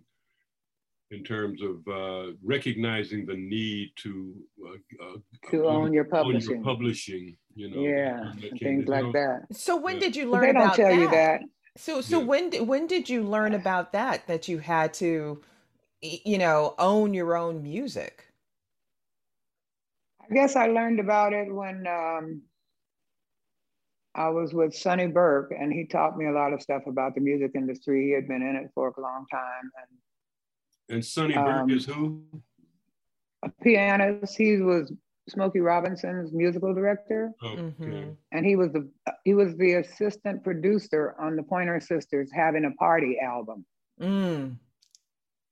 in 1.12 1.24
terms 1.24 1.62
of 1.62 1.88
uh, 1.88 2.34
recognizing 2.44 3.26
the 3.26 3.38
need 3.38 3.94
to 4.04 4.36
uh, 4.68 5.06
uh, 5.06 5.18
to 5.50 5.66
own 5.66 5.94
your 5.94 6.04
publishing. 6.04 6.50
Own 6.50 6.56
your 6.58 6.64
publishing, 6.66 7.38
you 7.56 7.70
know, 7.70 7.82
yeah, 7.82 8.34
things 8.60 8.90
like 8.90 9.06
know, 9.06 9.12
that. 9.14 9.46
So 9.54 9.78
when 9.78 9.96
yeah. 9.96 10.02
did 10.02 10.16
you 10.18 10.30
learn 10.30 10.42
they 10.42 10.52
don't 10.52 10.62
about 10.62 10.76
tell 10.76 10.90
that? 10.90 11.00
you 11.00 11.10
that. 11.10 11.42
So 11.78 12.02
so 12.02 12.20
yeah. 12.20 12.26
when 12.26 12.68
when 12.68 12.86
did 12.88 13.10
you 13.10 13.24
learn 13.24 13.54
about 13.54 13.94
that? 13.94 14.28
That 14.28 14.50
you 14.50 14.60
had 14.60 14.94
to, 14.96 15.42
you 16.02 16.38
know, 16.38 16.76
own 16.78 17.14
your 17.14 17.38
own 17.38 17.64
music. 17.64 18.26
I 20.30 20.34
guess 20.34 20.58
I 20.58 20.68
learned 20.68 21.00
about 21.00 21.32
it 21.32 21.50
when 21.50 21.88
um, 21.88 22.42
I 24.16 24.30
was 24.30 24.54
with 24.54 24.76
Sonny 24.76 25.08
Burke, 25.08 25.54
and 25.58 25.72
he 25.72 25.86
taught 25.86 26.18
me 26.18 26.28
a 26.28 26.32
lot 26.32 26.54
of 26.54 26.62
stuff 26.62 26.84
about 26.86 27.16
the 27.16 27.22
music 27.22 27.52
industry. 27.56 28.08
He 28.08 28.12
had 28.12 28.28
been 28.28 28.42
in 28.42 28.56
it 28.56 28.72
for 28.76 28.90
a 28.90 29.02
long 29.02 29.26
time. 29.32 29.72
And, 30.90 30.96
and 30.96 31.06
Sonny 31.06 31.36
um, 31.36 31.46
Burke 31.46 31.78
is 31.78 31.86
who? 31.86 32.24
A 33.44 33.50
pianist. 33.64 34.38
He 34.38 34.58
was 34.58 34.92
Smokey 35.30 35.60
Robinson's 35.60 36.34
musical 36.34 36.74
director. 36.74 37.32
Oh, 37.42 37.48
okay. 37.48 37.62
Mm-hmm. 37.62 38.10
And 38.34 38.46
he 38.46 38.56
was 38.56 38.72
the 38.74 38.90
he 39.24 39.34
was 39.34 39.56
the 39.58 39.76
assistant 39.76 40.44
producer 40.44 41.16
on 41.20 41.36
the 41.36 41.44
Pointer 41.44 41.80
Sisters 41.80 42.30
having 42.34 42.66
a 42.66 42.72
party 42.72 43.18
album. 43.20 43.66
Mm. 44.02 44.58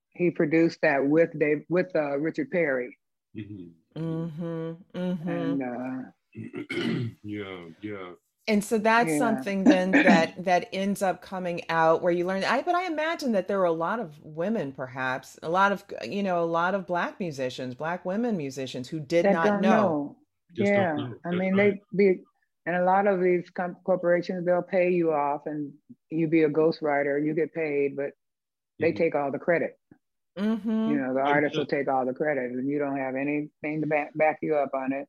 He 0.09 0.31
produced 0.31 0.79
that 0.81 1.05
with 1.05 1.37
Dave 1.39 1.63
with 1.69 1.95
uh, 1.95 2.17
Richard 2.17 2.51
Perry. 2.51 2.97
Mm-hmm. 3.37 4.01
Mm-hmm. 4.01 4.99
mm-hmm. 4.99 5.29
And 5.29 5.63
uh, 5.63 6.09
yeah, 7.23 7.65
yeah 7.81 8.11
and 8.49 8.63
so 8.63 8.77
that's 8.79 9.11
yeah. 9.11 9.17
something 9.19 9.63
then 9.63 9.91
that 9.91 10.33
that 10.43 10.67
ends 10.73 11.01
up 11.01 11.21
coming 11.21 11.61
out 11.69 12.01
where 12.01 12.11
you 12.11 12.25
learn 12.25 12.43
i 12.43 12.61
but 12.61 12.75
i 12.75 12.85
imagine 12.85 13.31
that 13.31 13.47
there 13.47 13.59
were 13.59 13.65
a 13.65 13.71
lot 13.71 13.99
of 13.99 14.19
women 14.23 14.71
perhaps 14.71 15.39
a 15.43 15.49
lot 15.49 15.71
of 15.71 15.83
you 16.03 16.23
know 16.23 16.43
a 16.43 16.45
lot 16.45 16.73
of 16.73 16.85
black 16.85 17.19
musicians 17.19 17.75
black 17.75 18.03
women 18.03 18.35
musicians 18.35 18.89
who 18.89 18.99
did 18.99 19.23
that 19.23 19.33
not 19.33 19.61
know, 19.61 19.69
know. 19.69 20.17
yeah 20.55 20.95
know. 20.95 21.13
i 21.25 21.29
mean 21.29 21.55
right. 21.55 21.73
they 21.91 21.97
be 21.97 22.21
and 22.65 22.75
a 22.75 22.83
lot 22.83 23.07
of 23.07 23.21
these 23.21 23.49
com- 23.51 23.77
corporations 23.85 24.45
they'll 24.45 24.61
pay 24.61 24.89
you 24.91 25.13
off 25.13 25.45
and 25.45 25.71
you 26.09 26.27
be 26.27 26.43
a 26.43 26.49
ghostwriter 26.49 27.23
you 27.23 27.33
get 27.33 27.53
paid 27.53 27.95
but 27.95 28.11
they 28.79 28.89
mm-hmm. 28.89 28.97
take 28.97 29.15
all 29.15 29.31
the 29.31 29.39
credit 29.39 29.77
mm-hmm. 30.37 30.91
you 30.91 30.97
know 30.97 31.13
the 31.13 31.21
artist 31.21 31.55
will 31.55 31.65
take 31.65 31.87
all 31.87 32.05
the 32.05 32.13
credit 32.13 32.51
and 32.51 32.67
you 32.67 32.79
don't 32.79 32.97
have 32.97 33.15
anything 33.15 33.81
to 33.81 33.87
back, 33.87 34.11
back 34.15 34.39
you 34.41 34.55
up 34.55 34.71
on 34.73 34.91
it 34.91 35.07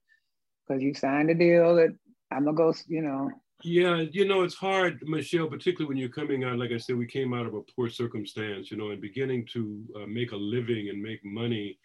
because 0.67 0.83
you 0.83 0.95
signed 0.95 1.31
a 1.31 1.35
deal 1.35 1.75
that 1.75 1.91
I'm 2.31 2.45
gonna 2.45 2.57
go, 2.57 2.75
you 2.89 3.03
know. 3.03 3.31
Yeah, 3.63 4.05
you 4.11 4.27
know, 4.27 4.43
it's 4.43 4.55
hard, 4.55 5.03
Michelle, 5.03 5.47
particularly 5.47 5.89
when 5.89 5.99
you're 5.99 6.09
coming 6.09 6.45
out. 6.45 6.59
Like 6.59 6.73
I 6.73 6.79
said, 6.79 6.97
we 6.97 7.07
came 7.07 7.35
out 7.35 7.47
of 7.47 7.55
a 7.55 7.61
poor 7.77 7.91
circumstance, 7.91 8.71
you 8.71 8.77
know, 8.77 8.91
and 8.91 9.01
beginning 9.01 9.47
to 9.53 9.83
uh, 9.97 10.07
make 10.07 10.33
a 10.33 10.37
living 10.37 10.89
and 10.89 11.03
make 11.03 11.23
money. 11.25 11.79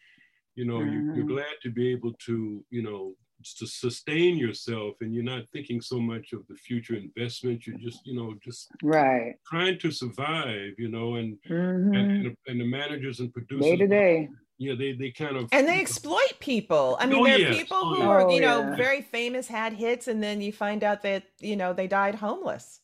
You 0.55 0.65
know, 0.65 0.79
mm-hmm. 0.79 1.09
you, 1.09 1.15
you're 1.15 1.25
glad 1.25 1.55
to 1.63 1.69
be 1.69 1.91
able 1.91 2.13
to, 2.25 2.63
you 2.69 2.81
know, 2.81 3.13
to 3.57 3.67
sustain 3.67 4.37
yourself, 4.37 4.95
and 5.01 5.13
you're 5.13 5.23
not 5.23 5.43
thinking 5.51 5.81
so 5.81 5.99
much 5.99 6.31
of 6.31 6.47
the 6.47 6.55
future 6.55 6.95
investment. 6.95 7.67
You're 7.67 7.77
just, 7.77 8.05
you 8.05 8.15
know, 8.15 8.33
just 8.41 8.69
right 8.81 9.35
trying 9.45 9.77
to 9.79 9.91
survive, 9.91 10.73
you 10.77 10.89
know, 10.89 11.15
and 11.15 11.37
mm-hmm. 11.49 11.93
and, 11.93 12.37
and, 12.47 12.61
the 12.61 12.65
managers 12.65 13.19
and 13.19 13.33
producers 13.33 13.65
day 13.65 13.75
to 13.75 13.87
day 13.87 14.29
yeah, 14.57 14.73
they 14.77 14.93
they 14.93 15.11
kind 15.11 15.35
of 15.35 15.49
and 15.51 15.67
they 15.67 15.79
exploit 15.79 16.39
people. 16.39 16.97
I 16.99 17.05
mean, 17.05 17.19
oh, 17.19 17.25
there 17.25 17.49
are 17.49 17.53
people 17.53 17.77
oh, 17.79 17.95
who 17.95 17.99
yeah. 17.99 18.07
are 18.07 18.31
you 18.31 18.41
know 18.41 18.61
yeah. 18.61 18.75
very 18.75 19.01
famous, 19.01 19.47
had 19.47 19.73
hits, 19.73 20.07
and 20.07 20.23
then 20.23 20.41
you 20.41 20.53
find 20.53 20.83
out 20.83 21.01
that 21.03 21.23
you 21.39 21.55
know 21.55 21.73
they 21.73 21.87
died 21.87 22.15
homeless. 22.15 22.79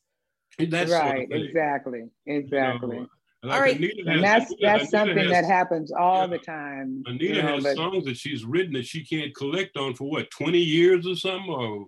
That's 0.58 0.92
right. 0.92 1.28
Sort 1.30 1.34
of 1.34 1.48
exactly. 1.48 2.04
Exactly. 2.26 2.96
You 2.98 3.00
know, 3.00 3.08
Like 3.44 3.56
all 3.56 3.62
right. 3.62 3.78
Anita 3.78 4.04
and 4.06 4.24
that's 4.24 4.52
Anita, 4.52 4.62
that's 4.62 4.94
Anita 4.94 4.98
something 4.98 5.18
has, 5.18 5.32
that 5.32 5.46
happens 5.46 5.92
all 5.92 6.22
yeah, 6.22 6.28
the 6.28 6.38
time. 6.40 7.04
Anita 7.06 7.26
you 7.26 7.42
know, 7.42 7.56
has 7.56 7.64
but, 7.64 7.76
songs 7.76 8.06
that 8.06 8.18
she's 8.18 8.46
written 8.46 8.74
that 8.74 8.86
she 8.86 9.04
can't 9.04 9.34
collect 9.36 9.78
on 9.78 9.96
for 9.96 10.10
what, 10.10 10.30
20 10.32 10.60
years 10.60 11.08
or 11.08 11.16
something? 11.16 11.50
Or 11.50 11.86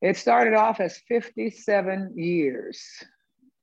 it 0.00 0.16
started 0.16 0.54
off 0.54 0.80
as 0.80 0.98
57 1.08 2.14
years. 2.16 2.82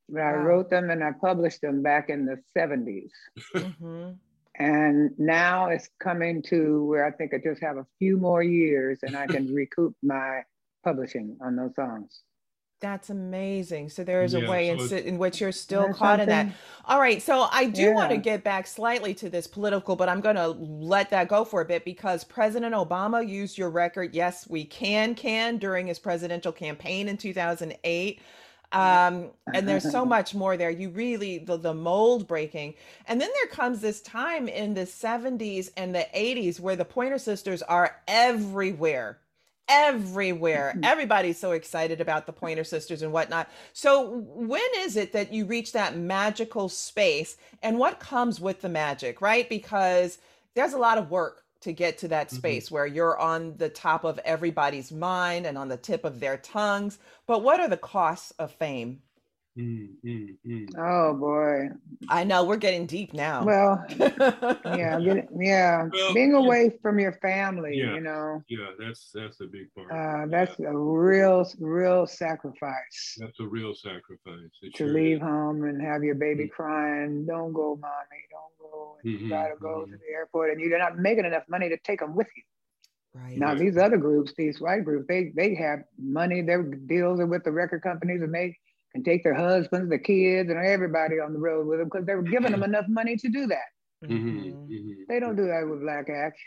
Wow. 0.08 0.22
I 0.22 0.32
wrote 0.34 0.70
them 0.70 0.90
and 0.90 1.04
I 1.04 1.12
published 1.20 1.62
them 1.62 1.84
back 1.84 2.10
in 2.10 2.26
the 2.26 2.38
70s. 2.58 3.10
Mm-hmm. 3.56 4.12
And 4.60 5.12
now 5.18 5.70
it's 5.70 5.90
coming 6.00 6.42
to 6.44 6.86
where 6.86 7.06
I 7.06 7.12
think 7.12 7.34
I 7.34 7.38
just 7.38 7.62
have 7.62 7.78
a 7.78 7.86
few 7.98 8.18
more 8.18 8.44
years 8.44 9.00
and 9.04 9.16
I 9.16 9.26
can 9.26 9.54
recoup 9.54 9.96
my 10.04 10.42
publishing 10.84 11.38
on 11.42 11.56
those 11.56 11.74
songs. 11.76 12.22
That's 12.82 13.10
amazing. 13.10 13.90
So 13.90 14.06
there 14.06 14.24
is 14.24 14.34
a 14.34 14.48
way 14.48 14.76
so 14.78 14.96
in, 14.96 15.04
in, 15.04 15.18
which 15.18 15.42
you're 15.42 15.52
still 15.52 15.88
caught 15.94 16.20
something. 16.20 16.22
in 16.22 16.30
that. 16.30 16.56
All 16.86 17.00
right. 17.00 17.22
So 17.22 17.48
I 17.52 17.66
do 17.66 17.82
yeah. 17.82 17.94
want 17.94 18.12
to 18.12 18.18
get 18.18 18.42
back 18.42 18.68
slightly 18.68 19.14
to 19.16 19.30
this 19.30 19.48
political, 19.48 19.98
but 19.98 20.08
I'm 20.08 20.22
going 20.22 20.38
to 20.38 20.48
let 20.48 21.10
that 21.10 21.28
go 21.28 21.44
for 21.44 21.60
a 21.60 21.66
bit 21.66 21.84
because 21.84 22.24
President 22.24 22.74
Obama 22.74 23.28
used 23.28 23.58
your 23.58 23.70
record, 23.70 24.16
Yes, 24.16 24.48
We 24.48 24.64
Can, 24.64 25.14
Can, 25.14 25.58
during 25.58 25.88
his 25.88 26.00
presidential 26.00 26.54
campaign 26.54 27.10
in 27.10 27.18
2008. 27.18 28.22
Um, 28.72 29.32
and 29.54 29.68
there's 29.68 29.90
so 29.90 30.06
much 30.18 30.36
more 30.36 30.58
there. 30.58 30.70
You 30.70 30.90
really, 30.90 31.40
the, 31.40 31.58
the 31.58 31.74
mold 31.74 32.28
breaking. 32.28 32.76
And 33.08 33.20
then 33.20 33.30
there 33.34 33.48
comes 33.48 33.82
this 33.82 34.02
time 34.02 34.48
in 34.48 34.74
the 34.74 34.82
70s 34.86 35.72
and 35.76 35.94
the 35.94 36.08
80s 36.16 36.60
where 36.60 36.76
the 36.76 36.86
Pointer 36.86 37.18
Sisters 37.18 37.62
are 37.62 37.96
everywhere 38.08 39.20
everywhere. 39.70 40.72
Mm-hmm. 40.74 40.84
Everybody's 40.84 41.38
so 41.38 41.52
excited 41.52 42.02
about 42.02 42.26
the 42.26 42.34
Pointer 42.34 42.64
Sisters 42.64 43.04
and 43.04 43.14
whatnot. 43.14 43.50
So, 43.72 44.24
when 44.26 44.62
is 44.78 44.98
it 44.98 45.14
that 45.14 45.32
you 45.32 45.46
reach 45.46 45.72
that 45.74 45.96
magical 45.96 46.68
space 46.68 47.38
and 47.62 47.78
what 47.78 48.00
comes 48.00 48.42
with 48.42 48.62
the 48.62 48.70
magic, 48.70 49.22
right? 49.22 49.48
Because 49.48 50.18
there's 50.56 50.74
a 50.74 50.80
lot 50.80 50.98
of 50.98 51.12
work 51.12 51.46
to 51.62 51.74
get 51.74 51.98
to 52.00 52.08
that 52.10 52.28
mm-hmm. 52.28 52.38
space 52.38 52.66
mm-hmm. 52.66 52.76
where 52.76 52.86
you're 52.88 53.18
on 53.20 53.58
the 53.58 53.70
top 53.70 54.04
of 54.04 54.20
everybody's 54.20 54.92
mind 54.92 55.46
and 55.46 55.58
on 55.58 55.70
the 55.70 55.78
tip 55.78 56.06
of 56.06 56.20
their 56.20 56.38
tongues. 56.38 56.98
But 57.28 57.44
what 57.44 57.60
are 57.60 57.68
the 57.68 57.78
costs 57.78 58.32
of 58.40 58.52
fame? 58.52 59.02
Mm, 59.60 59.90
mm, 60.06 60.38
mm. 60.48 60.70
Oh 60.78 61.14
boy. 61.16 61.70
I 62.08 62.24
know 62.24 62.46
we're 62.46 62.56
getting 62.56 62.86
deep 62.86 63.14
now. 63.14 63.44
Well, 63.44 63.84
yeah, 63.90 65.00
get, 65.04 65.28
yeah. 65.38 65.90
Well, 65.92 66.14
Being 66.14 66.34
away 66.34 66.72
from 66.82 66.98
your 66.98 67.12
family, 67.14 67.76
yeah, 67.76 67.96
you 67.96 68.00
know. 68.00 68.42
Yeah, 68.48 68.68
that's 68.80 69.12
that's 69.14 69.42
a 69.42 69.48
big 69.48 69.68
part. 69.76 69.92
Uh, 69.92 70.28
that's 70.30 70.58
yeah. 70.60 70.70
a 70.70 70.78
real, 70.78 71.46
real 71.60 72.08
sacrifice. 72.08 73.18
That's 73.20 73.38
a 73.42 73.48
real 73.48 73.76
sacrifice. 73.76 74.50
It 74.62 74.76
to 74.76 74.78
sure 74.78 74.94
leave 74.94 75.18
is. 75.18 75.24
home 75.24 75.66
and 75.66 75.82
have 75.82 76.04
your 76.04 76.16
baby 76.16 76.46
mm-hmm. 76.46 76.54
crying, 76.54 77.26
don't 77.26 77.52
go, 77.52 77.78
mommy, 77.82 78.24
don't 78.32 78.72
go. 78.72 78.98
And 79.04 79.14
mm-hmm, 79.14 79.24
you 79.26 79.30
gotta 79.30 79.56
go 79.60 79.82
mm-hmm. 79.82 79.92
to 79.92 79.98
the 79.98 80.14
airport 80.14 80.52
and 80.52 80.62
you're 80.62 80.78
not 80.80 80.98
making 80.98 81.26
enough 81.26 81.44
money 81.50 81.68
to 81.68 81.78
take 81.84 82.00
them 82.00 82.16
with 82.16 82.28
you. 82.38 82.44
Right. 83.14 83.38
Now 83.38 83.56
these 83.56 83.76
other 83.76 83.98
groups, 83.98 84.34
these 84.38 84.62
white 84.62 84.86
groups, 84.86 85.08
they 85.10 85.34
they 85.36 85.56
have 85.56 85.80
money. 85.98 86.44
Their 86.44 86.64
deals 86.64 87.20
are 87.20 87.26
with 87.26 87.44
the 87.44 87.52
record 87.52 87.82
companies, 87.82 88.22
and 88.22 88.34
they 88.34 88.56
and 88.94 89.06
take 89.06 89.24
their 89.24 89.34
husbands, 89.34 89.90
their 89.90 90.00
kids, 90.00 90.50
and 90.50 90.60
everybody 90.60 91.20
on 91.20 91.34
the 91.34 91.40
road 91.40 91.68
with 91.68 91.80
them 91.80 91.90
because 91.90 92.06
they 92.06 92.16
were 92.16 92.24
giving 92.24 92.52
them 92.52 92.64
enough 92.64 92.86
money 92.88 93.16
to 93.18 93.30
do 93.30 93.48
that. 93.48 93.70
Mm-hmm. 94.06 94.16
mm-hmm. 94.16 94.74
Mm-hmm. 94.74 95.02
They 95.08 95.20
don't 95.20 95.36
do 95.36 95.48
that 95.48 95.68
with 95.70 95.82
Black 95.82 96.10
Acts. 96.10 96.40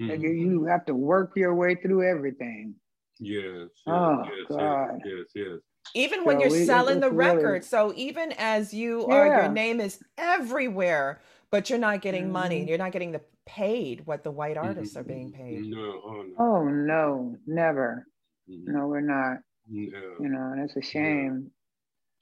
Mm-hmm. 0.00 0.22
You, 0.22 0.30
you 0.30 0.64
have 0.64 0.84
to 0.86 0.94
work 0.94 1.32
your 1.36 1.54
way 1.54 1.74
through 1.74 2.08
everything. 2.08 2.74
Yes. 3.18 3.68
oh 3.86 4.24
yes, 4.24 4.46
God. 4.48 5.00
Yes, 5.04 5.26
yes. 5.34 5.58
Even 5.94 6.20
so 6.20 6.24
when 6.24 6.40
you're 6.40 6.50
we, 6.50 6.64
selling 6.64 7.00
the 7.00 7.10
record, 7.10 7.64
so 7.64 7.92
even 7.96 8.32
as 8.38 8.72
you 8.72 9.04
yeah. 9.08 9.14
are, 9.14 9.26
your 9.26 9.48
name 9.48 9.80
is 9.80 10.02
everywhere, 10.16 11.20
but 11.50 11.68
you're 11.68 11.78
not 11.78 12.00
getting 12.00 12.24
mm-hmm. 12.24 12.32
money. 12.32 12.68
You're 12.68 12.78
not 12.78 12.92
getting 12.92 13.12
the 13.12 13.20
paid 13.44 14.06
what 14.06 14.24
the 14.24 14.30
white 14.30 14.56
mm-hmm. 14.56 14.68
artists 14.68 14.96
are 14.96 15.02
being 15.02 15.32
paid. 15.32 15.66
No, 15.66 16.00
oh 16.04 16.22
no, 16.22 16.34
oh, 16.38 16.64
no 16.64 17.36
never. 17.46 18.06
No, 18.48 18.86
we're 18.86 19.00
not. 19.00 19.38
No. 19.68 20.16
You 20.20 20.28
know, 20.28 20.50
and 20.52 20.62
it's 20.62 20.76
a 20.76 20.82
shame. 20.82 21.50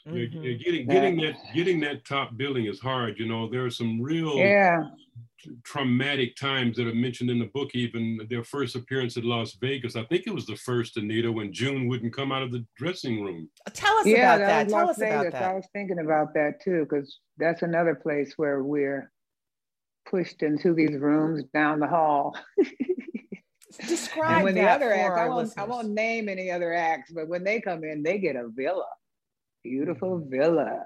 Mm-hmm. 0.08 0.42
Yeah, 0.42 0.52
getting 0.54 0.86
getting 0.86 1.16
that 1.18 1.36
getting 1.54 1.80
that 1.80 2.04
top 2.04 2.36
billing 2.36 2.66
is 2.66 2.80
hard. 2.80 3.18
You 3.18 3.26
know, 3.26 3.48
there 3.48 3.64
are 3.64 3.70
some 3.70 4.00
real 4.00 4.36
yeah. 4.36 4.84
traumatic 5.62 6.36
times 6.36 6.76
that 6.76 6.86
are 6.86 6.94
mentioned 6.94 7.28
in 7.28 7.38
the 7.38 7.46
book. 7.46 7.70
Even 7.74 8.26
their 8.30 8.42
first 8.42 8.76
appearance 8.76 9.16
at 9.16 9.24
Las 9.24 9.56
Vegas, 9.60 9.96
I 9.96 10.04
think 10.04 10.26
it 10.26 10.34
was 10.34 10.46
the 10.46 10.56
first 10.56 10.96
Anita 10.96 11.30
when 11.30 11.52
June 11.52 11.86
wouldn't 11.86 12.14
come 12.14 12.32
out 12.32 12.42
of 12.42 12.50
the 12.50 12.64
dressing 12.76 13.22
room. 13.22 13.50
Tell 13.74 13.94
us 13.98 14.06
yeah, 14.06 14.34
about 14.34 14.38
that. 14.38 14.46
that. 14.46 14.68
Tell 14.70 14.86
Las 14.86 14.90
us 14.90 14.98
Vegas. 14.98 15.20
about 15.20 15.32
that. 15.32 15.42
I 15.42 15.54
was 15.54 15.68
thinking 15.72 15.98
about 15.98 16.34
that 16.34 16.62
too, 16.62 16.86
because 16.88 17.18
that's 17.36 17.62
another 17.62 17.94
place 17.94 18.34
where 18.36 18.62
we're 18.62 19.12
pushed 20.10 20.42
into 20.42 20.72
these 20.72 20.96
rooms 20.96 21.44
down 21.52 21.78
the 21.78 21.86
hall. 21.86 22.36
Describe 23.86 24.36
and 24.36 24.44
when 24.44 24.54
the 24.54 24.68
other 24.68 24.92
acts, 24.92 25.18
I 25.18 25.28
won't, 25.28 25.52
I 25.58 25.64
won't 25.64 25.90
name 25.90 26.28
any 26.28 26.50
other 26.50 26.74
acts, 26.74 27.12
but 27.12 27.28
when 27.28 27.44
they 27.44 27.60
come 27.60 27.84
in, 27.84 28.02
they 28.02 28.18
get 28.18 28.34
a 28.34 28.48
villa 28.48 28.86
beautiful 29.62 30.18
mm-hmm. 30.18 30.30
villa. 30.30 30.84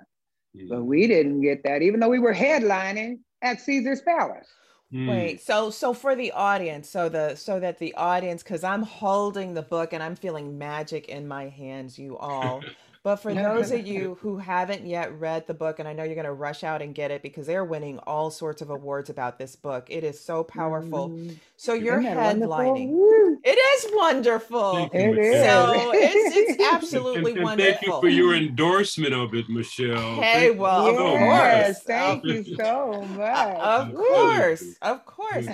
Mm-hmm. 0.56 0.68
But 0.68 0.84
we 0.84 1.06
didn't 1.06 1.40
get 1.40 1.62
that, 1.64 1.82
even 1.82 2.00
though 2.00 2.08
we 2.08 2.18
were 2.18 2.34
headlining 2.34 3.18
at 3.42 3.60
Caesar's 3.60 4.02
Palace. 4.02 4.48
Mm. 4.92 5.08
Wait, 5.08 5.40
so 5.40 5.70
so 5.70 5.92
for 5.92 6.14
the 6.14 6.30
audience, 6.32 6.88
so 6.88 7.08
the 7.08 7.34
so 7.34 7.58
that 7.58 7.78
the 7.78 7.94
audience, 7.94 8.42
because 8.42 8.62
I'm 8.62 8.82
holding 8.82 9.54
the 9.54 9.62
book 9.62 9.92
and 9.92 10.02
I'm 10.02 10.14
feeling 10.14 10.56
magic 10.56 11.08
in 11.08 11.26
my 11.26 11.48
hands, 11.48 11.98
you 11.98 12.16
all. 12.16 12.62
But 13.04 13.16
for 13.16 13.34
those 13.34 13.70
of 13.70 13.86
you 13.86 14.16
who 14.22 14.38
haven't 14.38 14.86
yet 14.86 15.20
read 15.20 15.46
the 15.46 15.52
book, 15.52 15.78
and 15.78 15.86
I 15.86 15.92
know 15.92 16.04
you're 16.04 16.14
going 16.14 16.24
to 16.24 16.32
rush 16.32 16.64
out 16.64 16.80
and 16.80 16.94
get 16.94 17.10
it 17.10 17.20
because 17.20 17.46
they're 17.46 17.62
winning 17.62 17.98
all 17.98 18.30
sorts 18.30 18.62
of 18.62 18.70
awards 18.70 19.10
about 19.10 19.38
this 19.38 19.56
book. 19.56 19.88
It 19.90 20.04
is 20.04 20.18
so 20.18 20.42
powerful. 20.42 21.10
Mm. 21.10 21.36
So 21.58 21.74
you're 21.74 22.00
headlining. 22.00 23.36
It 23.44 23.58
is 23.58 23.90
wonderful. 23.92 24.88
It 24.90 25.18
is. 25.18 25.44
So 25.44 25.92
it's, 25.94 26.34
it's 26.34 26.62
absolutely 26.72 27.32
and, 27.32 27.40
and 27.40 27.44
wonderful. 27.44 27.72
Thank 27.74 27.86
you 27.86 28.00
for 28.00 28.08
your 28.08 28.34
endorsement 28.34 29.12
of 29.12 29.34
it, 29.34 29.50
Michelle. 29.50 30.22
Hey, 30.22 30.50
well, 30.52 30.90
yes, 30.90 31.80
of 31.80 31.84
course. 31.84 31.86
Thank 31.86 32.24
you 32.24 32.56
so 32.56 33.02
much. 33.18 33.56
Of 33.58 33.94
course. 33.94 34.64
Of 34.80 35.04
course. 35.04 35.46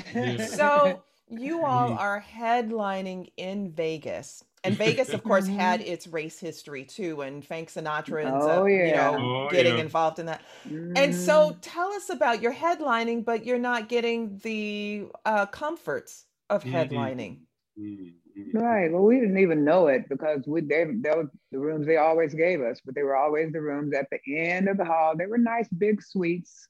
So 0.54 1.02
you 1.28 1.64
all 1.64 1.94
are 1.94 2.24
headlining 2.32 3.32
in 3.36 3.72
Vegas 3.72 4.44
and 4.62 4.76
Vegas, 4.76 5.10
of 5.10 5.22
course, 5.24 5.46
had 5.46 5.80
mm-hmm. 5.80 5.92
its 5.92 6.06
race 6.06 6.38
history 6.38 6.84
too, 6.84 7.22
and 7.22 7.44
Frank 7.44 7.70
Sinatra 7.70 8.24
ends 8.24 8.44
oh, 8.44 8.62
up, 8.62 8.68
yeah. 8.68 8.86
you 8.86 8.94
know, 8.94 9.46
oh, 9.46 9.48
getting 9.50 9.76
yeah. 9.76 9.82
involved 9.82 10.18
in 10.18 10.26
that. 10.26 10.42
Mm. 10.68 10.92
And 10.96 11.14
so, 11.14 11.50
mm-hmm. 11.50 11.60
tell 11.60 11.92
us 11.92 12.10
about 12.10 12.42
your 12.42 12.52
headlining, 12.52 13.24
but 13.24 13.46
you're 13.46 13.58
not 13.58 13.88
getting 13.88 14.38
the 14.42 15.06
uh, 15.24 15.46
comforts 15.46 16.26
of 16.50 16.62
mm-hmm. 16.62 16.76
headlining. 16.76 17.38
Mm-hmm. 17.78 18.56
Right. 18.56 18.90
Well, 18.92 19.02
we 19.02 19.20
didn't 19.20 19.38
even 19.38 19.64
know 19.64 19.88
it 19.88 20.08
because 20.08 20.44
we 20.46 20.60
they, 20.60 20.84
they 20.84 21.10
were 21.10 21.30
the 21.52 21.58
rooms 21.58 21.86
they 21.86 21.96
always 21.96 22.34
gave 22.34 22.60
us, 22.60 22.80
but 22.84 22.94
they 22.94 23.02
were 23.02 23.16
always 23.16 23.52
the 23.52 23.60
rooms 23.60 23.92
at 23.94 24.06
the 24.10 24.38
end 24.38 24.68
of 24.68 24.76
the 24.76 24.84
hall. 24.84 25.14
They 25.16 25.26
were 25.26 25.38
nice 25.38 25.68
big 25.68 26.02
suites 26.02 26.68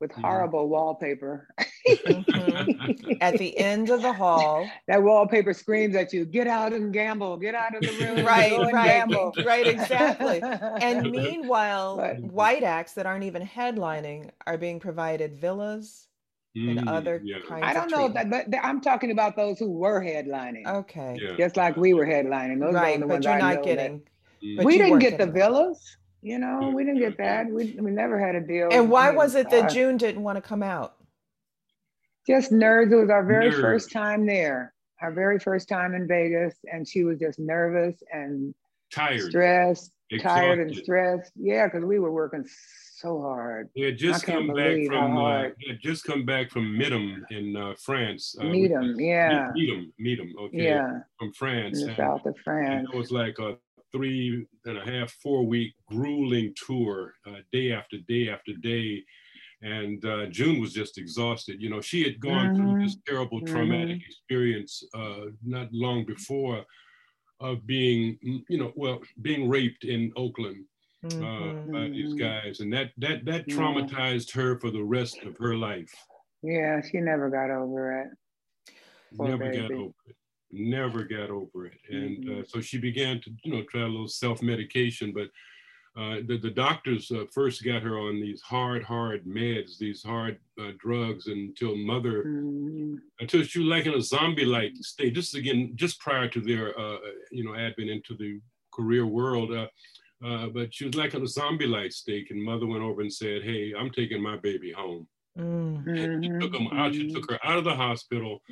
with 0.00 0.10
horrible 0.12 0.64
mm-hmm. 0.64 0.72
wallpaper. 0.72 1.48
mm-hmm. 1.86 3.12
At 3.20 3.38
the 3.38 3.56
end 3.58 3.90
of 3.90 4.02
the 4.02 4.12
hall. 4.12 4.68
That 4.88 5.02
wallpaper 5.02 5.52
screams 5.52 5.94
at 5.94 6.12
you, 6.12 6.24
get 6.24 6.46
out 6.46 6.72
and 6.72 6.92
gamble, 6.92 7.36
get 7.36 7.54
out 7.54 7.76
of 7.76 7.82
the 7.82 8.04
room. 8.04 8.26
right, 8.26 8.58
right, 8.72 8.86
gamble. 8.86 9.32
right, 9.44 9.66
exactly. 9.66 10.40
And 10.42 11.10
meanwhile, 11.12 11.96
but, 11.96 12.20
white 12.20 12.62
acts 12.62 12.94
that 12.94 13.06
aren't 13.06 13.24
even 13.24 13.46
headlining 13.46 14.30
are 14.46 14.58
being 14.58 14.80
provided 14.80 15.36
villas 15.36 16.08
and 16.56 16.80
mm, 16.80 16.88
other 16.88 17.20
yeah. 17.22 17.36
kinds 17.46 17.64
I 17.64 17.72
don't 17.72 17.90
know 17.90 18.08
that, 18.08 18.30
but 18.30 18.46
I'm 18.62 18.80
talking 18.80 19.12
about 19.12 19.36
those 19.36 19.58
who 19.58 19.70
were 19.70 20.02
headlining. 20.02 20.66
Okay. 20.66 21.18
Yeah. 21.20 21.36
Just 21.36 21.56
like 21.56 21.76
we 21.76 21.94
were 21.94 22.06
headlining. 22.06 22.58
Those 22.58 22.74
right, 22.74 22.98
the 22.98 23.06
but 23.06 23.22
you're 23.22 23.34
I 23.34 23.54
not 23.54 23.62
getting. 23.62 24.02
That, 24.56 24.64
we 24.64 24.78
didn't 24.78 24.98
get 24.98 25.18
the 25.18 25.26
villas. 25.26 25.96
You 26.22 26.38
know, 26.38 26.70
we 26.74 26.84
didn't 26.84 27.00
get 27.00 27.16
that. 27.18 27.46
We, 27.46 27.76
we 27.80 27.90
never 27.90 28.18
had 28.18 28.34
a 28.34 28.40
deal. 28.40 28.68
And 28.70 28.90
why 28.90 29.10
was 29.10 29.34
it 29.34 29.48
that 29.50 29.70
June 29.70 29.96
didn't 29.96 30.22
want 30.22 30.36
to 30.36 30.42
come 30.42 30.62
out? 30.62 30.96
Just 32.26 32.52
nerves. 32.52 32.92
It 32.92 32.96
was 32.96 33.10
our 33.10 33.24
very 33.24 33.48
nerves. 33.48 33.60
first 33.60 33.92
time 33.92 34.26
there, 34.26 34.74
our 35.00 35.12
very 35.12 35.38
first 35.38 35.68
time 35.68 35.94
in 35.94 36.06
Vegas. 36.06 36.54
And 36.70 36.86
she 36.86 37.04
was 37.04 37.18
just 37.18 37.38
nervous 37.38 38.02
and 38.12 38.54
tired, 38.92 39.30
stressed, 39.30 39.92
Exhausted. 40.10 40.40
tired 40.40 40.58
and 40.58 40.76
stressed. 40.76 41.32
Yeah, 41.36 41.66
because 41.66 41.84
we 41.84 41.98
were 41.98 42.12
working 42.12 42.44
so 42.96 43.22
hard. 43.22 43.70
He 43.74 43.82
had 43.82 43.96
just 43.96 44.26
come 44.26 44.48
back 44.48 44.76
from 44.86 45.16
uh, 45.16 45.42
had 45.66 45.80
just 45.80 46.04
come 46.04 46.26
back 46.26 46.50
from 46.50 46.64
Midem 46.76 47.22
in 47.30 47.56
uh, 47.56 47.74
France. 47.82 48.36
Uh, 48.38 48.44
Midem, 48.44 48.94
yeah. 48.98 49.50
Midem, 49.56 49.90
Midem, 49.98 50.34
okay. 50.38 50.64
Yeah. 50.64 50.98
From 51.18 51.32
France. 51.32 51.80
In 51.80 51.88
the 51.88 51.96
south 51.96 52.26
of 52.26 52.36
France. 52.44 52.88
it 52.92 52.96
was 52.96 53.10
like 53.10 53.38
a 53.38 53.56
three 53.92 54.46
and 54.64 54.78
a 54.78 54.90
half, 54.90 55.10
four 55.22 55.46
week 55.46 55.74
grueling 55.86 56.54
tour, 56.66 57.14
uh, 57.26 57.40
day 57.52 57.72
after 57.72 57.98
day 58.08 58.28
after 58.28 58.52
day. 58.60 59.02
And 59.62 60.02
uh, 60.04 60.26
June 60.26 60.60
was 60.60 60.72
just 60.72 60.96
exhausted. 60.96 61.60
You 61.60 61.68
know, 61.68 61.82
she 61.82 62.02
had 62.02 62.18
gone 62.18 62.54
mm-hmm. 62.54 62.56
through 62.56 62.82
this 62.82 62.96
terrible 63.06 63.40
traumatic 63.42 63.96
mm-hmm. 63.96 64.10
experience 64.10 64.82
uh, 64.94 65.26
not 65.44 65.68
long 65.72 66.06
before 66.06 66.64
of 67.40 67.66
being, 67.66 68.18
you 68.48 68.58
know, 68.58 68.72
well, 68.76 69.00
being 69.20 69.48
raped 69.48 69.84
in 69.84 70.12
Oakland. 70.16 70.64
mm-hmm. 71.04 71.24
uh, 71.24 71.72
by 71.72 71.88
these 71.88 72.14
mm-hmm. 72.14 72.46
guys, 72.46 72.60
and 72.60 72.72
that 72.72 72.90
that 72.98 73.24
that 73.24 73.46
traumatized 73.46 74.34
yeah. 74.34 74.42
her 74.42 74.58
for 74.58 74.70
the 74.70 74.82
rest 74.82 75.18
of 75.24 75.36
her 75.38 75.56
life. 75.56 75.92
Yeah, 76.42 76.80
she 76.80 76.98
never 76.98 77.30
got 77.30 77.50
over 77.50 78.02
it. 78.02 78.08
never 79.18 79.50
got 79.50 79.72
over 79.72 79.92
it. 80.06 80.16
Never 80.52 81.04
got 81.04 81.30
over 81.30 81.66
it, 81.66 81.78
and 81.88 82.24
mm-hmm. 82.24 82.40
uh, 82.40 82.42
so 82.46 82.60
she 82.60 82.78
began 82.78 83.20
to, 83.20 83.30
you 83.44 83.52
know, 83.52 83.62
try 83.70 83.82
a 83.82 83.86
little 83.86 84.08
self 84.08 84.42
medication. 84.42 85.12
But 85.14 85.28
uh, 86.00 86.16
the 86.26 86.38
the 86.38 86.50
doctors 86.50 87.10
uh, 87.10 87.24
first 87.32 87.64
got 87.64 87.82
her 87.82 87.98
on 87.98 88.20
these 88.20 88.40
hard, 88.42 88.82
hard 88.82 89.24
meds, 89.24 89.78
these 89.78 90.02
hard 90.02 90.38
uh, 90.60 90.70
drugs, 90.78 91.26
until 91.26 91.76
mother, 91.76 92.24
mm-hmm. 92.24 92.94
until 93.20 93.42
she 93.42 93.60
was 93.60 93.68
like 93.68 93.86
in 93.86 93.94
a 93.94 94.00
zombie-like 94.00 94.72
state. 94.80 95.14
This 95.14 95.28
is 95.28 95.34
again 95.34 95.72
just 95.74 96.00
prior 96.00 96.28
to 96.28 96.40
their, 96.40 96.78
uh, 96.78 96.98
you 97.30 97.44
know, 97.44 97.54
advent 97.54 97.90
into 97.90 98.16
the 98.16 98.40
career 98.72 99.06
world. 99.06 99.52
Uh, 99.52 99.66
uh, 100.24 100.46
but 100.48 100.74
she 100.74 100.84
was 100.84 100.94
like 100.94 101.14
in 101.14 101.22
a 101.22 101.28
zombie-like 101.28 101.92
state, 101.92 102.30
and 102.30 102.42
mother 102.42 102.66
went 102.66 102.82
over 102.82 103.00
and 103.00 103.12
said, 103.12 103.42
"Hey, 103.42 103.72
I'm 103.76 103.90
taking 103.90 104.22
my 104.22 104.36
baby 104.36 104.72
home." 104.72 105.08
Mm-hmm. 105.38 105.88
And 105.88 106.24
she 106.24 106.30
took 106.38 106.52
them 106.52 106.68
out. 106.72 106.94
She 106.94 107.12
took 107.12 107.30
her 107.30 107.38
out 107.44 107.58
of 107.58 107.64
the 107.64 107.74
hospital 107.74 108.42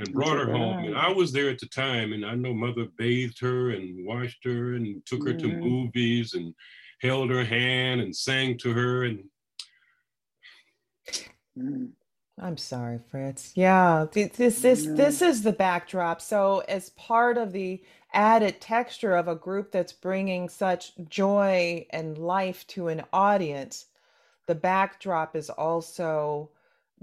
and 0.00 0.12
brought 0.12 0.38
her 0.38 0.50
home. 0.50 0.84
And 0.84 0.96
I 0.96 1.10
was 1.12 1.32
there 1.32 1.50
at 1.50 1.58
the 1.58 1.66
time, 1.66 2.12
and 2.12 2.24
I 2.24 2.34
know 2.34 2.54
mother 2.54 2.86
bathed 2.96 3.38
her 3.40 3.70
and 3.70 4.06
washed 4.06 4.44
her 4.44 4.74
and 4.74 5.04
took 5.06 5.24
her 5.26 5.34
mm-hmm. 5.34 5.50
to 5.50 5.56
movies 5.56 6.34
and 6.34 6.54
held 7.00 7.30
her 7.30 7.44
hand 7.44 8.00
and 8.00 8.14
sang 8.14 8.58
to 8.58 8.72
her 8.72 9.04
and. 9.04 9.24
Mm. 11.58 11.90
I'm 12.42 12.56
sorry, 12.56 13.00
Fritz. 13.10 13.52
Yeah, 13.54 14.06
this 14.10 14.60
this 14.60 14.86
this 14.86 15.20
is 15.20 15.42
the 15.42 15.52
backdrop. 15.52 16.22
So, 16.22 16.60
as 16.68 16.88
part 16.90 17.36
of 17.36 17.52
the 17.52 17.82
added 18.14 18.62
texture 18.62 19.14
of 19.14 19.28
a 19.28 19.34
group 19.34 19.70
that's 19.70 19.92
bringing 19.92 20.48
such 20.48 20.92
joy 21.08 21.86
and 21.90 22.16
life 22.16 22.66
to 22.68 22.88
an 22.88 23.02
audience, 23.12 23.86
the 24.46 24.54
backdrop 24.54 25.36
is 25.36 25.50
also 25.50 26.50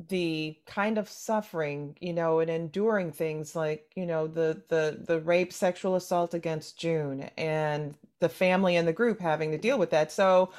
the 0.08 0.56
kind 0.66 0.98
of 0.98 1.10
suffering 1.10 1.95
you 2.00 2.14
know 2.14 2.39
and 2.39 2.52
enduring 2.52 3.12
things 3.12 3.56
like 3.56 3.91
you 3.95 4.06
know 4.06 4.28
the 4.28 4.62
the 4.70 5.00
the 5.06 5.20
rape 5.22 5.52
sexual 5.52 5.95
assault 5.95 6.34
against 6.34 6.78
june 6.78 7.30
and 7.38 7.95
the 8.20 8.30
family 8.30 8.76
and 8.76 8.88
the 8.88 8.93
group 8.93 9.20
having 9.20 9.52
to 9.52 9.58
deal 9.58 9.80
with 9.80 9.89
that 9.89 10.12
so 10.12 10.52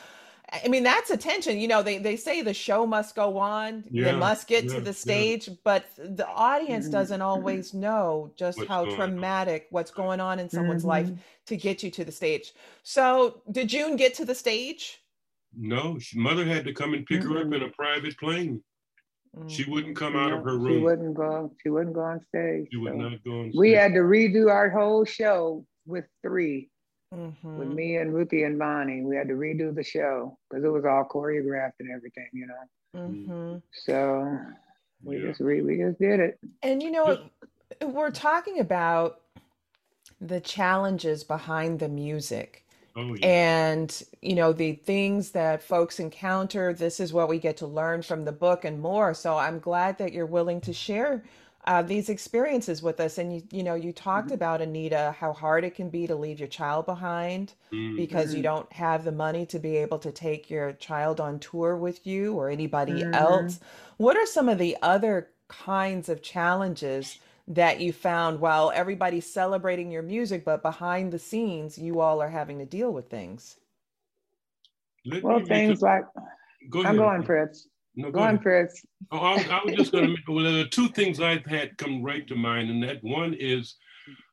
i 0.65 0.67
mean 0.67 0.83
that's 0.83 1.11
attention 1.11 1.59
you 1.59 1.69
know 1.69 1.85
they 1.85 1.99
they 1.99 2.17
say 2.17 2.43
the 2.43 2.53
show 2.53 2.85
must 2.85 3.15
go 3.15 3.39
on 3.39 3.85
yeah, 3.91 4.07
they 4.07 4.13
must 4.13 4.49
get 4.49 4.65
yeah, 4.65 4.75
to 4.75 4.81
the 4.81 4.93
stage 4.93 5.47
yeah. 5.47 5.55
but 5.63 5.85
the 5.97 6.27
audience 6.27 6.87
mm-hmm. 6.87 6.95
doesn't 6.95 7.23
always 7.23 7.73
know 7.73 8.33
just 8.37 8.59
what's 8.59 8.69
how 8.69 8.85
traumatic 8.97 9.63
on? 9.63 9.67
what's 9.71 9.93
going 9.93 10.21
on 10.21 10.41
in 10.41 10.49
someone's 10.49 10.83
mm-hmm. 10.83 10.89
life 10.89 11.11
to 11.47 11.57
get 11.57 11.83
you 11.85 11.93
to 11.93 12.05
the 12.05 12.13
stage 12.13 12.55
so 12.83 13.41
did 13.53 13.69
june 13.69 13.95
get 13.95 14.15
to 14.15 14.25
the 14.25 14.35
stage 14.35 15.01
no, 15.57 15.99
she, 15.99 16.19
mother 16.19 16.45
had 16.45 16.65
to 16.67 16.73
come 16.73 16.95
and 16.95 17.07
pick 17.07 17.21
mm-hmm. 17.21 17.33
her 17.33 17.41
up 17.41 17.53
in 17.53 17.63
a 17.63 17.71
private 17.71 18.17
plane. 18.19 18.63
Mm-hmm. 19.37 19.49
She 19.49 19.65
wouldn't 19.71 19.97
come 19.97 20.17
out 20.17 20.33
of 20.33 20.45
her 20.45 20.59
room. 20.59 20.79
She 20.79 20.83
wouldn't 20.83 21.15
go. 21.15 21.53
She 21.63 21.71
wouldn't 21.71 21.95
go 21.95 22.03
on 22.03 22.21
stage. 22.29 22.69
She 22.71 22.77
would 22.79 22.93
so. 22.93 22.97
not 22.97 23.25
go 23.25 23.41
on 23.41 23.51
stage. 23.51 23.59
We 23.59 23.73
had 23.73 23.93
to 23.95 24.01
redo 24.01 24.51
our 24.51 24.71
whole 24.71 25.05
show 25.05 25.65
with 25.87 26.05
3 26.23 26.69
mm-hmm. 27.15 27.59
with 27.59 27.69
me 27.69 27.97
and 27.97 28.15
Ruthie 28.15 28.45
and 28.45 28.59
Bonnie. 28.59 29.03
We 29.03 29.17
had 29.17 29.29
to 29.29 29.35
redo 29.35 29.75
the 29.75 29.85
show 29.85 30.39
because 30.49 30.65
it 30.65 30.69
was 30.69 30.85
all 30.85 31.09
choreographed 31.11 31.81
and 31.81 31.91
everything, 31.91 32.29
you 32.33 32.47
know. 32.47 33.01
Mm-hmm. 33.01 33.57
So 33.73 34.39
we 35.03 35.19
yeah. 35.19 35.29
just 35.29 35.41
re- 35.41 35.63
we 35.63 35.79
just 35.79 35.99
did 35.99 36.21
it. 36.21 36.39
And 36.63 36.83
you 36.83 36.91
know, 36.91 37.19
we're 37.83 38.11
talking 38.11 38.61
about 38.61 39.21
the 40.21 40.41
challenges 40.41 41.23
behind 41.23 41.79
the 41.79 41.89
music 41.89 42.65
Oh, 42.99 43.15
yeah. 43.15 43.27
And, 43.27 44.03
you 44.23 44.35
know, 44.35 44.53
the 44.53 44.73
things 44.73 45.31
that 45.31 45.63
folks 45.63 46.01
encounter, 46.01 46.75
this 46.75 46.99
is 46.99 47.13
what 47.13 47.29
we 47.29 47.39
get 47.39 47.57
to 47.59 47.67
learn 47.67 48.03
from 48.03 48.25
the 48.25 48.33
book 48.33 48.65
and 48.65 48.81
more. 48.81 49.15
So 49.15 49.37
I'm 49.37 49.61
glad 49.61 49.99
that 49.99 50.13
you're 50.13 50.27
willing 50.27 50.61
to 50.63 50.73
share 50.73 51.23
uh, 51.65 51.83
these 51.83 52.09
experiences 52.09 52.83
with 52.83 52.99
us. 52.99 53.19
And, 53.19 53.33
you, 53.37 53.43
you 53.53 53.63
know, 53.63 53.77
you 53.77 53.93
talked 53.93 54.29
mm-hmm. 54.29 54.35
about, 54.35 54.61
Anita, 54.61 55.15
how 55.17 55.33
hard 55.33 55.63
it 55.63 55.77
can 55.77 55.91
be 55.91 56.09
to 56.09 56.17
leave 56.17 56.41
your 56.41 56.49
child 56.49 56.87
behind 56.87 57.55
mm-hmm. 57.73 57.95
because 57.95 58.35
you 58.35 58.43
don't 58.43 58.73
have 58.73 59.05
the 59.05 59.13
money 59.13 59.47
to 59.47 59.61
be 59.61 59.77
able 59.77 60.01
to 60.01 60.11
take 60.11 60.51
your 60.51 60.73
child 60.73 61.21
on 61.21 61.39
tour 61.39 61.77
with 61.77 62.05
you 62.05 62.35
or 62.35 62.51
anybody 62.51 63.03
mm-hmm. 63.03 63.15
else. 63.15 63.61
What 63.97 64.17
are 64.17 64.27
some 64.27 64.49
of 64.49 64.59
the 64.59 64.77
other 64.83 65.29
kinds 65.47 66.09
of 66.09 66.21
challenges? 66.21 67.21
That 67.49 67.81
you 67.81 67.93
found 67.93 68.41
while 68.41 68.71
everybody's 68.75 69.27
celebrating 69.27 69.91
your 69.91 70.03
music, 70.03 70.45
but 70.45 70.63
behind 70.63 71.13
the 71.13 71.19
scenes, 71.19 71.79
you 71.79 72.01
all 72.01 72.21
are 72.21 72.29
having 72.29 72.59
to 72.59 72.67
deal 72.67 72.93
with 72.93 73.09
things? 73.09 73.57
Let 75.07 75.23
well, 75.23 75.43
things 75.45 75.81
like 75.81 76.05
go 76.69 76.85
I'm 76.85 76.97
going, 76.97 77.23
Fritz. 77.23 77.67
No, 77.97 78.11
go, 78.11 78.19
go 78.19 78.25
on, 78.25 78.39
Fritz. 78.39 78.85
Oh, 79.11 79.19
I, 79.19 79.37
I, 79.51 79.63
was 79.65 79.75
just 79.75 79.93
going 79.93 80.15
to. 80.15 80.33
Well, 80.33 80.45
there 80.45 80.61
are 80.61 80.69
two 80.69 80.89
things 80.89 81.21
I've 81.21 81.47
had 81.47 81.79
come 81.79 82.03
right 82.03 82.27
to 82.29 82.37
mind, 82.37 82.71
and 82.71 82.83
that 82.83 83.03
one 83.03 83.35
is 83.35 83.77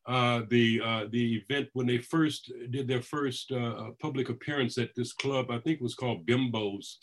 uh, 0.07 0.41
the 0.49 0.81
uh, 0.83 1.05
the 1.11 1.35
event 1.37 1.69
when 1.73 1.87
they 1.87 1.99
first 1.99 2.51
did 2.71 2.87
their 2.87 3.01
first 3.01 3.51
uh, 3.51 3.91
public 3.99 4.29
appearance 4.29 4.77
at 4.77 4.93
this 4.95 5.13
club. 5.13 5.49
I 5.49 5.59
think 5.59 5.79
it 5.79 5.83
was 5.83 5.95
called 5.95 6.25
Bimbo's 6.25 6.99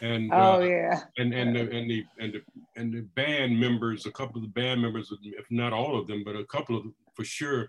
and 0.00 0.30
oh 0.32 0.56
uh, 0.56 0.58
yeah, 0.60 1.00
and 1.18 1.32
and 1.32 1.54
the, 1.54 1.60
and 1.60 1.90
the 1.90 2.04
and 2.18 2.32
the 2.32 2.42
and 2.76 2.92
the 2.92 3.02
band 3.14 3.58
members, 3.58 4.06
a 4.06 4.10
couple 4.10 4.36
of 4.36 4.42
the 4.42 4.48
band 4.48 4.80
members, 4.82 5.12
if 5.22 5.44
not 5.50 5.72
all 5.72 5.98
of 5.98 6.06
them, 6.06 6.22
but 6.24 6.36
a 6.36 6.44
couple 6.46 6.76
of 6.76 6.82
them 6.82 6.94
for 7.14 7.24
sure, 7.24 7.68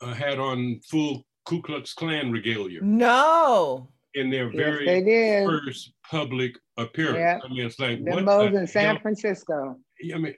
uh, 0.00 0.14
had 0.14 0.38
on 0.38 0.80
full 0.88 1.24
Ku 1.44 1.62
Klux 1.62 1.94
Klan 1.94 2.30
regalia. 2.30 2.80
No. 2.82 3.88
In 4.14 4.28
their 4.28 4.50
very 4.50 4.86
yes, 5.06 5.46
first 5.46 5.92
public 6.08 6.56
appearance. 6.76 7.18
Yep. 7.18 7.40
I 7.44 7.48
mean, 7.48 7.66
it's 7.66 7.78
like 7.78 8.04
the 8.04 8.24
what 8.24 8.54
in 8.54 8.66
San 8.66 8.98
Francisco. 8.98 9.76
I 10.12 10.18
mean. 10.18 10.34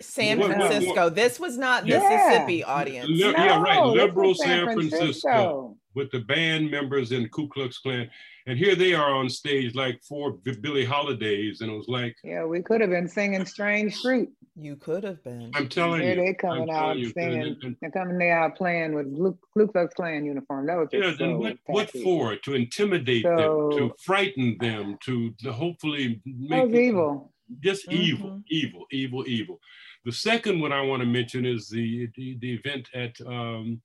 San 0.00 0.40
Francisco. 0.40 0.88
What, 0.88 0.96
what, 0.96 1.14
this 1.16 1.40
was 1.40 1.58
not 1.58 1.84
yeah. 1.84 1.98
Mississippi 1.98 2.62
audience. 2.62 3.08
Li- 3.08 3.32
no, 3.32 3.44
yeah, 3.44 3.60
right. 3.60 3.84
Liberal 3.84 4.34
San, 4.36 4.46
San 4.46 4.64
Francisco. 4.66 4.96
Francisco. 4.96 5.76
With 5.98 6.10
the 6.10 6.20
band 6.20 6.70
members 6.70 7.12
in 7.12 7.28
Ku 7.28 7.48
Klux 7.48 7.78
Klan 7.78 8.08
and 8.48 8.58
here 8.58 8.74
they 8.74 8.94
are 8.94 9.14
on 9.14 9.28
stage 9.28 9.74
like 9.74 10.02
four 10.02 10.32
Billie 10.32 10.84
Holidays, 10.84 11.60
and 11.60 11.70
it 11.70 11.74
was 11.74 11.86
like, 11.86 12.16
yeah, 12.24 12.46
we 12.46 12.62
could 12.62 12.80
have 12.80 12.88
been 12.88 13.06
singing 13.06 13.44
"Strange 13.44 14.00
Fruit." 14.00 14.30
You 14.56 14.74
could 14.76 15.04
have 15.04 15.22
been. 15.22 15.52
I'm 15.54 15.68
telling 15.68 16.00
here 16.00 16.14
you, 16.14 16.24
they 16.24 16.32
coming 16.32 16.70
out 16.70 16.96
you, 16.96 17.10
singing. 17.10 17.42
And, 17.42 17.62
and, 17.62 17.76
they're 17.82 17.90
coming 17.90 18.16
there 18.16 18.38
out 18.38 18.56
playing 18.56 18.94
with 18.94 19.14
Ku 19.52 19.68
Klux 19.68 19.92
Klan 19.92 20.24
uniform. 20.24 20.64
That 20.64 20.78
was 20.78 20.88
yeah. 20.92 21.10
So 21.10 21.16
then 21.18 21.38
what? 21.38 21.58
What 21.66 21.90
for? 21.90 22.36
To 22.36 22.54
intimidate 22.54 23.24
so, 23.24 23.36
them, 23.36 23.78
to 23.78 23.94
frighten 24.02 24.56
them, 24.58 24.96
to, 25.04 25.34
to 25.42 25.52
hopefully 25.52 26.22
make 26.24 26.48
that 26.48 26.62
was 26.62 26.72
them, 26.72 26.80
evil. 26.80 27.32
Just 27.60 27.86
mm-hmm. 27.86 28.00
evil, 28.00 28.42
evil, 28.48 28.86
evil, 28.90 29.24
evil. 29.28 29.60
The 30.06 30.12
second 30.12 30.60
one 30.60 30.72
I 30.72 30.80
want 30.80 31.00
to 31.02 31.06
mention 31.06 31.44
is 31.44 31.68
the 31.68 32.08
the, 32.16 32.38
the 32.40 32.54
event 32.54 32.88
at 32.94 33.20
um, 33.26 33.82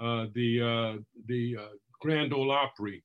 the 0.00 0.60
uh, 0.62 1.02
the 1.26 1.56
uh, 1.58 1.68
Grand 2.00 2.32
Ole 2.32 2.50
Opry 2.50 3.02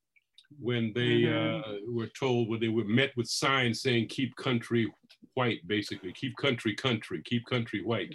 when 0.59 0.93
they 0.93 1.21
mm-hmm. 1.23 1.71
uh, 1.71 1.91
were 1.91 2.09
told 2.19 2.49
when 2.49 2.59
they 2.59 2.67
were 2.67 2.83
met 2.83 3.11
with 3.17 3.27
signs 3.27 3.81
saying 3.81 4.07
"Keep 4.07 4.35
country 4.35 4.91
white," 5.33 5.65
basically 5.67 6.13
"Keep 6.13 6.37
country 6.37 6.75
country, 6.75 7.21
keep 7.25 7.45
country 7.45 7.83
white," 7.83 8.13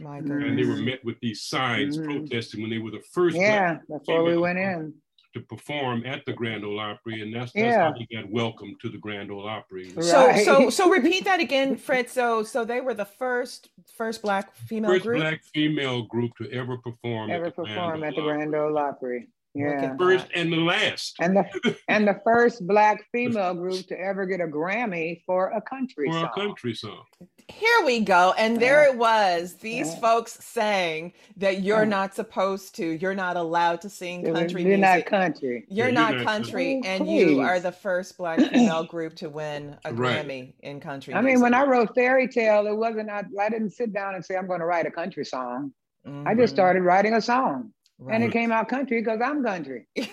My 0.00 0.18
and 0.18 0.58
they 0.58 0.64
were 0.64 0.76
met 0.76 1.04
with 1.04 1.16
these 1.20 1.42
signs 1.42 1.98
mm-hmm. 1.98 2.10
protesting 2.10 2.62
when 2.62 2.70
they 2.70 2.78
were 2.78 2.90
the 2.90 3.02
first. 3.12 3.36
Yeah, 3.36 3.78
before 3.88 4.24
we 4.24 4.36
went 4.36 4.58
in 4.58 4.94
to 5.38 5.46
perform 5.46 6.04
at 6.06 6.24
the 6.26 6.32
Grand 6.32 6.64
Ole 6.64 6.78
Opry, 6.78 7.22
and 7.22 7.34
that's, 7.34 7.52
that's 7.52 7.64
yeah. 7.64 7.90
how 7.90 7.94
he 7.94 8.06
got 8.14 8.28
welcome 8.30 8.76
to 8.82 8.88
the 8.88 8.98
Grand 8.98 9.30
Ole 9.30 9.48
Opry. 9.48 9.90
So, 10.00 10.34
so, 10.44 10.70
so 10.70 10.90
repeat 10.90 11.24
that 11.24 11.40
again, 11.40 11.76
Fred. 11.76 12.08
So, 12.10 12.42
so 12.42 12.64
they 12.64 12.80
were 12.80 12.94
the 12.94 13.04
first, 13.04 13.70
first 13.96 14.22
black 14.22 14.54
female 14.54 14.92
first 14.92 15.04
group? 15.04 15.20
black 15.20 15.42
female 15.54 16.02
group 16.02 16.32
to 16.38 16.50
ever 16.52 16.76
perform 16.78 17.30
ever 17.30 17.46
at 17.46 17.56
the 17.56 17.64
perform 17.64 18.00
Grand 18.00 18.04
at 18.04 18.16
the 18.16 18.22
Grand 18.22 18.54
Ole 18.54 18.78
Opry. 18.78 19.28
Yeah. 19.54 19.96
First 19.96 20.26
and 20.34 20.52
the 20.52 20.56
last. 20.56 21.16
And 21.20 21.36
the 21.36 21.76
and 21.88 22.06
the 22.06 22.20
first 22.24 22.66
black 22.66 23.04
female 23.12 23.54
group 23.54 23.86
to 23.88 23.98
ever 23.98 24.26
get 24.26 24.40
a 24.40 24.46
Grammy 24.46 25.22
for 25.24 25.48
a 25.48 25.60
country 25.60 26.06
for 26.08 26.12
song. 26.12 26.24
a 26.24 26.40
country 26.40 26.74
song. 26.74 27.02
Here 27.48 27.84
we 27.84 28.00
go. 28.00 28.34
And 28.36 28.60
there 28.60 28.84
it 28.84 28.96
was. 28.96 29.54
These 29.54 29.88
yeah. 29.88 30.00
folks 30.00 30.38
saying 30.44 31.14
that 31.38 31.62
you're 31.62 31.86
not 31.86 32.14
supposed 32.14 32.74
to, 32.74 32.86
you're 32.86 33.14
not 33.14 33.38
allowed 33.38 33.80
to 33.80 33.90
sing 33.90 34.22
country 34.22 34.36
music. 34.36 34.66
you're 34.66 34.76
music. 34.76 34.80
not 34.80 35.06
country. 35.06 35.64
You're, 35.68 35.86
you're 35.86 35.94
not, 35.94 36.14
not 36.16 36.26
country. 36.26 36.74
country. 36.74 36.90
and 36.90 37.08
you 37.10 37.40
are 37.40 37.58
the 37.58 37.72
first 37.72 38.18
black 38.18 38.38
female 38.38 38.84
group 38.90 39.14
to 39.16 39.30
win 39.30 39.76
a 39.86 39.94
right. 39.94 40.26
Grammy 40.26 40.52
in 40.60 40.78
country. 40.78 41.14
I 41.14 41.22
music. 41.22 41.36
mean, 41.36 41.42
when 41.42 41.54
I 41.54 41.64
wrote 41.64 41.94
Fairy 41.94 42.28
Tale, 42.28 42.66
it 42.66 42.76
wasn't 42.76 43.08
I, 43.08 43.24
I 43.40 43.48
didn't 43.48 43.70
sit 43.70 43.94
down 43.94 44.14
and 44.14 44.22
say 44.22 44.36
I'm 44.36 44.46
going 44.46 44.60
to 44.60 44.66
write 44.66 44.84
a 44.84 44.90
country 44.90 45.24
song. 45.24 45.72
Mm-hmm. 46.06 46.28
I 46.28 46.34
just 46.34 46.50
mm-hmm. 46.50 46.56
started 46.56 46.82
writing 46.82 47.14
a 47.14 47.22
song. 47.22 47.72
Right. 48.00 48.14
And 48.14 48.24
it 48.24 48.30
came 48.30 48.52
out 48.52 48.68
country 48.68 49.00
because 49.00 49.20
I'm 49.20 49.42
country. 49.42 49.88
you 49.96 50.04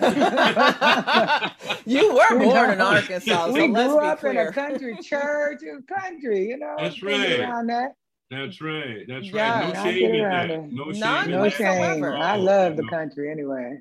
were 2.15 2.39
born 2.39 2.41
you 2.41 2.73
in 2.73 2.81
Arkansas. 2.81 3.45
So 3.45 3.51
we 3.51 3.67
grew 3.67 3.99
up 3.99 4.23
in 4.23 4.37
a 4.37 4.51
country 4.51 4.97
church, 5.03 5.61
country, 5.87 6.47
you 6.47 6.57
know. 6.57 6.75
That's 6.79 7.03
right. 7.03 7.39
Around 7.39 7.67
that. 7.67 7.91
That's 8.31 8.59
right. 8.59 9.05
That's 9.07 9.27
yeah. 9.27 9.65
right. 9.65 9.73
No 9.73 9.83
shame 9.83 10.15
in 10.15 10.23
that. 10.23 10.71
No 10.71 10.91
shame. 10.91 11.31
No 11.31 11.49
shame. 11.49 12.03
I 12.03 12.35
love 12.37 12.75
the 12.75 12.87
country 12.87 13.31
anyway. 13.31 13.77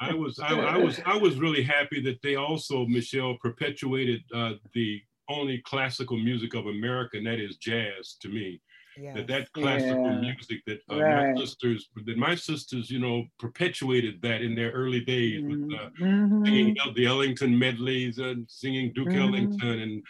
I 0.00 0.12
was 0.14 0.40
I, 0.40 0.54
I, 0.58 0.76
was 0.76 1.00
I 1.06 1.16
was 1.16 1.36
really 1.36 1.62
happy 1.62 2.02
that 2.02 2.20
they 2.22 2.34
also 2.34 2.86
Michelle 2.86 3.36
perpetuated 3.40 4.22
uh, 4.34 4.54
the 4.72 5.00
only 5.28 5.58
classical 5.58 6.16
music 6.16 6.54
of 6.54 6.66
America, 6.66 7.18
and 7.18 7.26
that 7.26 7.38
is 7.38 7.56
jazz 7.56 8.16
to 8.20 8.28
me. 8.28 8.60
Yes. 8.96 9.16
That 9.16 9.26
that 9.28 9.52
classical 9.52 10.04
yeah. 10.04 10.20
music 10.20 10.60
that 10.66 10.80
uh, 10.90 11.00
right. 11.00 11.34
my 11.34 11.40
sisters 11.40 11.88
that 12.06 12.16
my 12.16 12.34
sisters 12.34 12.90
you 12.90 13.00
know 13.00 13.24
perpetuated 13.38 14.22
that 14.22 14.42
in 14.42 14.54
their 14.54 14.70
early 14.70 15.00
days 15.00 15.42
mm-hmm. 15.42 15.68
with 15.68 15.80
uh, 15.80 15.90
mm-hmm. 16.00 16.44
singing 16.44 16.76
the 16.94 17.06
Ellington 17.06 17.58
medleys 17.58 18.18
and 18.18 18.46
singing 18.48 18.92
Duke 18.94 19.08
mm-hmm. 19.08 19.22
Ellington 19.22 19.78
and 19.80 20.02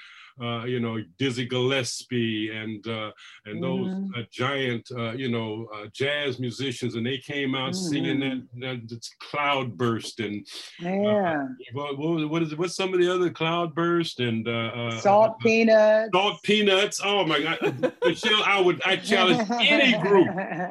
uh, 0.42 0.64
you 0.64 0.80
know, 0.80 0.98
Dizzy 1.18 1.46
Gillespie 1.46 2.50
and 2.50 2.86
uh, 2.86 3.12
and 3.46 3.62
those 3.62 3.88
mm-hmm. 3.88 4.20
uh, 4.20 4.22
giant, 4.32 4.88
uh, 4.96 5.12
you 5.12 5.30
know, 5.30 5.68
uh, 5.74 5.86
jazz 5.92 6.40
musicians, 6.40 6.96
and 6.96 7.06
they 7.06 7.18
came 7.18 7.54
out 7.54 7.72
mm-hmm. 7.72 7.88
singing 7.88 8.20
that, 8.20 8.32
mm-hmm. 8.56 8.60
that 8.60 9.08
cloudburst 9.20 10.20
and 10.20 10.46
yeah. 10.80 11.46
What, 11.72 11.98
what, 11.98 12.42
is 12.42 12.52
it? 12.52 12.58
What's 12.58 12.74
some 12.74 12.92
of 12.92 13.00
the 13.00 13.12
other 13.12 13.30
cloudburst 13.30 14.20
and 14.20 14.48
uh 14.48 15.00
salt 15.00 15.38
peanuts? 15.40 16.10
Salt 16.12 16.42
peanuts. 16.42 17.00
Oh 17.04 17.24
my 17.24 17.40
God, 17.40 17.94
Michelle! 18.04 18.42
I 18.44 18.60
would 18.60 18.82
I 18.84 18.96
challenge 18.96 19.48
any 19.50 19.96
group 20.00 20.28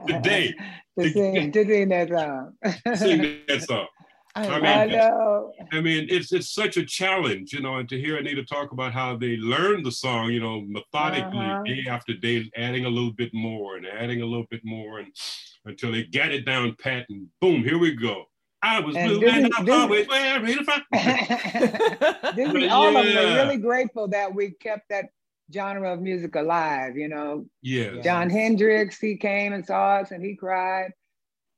today 0.07 0.53
to, 0.99 1.09
sing, 1.09 1.51
to 1.51 1.65
sing 1.65 1.89
that 1.89 2.09
song. 2.09 2.95
sing 2.95 3.37
that 3.47 3.61
song. 3.63 3.87
I, 4.35 4.47
I 4.47 4.55
mean, 4.55 4.65
I 4.65 4.85
know. 4.85 5.53
I 5.71 5.81
mean, 5.81 6.07
it's 6.09 6.33
it's 6.33 6.49
such 6.49 6.77
a 6.77 6.85
challenge, 6.85 7.53
you 7.53 7.61
know, 7.61 7.77
and 7.77 7.87
to 7.89 7.99
hear 7.99 8.17
Anita 8.17 8.43
talk 8.43 8.71
about 8.71 8.91
how 8.91 9.15
they 9.15 9.37
learned 9.37 9.85
the 9.85 9.91
song, 9.91 10.31
you 10.31 10.39
know, 10.39 10.61
methodically, 10.61 11.45
uh-huh. 11.45 11.63
day 11.63 11.85
after 11.87 12.13
day, 12.15 12.49
adding 12.55 12.85
a 12.85 12.89
little 12.89 13.13
bit 13.13 13.31
more 13.33 13.77
and 13.77 13.85
adding 13.85 14.21
a 14.23 14.25
little 14.25 14.47
bit 14.49 14.61
more, 14.63 14.99
and 14.99 15.13
until 15.65 15.91
they 15.91 16.03
get 16.03 16.31
it 16.31 16.45
down 16.45 16.75
pat, 16.81 17.05
and 17.09 17.27
boom, 17.41 17.63
here 17.63 17.77
we 17.77 17.95
go. 17.95 18.25
I 18.63 18.79
was 18.79 18.95
blue 18.95 19.27
and 19.27 19.51
I'm 19.55 19.69
always 19.69 20.07
wearing 20.07 20.57
a 20.57 20.63
frock. 20.63 20.83
Disney, 22.35 22.69
all 22.69 22.91
yeah. 22.93 22.99
of 22.99 23.05
them 23.05 23.17
are 23.17 23.35
really 23.43 23.57
grateful 23.57 24.07
that 24.07 24.33
we 24.33 24.51
kept 24.51 24.87
that 24.89 25.05
genre 25.53 25.93
of 25.93 26.01
music 26.01 26.35
alive. 26.35 26.97
You 26.97 27.09
know, 27.09 27.45
yeah. 27.61 28.01
Jon 28.01 28.29
Hendricks, 28.29 28.99
he 28.99 29.17
came 29.17 29.53
and 29.53 29.65
saw 29.65 29.97
us, 29.97 30.11
and 30.11 30.23
he 30.23 30.35
cried. 30.35 30.91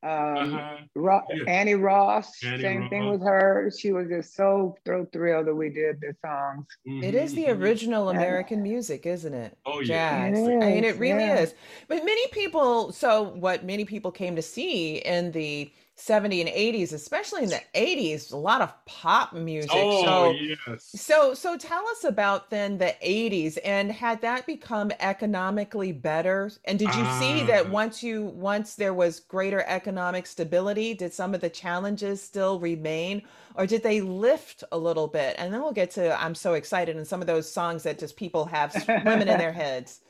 Um, 0.03 0.11
uh-huh. 0.53 0.77
Ro- 0.93 1.21
yeah. 1.33 1.51
Annie 1.51 1.73
Ross, 1.75 2.43
Annie 2.43 2.61
same 2.61 2.81
Ross. 2.81 2.89
thing 2.89 3.09
with 3.09 3.21
her. 3.23 3.71
She 3.77 3.91
was 3.91 4.07
just 4.07 4.35
so 4.35 4.77
throat 4.85 5.09
thrilled 5.11 5.47
that 5.47 5.55
we 5.55 5.69
did 5.69 5.99
the 5.99 6.15
songs. 6.23 6.67
Mm-hmm. 6.87 7.03
It 7.03 7.15
is 7.15 7.33
the 7.33 7.49
original 7.49 8.09
American 8.09 8.61
music, 8.61 9.05
isn't 9.05 9.33
it? 9.33 9.57
Oh 9.65 9.79
yeah, 9.79 10.29
Jazz. 10.29 10.37
Is, 10.37 10.47
I 10.47 10.71
mean, 10.71 10.83
it 10.83 10.99
really 10.99 11.23
yeah. 11.23 11.39
is. 11.39 11.55
But 11.87 12.05
many 12.05 12.27
people, 12.27 12.91
so 12.91 13.23
what 13.23 13.65
many 13.65 13.85
people 13.85 14.11
came 14.11 14.35
to 14.35 14.41
see 14.43 14.97
in 14.97 15.31
the 15.31 15.71
70 15.97 16.41
and 16.41 16.49
80s, 16.49 16.91
especially 16.91 17.43
in 17.43 17.49
the 17.49 17.61
80s, 17.73 18.33
a 18.33 18.35
lot 18.35 18.61
of 18.61 18.73
pop 18.85 19.31
music. 19.31 19.71
Oh, 19.73 20.03
so, 20.03 20.31
yes. 20.31 20.91
So, 20.93 21.33
so 21.33 21.57
tell 21.57 21.87
us 21.87 22.03
about 22.03 22.49
then 22.49 22.77
the 22.77 22.93
80s 23.01 23.57
and 23.63 23.89
had 23.89 24.21
that 24.21 24.45
become 24.45 24.91
economically 24.99 25.93
better? 25.93 26.51
And 26.65 26.77
did 26.77 26.93
you 26.93 27.05
see 27.13 27.43
that 27.43 27.67
ah. 27.67 27.69
once 27.69 28.03
you, 28.03 28.23
once 28.23 28.75
there 28.75 28.93
was 28.93 29.21
greater 29.21 29.63
economic 29.67 30.27
stability, 30.27 30.93
did 30.93 31.13
some 31.13 31.33
of 31.33 31.39
the 31.39 31.49
challenges 31.49 32.21
still 32.21 32.59
remain 32.59 33.21
or 33.55 33.65
did 33.65 33.81
they 33.81 34.01
lift 34.01 34.65
a 34.73 34.77
little 34.77 35.07
bit? 35.07 35.35
And 35.37 35.53
then 35.53 35.61
we'll 35.61 35.71
get 35.71 35.91
to, 35.91 36.21
I'm 36.21 36.35
so 36.35 36.55
excited 36.55 36.97
and 36.97 37.07
some 37.07 37.21
of 37.21 37.27
those 37.27 37.49
songs 37.49 37.83
that 37.83 37.99
just 37.99 38.17
people 38.17 38.43
have 38.45 38.73
swimming 38.73 39.29
in 39.29 39.37
their 39.37 39.53
heads. 39.53 40.01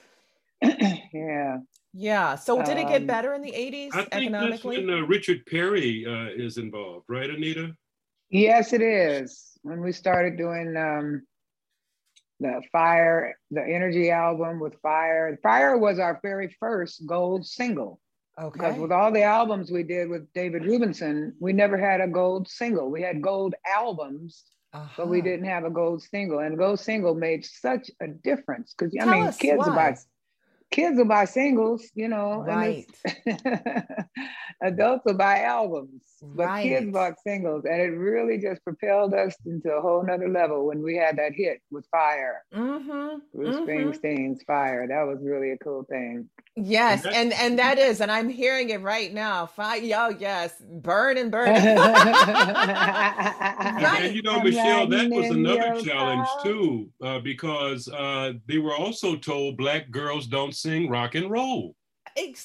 yeah. 0.64 1.60
Yeah. 1.98 2.36
So 2.36 2.62
did 2.62 2.78
it 2.78 2.90
get 2.90 3.02
um, 3.02 3.08
better 3.08 3.34
in 3.34 3.42
the 3.42 3.52
80s 3.52 3.90
I 3.94 3.98
think 4.02 4.14
economically? 4.14 4.76
That's 4.78 4.88
when 4.88 5.00
uh, 5.00 5.08
Richard 5.08 5.46
Perry 5.46 6.06
uh, 6.06 6.28
is 6.36 6.58
involved, 6.58 7.06
right, 7.08 7.30
Anita? 7.30 7.74
Yes, 8.30 8.74
it 8.74 8.82
is. 8.82 9.52
When 9.62 9.82
we 9.82 9.94
started 9.94 10.38
doing 10.38 10.76
um, 10.76 11.24
the 12.42 12.62
Fire, 12.72 13.38
the 13.50 13.62
Energy 13.62 14.12
album 14.12 14.60
with 14.60 14.74
Fire. 14.82 15.40
Fire 15.42 15.78
was 15.78 15.98
our 16.00 16.20
very 16.22 16.56
first 16.60 17.06
gold 17.06 17.46
single. 17.46 18.02
Okay. 18.40 18.52
Because 18.52 18.78
with 18.78 18.92
all 18.92 19.14
the 19.14 19.24
albums 19.24 19.72
we 19.72 19.84
did 19.84 20.10
with 20.10 20.32
David 20.34 20.64
Rubinson, 20.64 21.32
we 21.40 21.54
never 21.54 21.78
had 21.78 22.02
a 22.02 22.08
gold 22.08 22.50
single. 22.50 22.92
We 22.92 23.02
had 23.02 23.22
gold 23.22 23.56
albums, 23.66 24.44
uh-huh. 24.74 24.90
but 24.98 25.08
we 25.08 25.20
uh-huh. 25.20 25.30
didn't 25.30 25.46
have 25.46 25.64
a 25.64 25.70
gold 25.70 26.04
single. 26.04 26.40
And 26.40 26.58
gold 26.58 26.82
single 26.82 27.16
made 27.16 27.46
such 27.46 27.90
a 28.02 28.08
difference 28.08 28.76
because 28.78 28.94
I 29.00 29.06
mean, 29.06 29.32
kids 29.32 29.60
why. 29.60 29.72
about 29.72 29.98
kids 30.72 30.98
will 30.98 31.06
buy 31.06 31.26
singles, 31.26 31.86
you 31.96 32.08
know, 32.08 32.44
right. 32.46 32.86
adults 34.62 35.04
will 35.06 35.18
buy 35.18 35.42
albums, 35.44 36.02
but 36.22 36.46
right. 36.46 36.64
kids 36.64 36.92
bought 36.92 37.14
singles. 37.22 37.66
And 37.66 37.82
it 37.82 37.98
really 37.98 38.38
just 38.38 38.64
propelled 38.64 39.14
us 39.14 39.36
into 39.46 39.72
a 39.72 39.82
whole 39.82 40.04
nother 40.04 40.30
level 40.30 40.66
when 40.66 40.82
we 40.82 40.96
had 40.96 41.18
that 41.18 41.34
hit 41.34 41.62
with 41.72 41.86
Fire. 41.92 42.44
Mm-hmm. 42.54 43.18
Bruce 43.34 43.56
mm-hmm. 43.56 43.70
Springsteen's 43.70 44.44
Fire. 44.44 44.88
That 44.88 45.04
was 45.04 45.20
really 45.22 45.52
a 45.52 45.58
cool 45.58 45.84
thing. 45.84 46.30
Yes, 46.58 47.06
and 47.06 47.34
and 47.34 47.60
that 47.60 47.78
is, 47.78 48.00
and 48.00 48.10
I'm 48.10 48.30
hearing 48.30 48.70
it 48.70 48.80
right 48.80 49.14
now. 49.14 49.46
Fire, 49.46 49.82
oh 49.98 50.16
yes, 50.18 50.54
burn 50.62 51.18
and 51.22 51.30
burn. 51.30 51.50
right. 51.50 51.66
And 54.00 54.16
you 54.16 54.22
know, 54.22 54.40
Michelle, 54.42 54.88
that 54.88 55.10
was 55.10 55.32
another 55.32 55.82
challenge 55.82 56.30
too, 56.44 56.90
uh, 57.04 57.20
because 57.20 57.90
uh, 57.90 58.34
they 58.48 58.60
were 58.60 58.74
also 58.74 59.18
told 59.18 59.58
black 59.58 59.92
girls 59.92 60.28
don't 60.28 60.55
sing 60.56 60.90
rock 60.90 61.16
and 61.16 61.30
roll. 61.30 61.76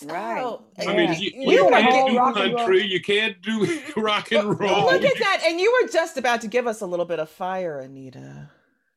Right. 0.05 0.59
I 0.89 0.97
mean, 0.97 1.15
you, 1.21 1.31
you, 1.33 1.53
you 1.53 1.69
can't 1.71 2.09
do 2.09 2.17
country, 2.57 2.85
you 2.85 3.01
can't 3.01 3.41
do 3.41 3.81
rock 3.97 4.33
and 4.33 4.59
roll. 4.59 4.87
Look 4.87 5.05
at 5.05 5.19
that. 5.19 5.43
And 5.47 5.61
you 5.61 5.81
were 5.81 5.89
just 5.89 6.17
about 6.17 6.41
to 6.41 6.49
give 6.49 6.67
us 6.67 6.81
a 6.81 6.87
little 6.87 7.05
bit 7.05 7.21
of 7.21 7.29
fire, 7.29 7.79
Anita. 7.79 8.51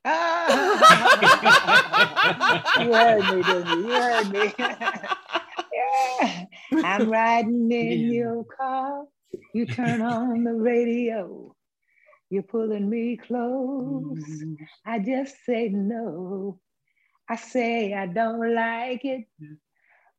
you 0.05 0.11
heard 2.91 3.35
me, 3.35 3.43
didn't 3.43 3.67
you? 3.67 3.87
You 3.87 3.93
heard 3.93 4.31
me. 4.31 4.53
yeah. 4.57 6.45
I'm 6.83 7.09
riding 7.09 7.71
in 7.71 8.11
your 8.11 8.43
car. 8.43 9.05
You 9.53 9.67
turn 9.67 10.01
on 10.01 10.43
the 10.43 10.53
radio. 10.53 11.55
You're 12.29 12.43
pulling 12.43 12.89
me 12.89 13.17
close. 13.17 14.17
Mm. 14.17 14.55
I 14.85 14.97
just 14.99 15.35
say 15.45 15.69
no. 15.69 16.59
I 17.33 17.35
say 17.35 17.95
I 17.95 18.05
don't 18.05 18.53
like 18.53 19.03
it, 19.05 19.25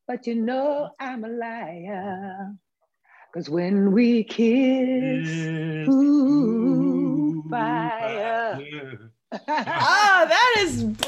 but 0.09 0.27
you 0.27 0.35
know 0.35 0.91
I'm 0.99 1.25
a 1.25 1.29
liar. 1.29 2.55
Cause 3.33 3.49
when 3.49 3.93
we 3.93 4.25
kiss, 4.25 5.29
ooh, 5.89 7.45
fire. 7.49 8.59
oh, 9.33 10.27
that 10.29 10.55
is 10.59 10.83
brilliant. 10.83 11.05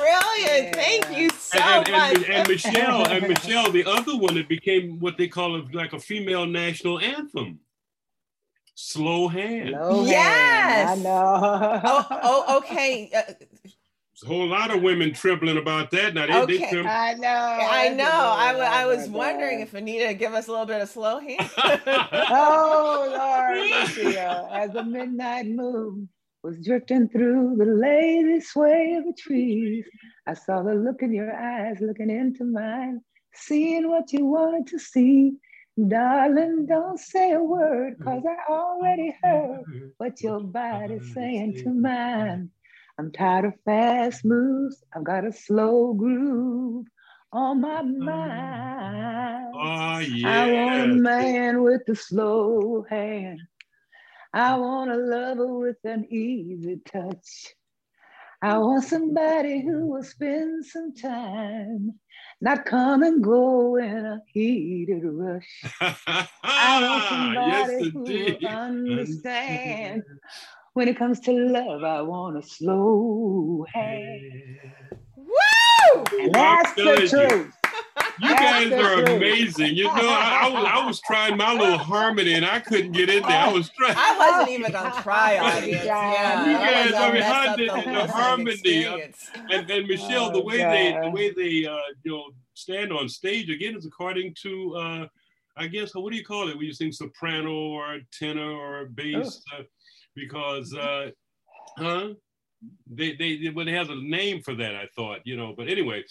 Yeah. 0.46 0.72
Thank 0.74 1.18
you 1.18 1.28
so 1.30 1.58
and, 1.58 1.88
and, 1.88 1.96
much. 1.96 2.14
And, 2.14 2.34
and, 2.34 2.48
Michelle, 2.48 3.08
and 3.08 3.28
Michelle, 3.28 3.72
the 3.72 3.84
other 3.84 4.16
one, 4.16 4.36
it 4.36 4.48
became 4.48 5.00
what 5.00 5.18
they 5.18 5.26
call 5.26 5.56
a, 5.56 5.64
like 5.72 5.92
a 5.92 5.98
female 5.98 6.46
national 6.46 7.00
anthem. 7.00 7.58
Slow 8.76 9.26
hand. 9.26 9.70
Slow 9.70 10.04
yes. 10.04 10.88
Hand. 10.88 11.00
I 11.00 11.02
know. 11.02 11.80
oh, 11.84 12.06
oh, 12.10 12.58
okay. 12.58 13.10
Uh, 13.12 13.32
a 14.22 14.26
whole 14.26 14.46
lot 14.46 14.70
of 14.74 14.80
women 14.80 15.12
trembling 15.12 15.58
about 15.58 15.90
that. 15.90 16.14
Now 16.14 16.26
they, 16.26 16.56
okay. 16.56 16.70
they 16.72 16.80
I 16.80 17.14
know. 17.14 17.28
I 17.28 17.88
know. 17.90 18.04
I, 18.04 18.52
w- 18.52 18.66
I 18.66 18.86
was 18.86 19.08
wondering 19.08 19.60
if 19.60 19.74
Anita 19.74 20.14
give 20.14 20.32
us 20.32 20.48
a 20.48 20.50
little 20.50 20.64
bit 20.64 20.80
of 20.80 20.88
slow 20.88 21.20
hand. 21.20 21.50
oh 21.58 23.06
Lord, 23.10 24.16
as 24.52 24.72
the 24.72 24.84
midnight 24.84 25.46
moon 25.48 26.08
was 26.42 26.56
drifting 26.64 27.08
through 27.08 27.56
the 27.58 27.66
lazy 27.66 28.40
sway 28.40 28.94
of 28.98 29.04
the 29.04 29.12
trees, 29.12 29.84
I 30.26 30.32
saw 30.32 30.62
the 30.62 30.74
look 30.74 31.02
in 31.02 31.12
your 31.12 31.34
eyes 31.34 31.76
looking 31.80 32.08
into 32.08 32.44
mine, 32.44 33.02
seeing 33.34 33.90
what 33.90 34.12
you 34.12 34.24
wanted 34.24 34.66
to 34.68 34.78
see. 34.78 35.34
Darling, 35.88 36.64
don't 36.64 36.98
say 36.98 37.32
a 37.32 37.42
word, 37.42 37.98
cause 38.02 38.22
I 38.24 38.50
already 38.50 39.14
heard 39.22 39.92
what 39.98 40.22
your 40.22 40.40
body's 40.40 41.12
saying 41.12 41.56
to 41.64 41.68
mine. 41.68 42.50
I'm 42.98 43.12
tired 43.12 43.44
of 43.44 43.54
fast 43.64 44.24
moves. 44.24 44.82
I've 44.94 45.04
got 45.04 45.26
a 45.26 45.32
slow 45.32 45.92
groove 45.92 46.86
on 47.30 47.60
my 47.60 47.82
mind. 47.82 49.54
Oh, 49.54 49.98
yeah. 49.98 50.44
I 50.44 50.52
want 50.52 50.80
a 50.80 50.94
man 50.94 51.62
with 51.62 51.82
a 51.88 51.94
slow 51.94 52.86
hand. 52.88 53.40
I 54.32 54.56
want 54.56 54.90
a 54.90 54.96
lover 54.96 55.58
with 55.58 55.76
an 55.84 56.06
easy 56.10 56.80
touch. 56.86 57.54
I 58.42 58.58
want 58.58 58.84
somebody 58.84 59.62
who 59.62 59.86
will 59.86 60.02
spend 60.02 60.64
some 60.64 60.94
time, 60.94 61.98
not 62.40 62.64
come 62.64 63.02
and 63.02 63.22
go 63.22 63.76
in 63.76 64.06
a 64.06 64.22
heated 64.26 65.02
rush. 65.04 65.64
I 66.42 66.82
want 66.82 67.04
somebody 67.04 67.72
yes, 67.72 67.92
who 67.92 68.00
will 68.02 68.38
understand 68.48 70.02
when 70.76 70.88
it 70.88 70.98
comes 70.98 71.20
to 71.20 71.32
love, 71.32 71.84
I 71.84 72.02
want 72.02 72.36
a 72.36 72.42
slow 72.42 73.64
hand. 73.72 74.60
Woo! 75.16 76.04
And 76.20 76.34
that's 76.34 76.74
the 76.74 77.06
truth. 77.08 77.54
You 78.20 78.28
guys 78.28 78.70
are 78.72 79.04
amazing. 79.04 79.74
You 79.74 79.84
know, 79.84 79.92
I, 79.94 80.42
I, 80.42 80.48
was 80.50 80.64
I 80.66 80.86
was 80.86 81.00
trying 81.00 81.38
my 81.38 81.54
little 81.54 81.78
harmony 81.78 82.34
and 82.34 82.44
I 82.44 82.60
couldn't 82.60 82.92
get 82.92 83.08
in 83.08 83.22
there. 83.22 83.30
I 83.30 83.50
was 83.50 83.70
trying. 83.70 83.94
I 83.96 84.18
wasn't 84.18 84.58
even 84.58 84.70
gonna 84.70 85.02
try 85.02 85.38
audience. 85.38 85.82
Yeah, 85.82 86.46
you 86.46 86.52
guys. 86.52 86.92
I, 86.92 87.12
mean, 87.12 87.22
how 87.22 87.56
did 87.56 87.70
the, 87.70 87.90
the 87.92 88.06
harmony 88.12 88.86
uh, 88.86 88.98
and, 89.50 89.70
and 89.70 89.86
Michelle, 89.86 90.26
oh, 90.26 90.32
the 90.32 90.42
way 90.42 90.58
God. 90.58 90.72
they 90.72 90.98
the 91.02 91.10
way 91.10 91.30
they 91.30 91.66
uh, 91.66 91.78
you 92.02 92.12
know 92.12 92.24
stand 92.52 92.92
on 92.92 93.08
stage 93.08 93.48
again 93.48 93.76
is 93.76 93.86
according 93.86 94.34
to 94.42 94.74
uh, 94.76 95.06
I 95.56 95.68
guess 95.68 95.94
what 95.94 96.10
do 96.10 96.18
you 96.18 96.24
call 96.24 96.48
it 96.50 96.56
when 96.56 96.66
you 96.66 96.74
sing 96.74 96.92
soprano 96.92 97.50
or 97.50 97.98
tenor 98.12 98.52
or 98.52 98.86
bass? 98.86 99.42
Oh. 99.58 99.64
Because 100.16 100.74
uh, 100.74 101.10
huh? 101.78 102.08
They 102.90 103.14
they 103.14 103.36
they 103.36 103.50
would 103.50 103.68
have 103.68 103.90
a 103.90 103.96
name 103.96 104.42
for 104.42 104.54
that. 104.54 104.74
I 104.74 104.88
thought 104.96 105.20
you 105.24 105.36
know, 105.36 105.54
but 105.56 105.68
anyway. 105.68 106.02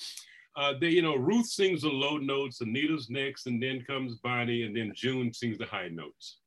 Uh, 0.57 0.73
they, 0.79 0.87
you 0.87 1.01
know, 1.01 1.17
Ruth 1.17 1.47
sings 1.47 1.81
the 1.81 1.89
low 1.89 2.15
notes, 2.15 2.61
Anita's 2.61 3.09
next, 3.09 3.45
and 3.45 3.61
then 3.61 3.83
comes 3.83 4.15
Bonnie, 4.23 4.63
and 4.63 4.73
then 4.73 4.93
June 4.95 5.33
sings 5.33 5.57
the 5.57 5.65
high 5.65 5.89
notes. 5.89 6.37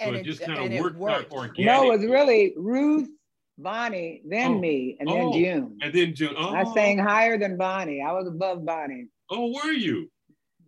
So 0.00 0.06
and 0.06 0.16
it, 0.16 0.20
it 0.20 0.24
just 0.24 0.40
kind 0.40 0.58
of 0.58 0.80
worked, 0.80 0.96
worked. 0.96 1.14
out 1.14 1.30
organically. 1.30 1.66
No, 1.66 1.92
it 1.92 1.98
was 1.98 2.06
really 2.06 2.54
Ruth, 2.56 3.10
Bonnie, 3.58 4.22
then 4.26 4.52
oh. 4.52 4.58
me, 4.58 4.96
and 5.00 5.08
then 5.08 5.16
oh. 5.16 5.32
June. 5.32 5.78
And 5.82 5.92
then 5.92 6.14
June. 6.14 6.34
Oh. 6.36 6.54
I 6.54 6.64
sang 6.72 6.98
higher 6.98 7.38
than 7.38 7.58
Bonnie. 7.58 8.02
I 8.02 8.12
was 8.12 8.26
above 8.26 8.64
Bonnie. 8.64 9.08
Oh, 9.30 9.52
were 9.52 9.72
you? 9.72 10.10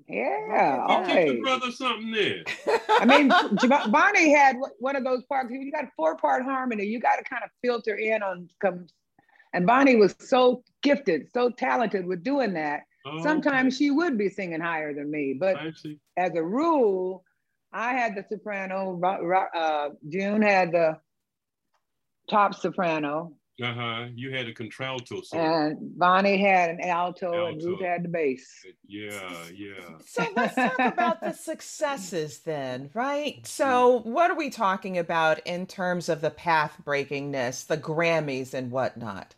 Yeah, 0.09 1.01
you 1.01 1.07
teach 1.07 1.35
your 1.35 1.43
brother 1.43 1.71
something 1.71 2.11
there. 2.11 2.43
I 2.89 3.05
mean, 3.05 3.29
Bonnie 3.91 4.33
had 4.33 4.57
one 4.79 4.97
of 4.97 5.05
those 5.05 5.23
parts. 5.25 5.51
You 5.51 5.71
got 5.71 5.85
four 5.97 6.17
part 6.17 6.45
harmony. 6.45 6.85
You 6.85 6.99
got 6.99 7.17
to 7.17 7.25
kind 7.25 7.45
of 7.45 7.51
filter 7.63 7.95
in 7.95 8.23
on 8.23 8.49
come. 8.61 8.87
And 9.53 9.67
Bonnie 9.67 9.97
was 9.97 10.15
so 10.19 10.63
gifted, 10.83 11.29
so 11.33 11.51
talented 11.51 12.07
with 12.07 12.23
doing 12.23 12.55
that. 12.55 12.83
Oh, 13.07 13.23
Sometimes 13.23 13.75
okay. 13.75 13.85
she 13.85 13.91
would 13.91 14.17
be 14.17 14.29
singing 14.29 14.61
higher 14.61 14.95
than 14.95 15.11
me, 15.11 15.37
but 15.39 15.57
as 16.17 16.35
a 16.35 16.43
rule, 16.43 17.25
I 17.73 17.93
had 17.93 18.15
the 18.15 18.25
soprano. 18.29 19.01
Uh, 19.55 19.91
June 20.09 20.43
had 20.43 20.73
the 20.73 20.99
top 22.31 22.55
soprano, 22.55 23.33
uh 23.61 23.75
huh. 23.75 24.07
You 24.15 24.33
had 24.33 24.47
a 24.49 24.55
contralto. 24.55 25.21
So. 25.23 25.37
And 25.37 25.77
Bonnie 25.99 26.39
had 26.39 26.71
an 26.71 26.81
alto, 26.81 27.27
alto, 27.27 27.47
and 27.47 27.63
Ruth 27.63 27.81
had 27.81 28.05
the 28.05 28.09
bass. 28.09 28.47
Yeah, 28.87 29.11
yeah. 29.55 29.99
So 30.07 30.25
let's 30.37 30.55
talk 30.55 30.79
about 30.79 31.21
the 31.21 31.33
successes 31.39 32.39
then, 32.41 32.91
right? 32.95 33.45
So, 33.47 34.01
what 34.05 34.31
are 34.31 34.37
we 34.37 34.51
talking 34.51 34.97
about 34.97 35.41
in 35.45 35.67
terms 35.67 36.09
of 36.09 36.21
the 36.21 36.31
path 36.31 36.77
breakingness, 36.85 37.67
the 37.67 37.79
Grammys, 37.79 38.55
and 38.55 38.71
whatnot? 38.71 39.35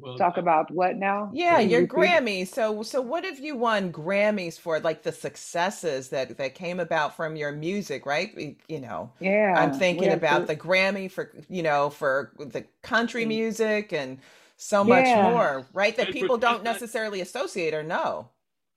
Well, 0.00 0.16
Talk 0.16 0.38
uh, 0.38 0.40
about 0.40 0.70
what 0.70 0.96
now? 0.96 1.30
Yeah, 1.32 1.60
your 1.60 1.86
Grammys. 1.86 2.48
So, 2.48 2.82
so 2.82 3.00
what 3.00 3.24
have 3.24 3.38
you 3.38 3.56
won 3.56 3.92
Grammys 3.92 4.58
for? 4.58 4.80
Like 4.80 5.02
the 5.02 5.12
successes 5.12 6.08
that 6.08 6.36
that 6.38 6.54
came 6.54 6.80
about 6.80 7.16
from 7.16 7.36
your 7.36 7.52
music, 7.52 8.06
right? 8.06 8.56
You 8.68 8.80
know, 8.80 9.12
yeah. 9.20 9.54
I'm 9.56 9.72
thinking 9.72 10.12
about 10.12 10.46
the 10.46 10.56
Grammy 10.56 11.10
for 11.10 11.32
you 11.48 11.62
know 11.62 11.90
for 11.90 12.32
the 12.38 12.64
country 12.82 13.24
mm. 13.24 13.28
music 13.28 13.92
and 13.92 14.18
so 14.56 14.84
much 14.84 15.06
more, 15.06 15.66
right? 15.72 15.96
That 15.96 16.12
people 16.12 16.36
don't 16.38 16.62
necessarily 16.62 17.20
associate 17.20 17.74
or 17.74 17.82
know 17.82 18.28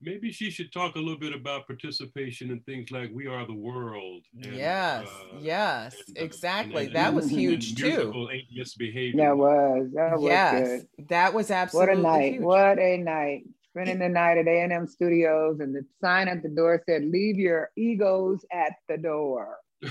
maybe 0.04 0.32
she 0.32 0.50
should 0.50 0.72
talk 0.72 0.96
a 0.96 1.00
little 1.00 1.18
bit 1.18 1.34
about 1.34 1.68
participation 1.68 2.52
in 2.52 2.60
things 2.62 2.92
like 2.92 3.10
We 3.14 3.28
Are 3.28 3.46
the 3.46 3.54
World. 3.54 4.26
And, 4.42 4.56
yes, 4.56 5.08
uh, 5.08 5.38
yes, 5.40 5.96
and, 6.08 6.18
uh, 6.18 6.24
exactly. 6.24 6.86
And, 6.88 6.96
that 6.96 7.14
was 7.14 7.30
huge 7.30 7.76
too. 7.76 8.28
Misbehavior. 8.56 9.22
That 9.22 9.38
was 9.38 9.90
that 9.94 10.20
was 10.20 10.24
yes, 10.24 10.68
good. 10.68 11.08
That 11.10 11.34
was 11.34 11.52
absolutely 11.52 11.96
what 11.96 12.00
a 12.00 12.02
night. 12.02 12.34
Huge. 12.34 12.44
What 12.44 12.80
a 12.80 12.98
night. 12.98 13.44
Spending 13.70 14.00
the 14.00 14.10
night 14.10 14.38
at 14.38 14.48
A&M 14.48 14.86
Studios, 14.86 15.60
and 15.60 15.74
the 15.74 15.84
sign 16.00 16.28
at 16.28 16.44
the 16.44 16.50
door 16.50 16.84
said, 16.88 17.06
"Leave 17.06 17.38
your 17.38 17.72
egos 17.76 18.46
at 18.52 18.74
the 18.88 18.98
door." 18.98 19.58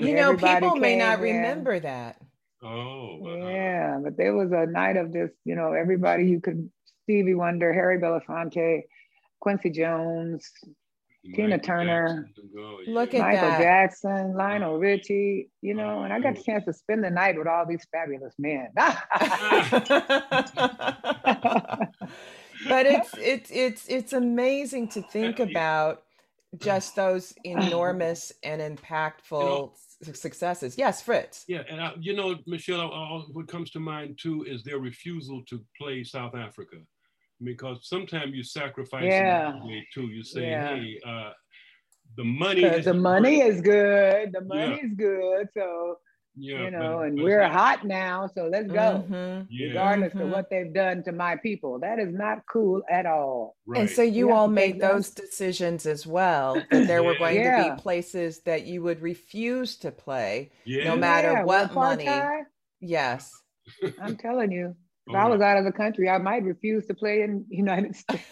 you 0.00 0.14
know, 0.14 0.36
people 0.36 0.76
may 0.76 0.96
not 0.96 1.18
in. 1.18 1.24
remember 1.24 1.80
that. 1.80 2.20
Oh, 2.62 3.20
yeah, 3.40 3.98
but 4.02 4.16
there 4.16 4.34
was 4.34 4.50
a 4.52 4.66
night 4.66 4.96
of 4.96 5.12
just, 5.12 5.34
you 5.44 5.54
know, 5.54 5.72
everybody 5.74 6.26
you 6.26 6.40
could 6.40 6.68
Stevie 7.04 7.34
Wonder, 7.34 7.72
Harry 7.72 7.98
Belafonte, 7.98 8.82
Quincy 9.40 9.70
Jones, 9.70 10.50
Tina 11.34 11.58
Turner, 11.58 12.28
yeah. 12.36 12.76
look 12.86 13.14
at 13.14 13.20
Michael 13.20 13.48
that. 13.48 13.60
Jackson, 13.60 14.34
Lionel 14.34 14.74
mm-hmm. 14.74 14.82
Richie, 14.82 15.50
you 15.62 15.74
know, 15.74 15.82
mm-hmm. 15.82 16.04
and 16.04 16.12
I 16.12 16.20
got 16.20 16.36
the 16.36 16.42
chance 16.42 16.64
to 16.64 16.72
spend 16.72 17.04
the 17.04 17.10
night 17.10 17.36
with 17.36 17.46
all 17.46 17.66
these 17.66 17.86
fabulous 17.92 18.34
men. 18.38 18.68
but 22.68 22.86
it's 22.86 23.10
it's 23.18 23.50
it's 23.50 23.86
it's 23.88 24.12
amazing 24.12 24.88
to 24.88 25.02
think 25.02 25.40
about 25.40 26.02
just 26.56 26.96
those 26.96 27.34
enormous 27.44 28.32
and 28.42 28.60
impactful 28.60 29.42
you 29.42 30.06
know, 30.06 30.12
successes. 30.14 30.76
Yes, 30.78 31.02
Fritz. 31.02 31.44
Yeah, 31.48 31.62
and 31.68 31.80
I, 31.80 31.92
you 32.00 32.14
know, 32.14 32.36
Michelle, 32.46 32.92
I, 32.92 33.22
what 33.32 33.48
comes 33.48 33.70
to 33.72 33.80
mind 33.80 34.18
too 34.20 34.44
is 34.48 34.62
their 34.62 34.78
refusal 34.78 35.42
to 35.48 35.60
play 35.78 36.04
South 36.04 36.34
Africa 36.34 36.76
because 37.42 37.78
sometimes 37.82 38.34
you 38.34 38.42
sacrifice 38.42 39.04
yeah. 39.04 39.54
way 39.64 39.86
too. 39.92 40.08
You 40.08 40.22
say, 40.22 40.50
yeah. 40.50 40.74
hey, 40.74 40.98
uh, 41.06 41.30
the 42.16 42.24
money 42.24 42.64
is 42.64 42.84
the 42.84 42.94
money 42.94 43.38
great. 43.38 43.54
is 43.54 43.60
good. 43.60 44.32
The 44.32 44.40
money 44.40 44.80
yeah. 44.80 44.86
is 44.86 44.94
good. 44.96 45.48
So 45.56 45.98
yeah, 46.40 46.62
you 46.62 46.70
know, 46.70 46.98
but, 46.98 47.06
and 47.06 47.16
but 47.16 47.24
we're 47.24 47.48
hot 47.48 47.84
now, 47.84 48.28
so 48.32 48.46
let's 48.46 48.68
go. 48.68 49.04
Mm-hmm. 49.04 49.42
Yeah. 49.50 49.68
Regardless 49.68 50.12
mm-hmm. 50.12 50.22
of 50.22 50.30
what 50.30 50.48
they've 50.50 50.72
done 50.72 51.02
to 51.04 51.12
my 51.12 51.36
people. 51.36 51.80
That 51.80 51.98
is 51.98 52.12
not 52.12 52.38
cool 52.50 52.82
at 52.88 53.06
all. 53.06 53.56
Right. 53.66 53.80
And 53.80 53.90
so 53.90 54.02
you, 54.02 54.28
you 54.28 54.32
all 54.32 54.48
made 54.48 54.80
those 54.80 55.10
decisions 55.10 55.84
as 55.84 56.06
well, 56.06 56.54
that 56.70 56.86
there 56.86 57.02
were 57.02 57.16
going 57.18 57.42
to 57.42 57.74
be 57.74 57.82
places 57.82 58.40
that 58.42 58.66
you 58.66 58.82
would 58.82 59.02
refuse 59.02 59.76
to 59.78 59.90
play, 59.90 60.50
no 60.66 60.96
matter 60.96 61.44
what 61.44 61.74
money. 61.74 62.08
Yes. 62.80 63.32
I'm 64.00 64.16
telling 64.16 64.52
you. 64.52 64.76
If 65.08 65.14
I 65.14 65.26
was 65.26 65.40
out 65.40 65.56
of 65.56 65.64
the 65.64 65.72
country, 65.72 66.08
I 66.08 66.18
might 66.18 66.42
refuse 66.44 66.86
to 66.86 66.94
play 66.94 67.22
in 67.22 67.44
United 67.48 67.96
States. 68.02 68.22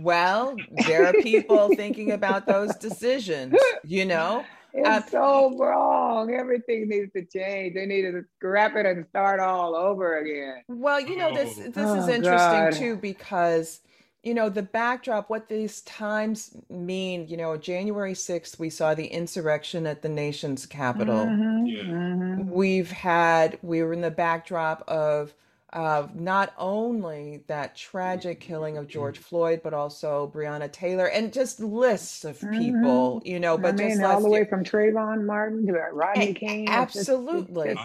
well, 0.00 0.54
there 0.86 1.06
are 1.06 1.12
people 1.14 1.70
thinking 1.74 2.12
about 2.12 2.46
those 2.46 2.74
decisions, 2.76 3.56
you 3.84 4.04
know. 4.04 4.44
It's 4.72 4.86
uh, 4.86 5.02
so 5.10 5.58
wrong. 5.58 6.32
Everything 6.32 6.88
needs 6.88 7.12
to 7.14 7.24
change. 7.24 7.74
They 7.74 7.86
need 7.86 8.02
to 8.02 8.22
scrap 8.36 8.76
it 8.76 8.86
and 8.86 9.04
start 9.08 9.40
all 9.40 9.74
over 9.74 10.18
again. 10.18 10.62
Well, 10.68 11.00
you 11.00 11.16
know, 11.16 11.34
this 11.34 11.56
this 11.56 11.72
oh, 11.76 11.96
is 11.96 12.06
interesting 12.06 12.70
God. 12.70 12.72
too 12.74 12.96
because 12.96 13.80
you 14.22 14.34
know 14.34 14.48
the 14.48 14.62
backdrop 14.62 15.30
what 15.30 15.48
these 15.48 15.80
times 15.82 16.56
mean 16.68 17.26
you 17.28 17.36
know 17.36 17.56
january 17.56 18.12
6th 18.12 18.58
we 18.58 18.70
saw 18.70 18.94
the 18.94 19.06
insurrection 19.06 19.86
at 19.86 20.02
the 20.02 20.08
nation's 20.08 20.66
capital 20.66 21.24
mm-hmm, 21.26 21.66
yeah. 21.66 21.82
mm-hmm. 21.82 22.50
we've 22.50 22.90
had 22.90 23.58
we 23.62 23.82
were 23.82 23.92
in 23.92 24.00
the 24.00 24.10
backdrop 24.10 24.82
of 24.88 25.34
uh, 25.72 26.08
not 26.14 26.52
only 26.58 27.44
that 27.46 27.76
tragic 27.76 28.40
killing 28.40 28.76
of 28.76 28.88
George 28.88 29.18
Floyd, 29.18 29.60
but 29.62 29.72
also 29.72 30.28
Breonna 30.34 30.70
Taylor, 30.70 31.06
and 31.06 31.32
just 31.32 31.60
lists 31.60 32.24
of 32.24 32.38
mm-hmm. 32.38 32.58
people, 32.58 33.20
mm-hmm. 33.20 33.28
you 33.28 33.38
know. 33.38 33.56
But 33.56 33.80
I 33.80 33.84
mean, 33.84 34.02
all 34.02 34.20
the 34.20 34.28
way 34.28 34.44
from 34.44 34.64
Trayvon 34.64 35.24
Martin 35.24 35.64
to 35.68 35.72
Rodney 35.92 36.34
King, 36.34 36.68
absolutely, 36.68 37.76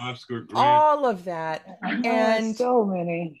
all 0.52 1.06
of 1.06 1.26
that, 1.26 1.78
and 1.82 2.56
so 2.56 2.84
many 2.84 3.40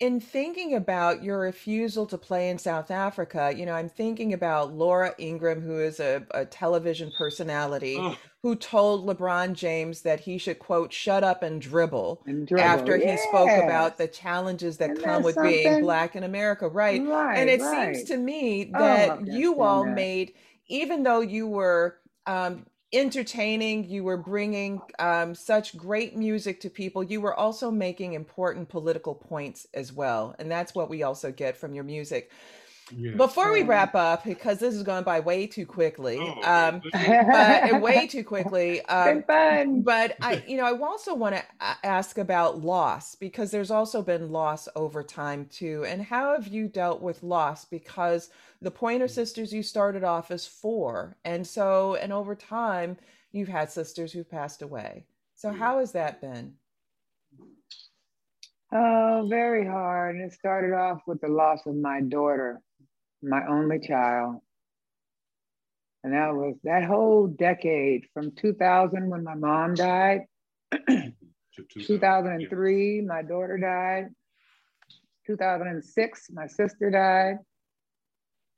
in 0.00 0.18
thinking 0.18 0.74
about 0.74 1.22
your 1.22 1.38
refusal 1.40 2.06
to 2.06 2.16
play 2.16 2.48
in 2.48 2.56
South 2.56 2.90
Africa, 2.90 3.52
you 3.54 3.66
know, 3.66 3.74
I'm 3.74 3.90
thinking 3.90 4.32
about 4.32 4.72
Laura 4.72 5.14
Ingraham, 5.18 5.60
who 5.60 5.78
is 5.78 6.00
a, 6.00 6.24
a 6.30 6.46
television 6.46 7.12
personality, 7.18 7.98
oh. 8.00 8.16
who 8.42 8.56
told 8.56 9.06
LeBron 9.06 9.52
James 9.52 10.00
that 10.00 10.20
he 10.20 10.38
should, 10.38 10.58
quote, 10.58 10.90
shut 10.90 11.22
up 11.22 11.42
and 11.42 11.60
dribble, 11.60 12.22
and 12.26 12.48
dribble. 12.48 12.64
after 12.64 12.96
he 12.96 13.14
spoke 13.18 13.50
about 13.62 13.98
the 13.98 14.08
challenges 14.08 14.78
that 14.78 14.92
Isn't 14.92 15.04
come 15.04 15.22
that 15.22 15.26
with 15.26 15.34
something? 15.34 15.52
being 15.52 15.80
Black 15.82 16.16
in 16.16 16.24
America. 16.24 16.66
Right. 16.66 17.02
right 17.06 17.36
and 17.36 17.50
it 17.50 17.60
right. 17.60 17.94
seems 17.94 18.08
to 18.08 18.16
me 18.16 18.72
oh, 18.74 18.78
that 18.78 19.10
oh, 19.10 19.24
you 19.26 19.60
all 19.60 19.84
made, 19.84 20.32
even 20.68 21.02
though 21.02 21.20
you 21.20 21.46
were 21.46 21.98
um, 22.26 22.64
entertaining 22.92 23.88
you 23.88 24.02
were 24.02 24.16
bringing 24.16 24.80
um, 24.98 25.34
such 25.34 25.76
great 25.76 26.16
music 26.16 26.60
to 26.60 26.70
people. 26.70 27.02
You 27.02 27.20
were 27.20 27.34
also 27.34 27.70
making 27.70 28.14
important 28.14 28.68
political 28.68 29.14
points 29.14 29.66
as 29.74 29.92
well 29.92 30.34
and 30.38 30.50
that's 30.50 30.74
what 30.74 30.90
we 30.90 31.02
also 31.02 31.30
get 31.30 31.56
from 31.56 31.74
your 31.74 31.84
music 31.84 32.30
Yes. 32.96 33.16
Before 33.16 33.52
we 33.52 33.62
wrap 33.62 33.94
up, 33.94 34.24
because 34.24 34.58
this 34.58 34.74
is 34.74 34.82
going 34.82 35.04
by 35.04 35.20
way 35.20 35.46
too 35.46 35.66
quickly, 35.66 36.18
oh, 36.20 36.42
um, 36.42 36.82
but 36.92 37.80
way 37.80 38.06
too 38.06 38.24
quickly. 38.24 38.84
Um, 38.86 39.22
fun. 39.22 39.82
But 39.82 40.16
I, 40.20 40.42
you 40.48 40.56
know, 40.56 40.64
I 40.64 40.78
also 40.78 41.14
want 41.14 41.36
to 41.36 41.44
ask 41.82 42.18
about 42.18 42.60
loss 42.60 43.14
because 43.14 43.50
there's 43.50 43.70
also 43.70 44.02
been 44.02 44.30
loss 44.30 44.68
over 44.76 45.02
time 45.02 45.46
too. 45.46 45.84
And 45.86 46.02
how 46.02 46.32
have 46.32 46.48
you 46.48 46.68
dealt 46.68 47.00
with 47.00 47.22
loss? 47.22 47.64
Because 47.64 48.30
the 48.60 48.70
Pointer 48.70 49.06
mm. 49.06 49.10
Sisters, 49.10 49.52
you 49.52 49.62
started 49.62 50.04
off 50.04 50.30
as 50.30 50.46
four, 50.46 51.16
and 51.24 51.46
so 51.46 51.96
and 51.96 52.12
over 52.12 52.34
time, 52.34 52.96
you've 53.32 53.48
had 53.48 53.70
sisters 53.70 54.12
who've 54.12 54.30
passed 54.30 54.62
away. 54.62 55.06
So 55.34 55.52
how 55.52 55.78
has 55.78 55.92
that 55.92 56.20
been? 56.20 56.54
Oh, 58.72 59.26
very 59.28 59.66
hard. 59.66 60.16
And 60.16 60.24
it 60.24 60.32
started 60.32 60.74
off 60.74 61.00
with 61.06 61.20
the 61.20 61.28
loss 61.28 61.66
of 61.66 61.74
my 61.74 62.00
daughter, 62.02 62.60
my 63.22 63.46
only 63.46 63.78
child. 63.78 64.40
And 66.02 66.14
that 66.14 66.34
was 66.34 66.56
that 66.64 66.84
whole 66.84 67.26
decade 67.26 68.06
from 68.14 68.32
2000 68.32 69.10
when 69.10 69.22
my 69.22 69.34
mom 69.34 69.74
died, 69.74 70.22
2003, 71.86 73.00
my 73.02 73.22
daughter 73.22 73.58
died, 73.58 74.06
2006, 75.26 76.28
my 76.32 76.46
sister 76.46 76.90
died. 76.90 77.36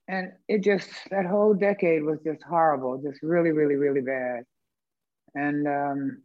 And 0.08 0.32
it 0.48 0.62
just, 0.62 0.88
that 1.10 1.26
whole 1.26 1.54
decade 1.54 2.02
was 2.02 2.18
just 2.24 2.42
horrible, 2.42 3.02
just 3.02 3.22
really, 3.22 3.50
really, 3.50 3.76
really 3.76 4.00
bad. 4.02 4.44
And 5.34 5.66
um, 5.66 6.22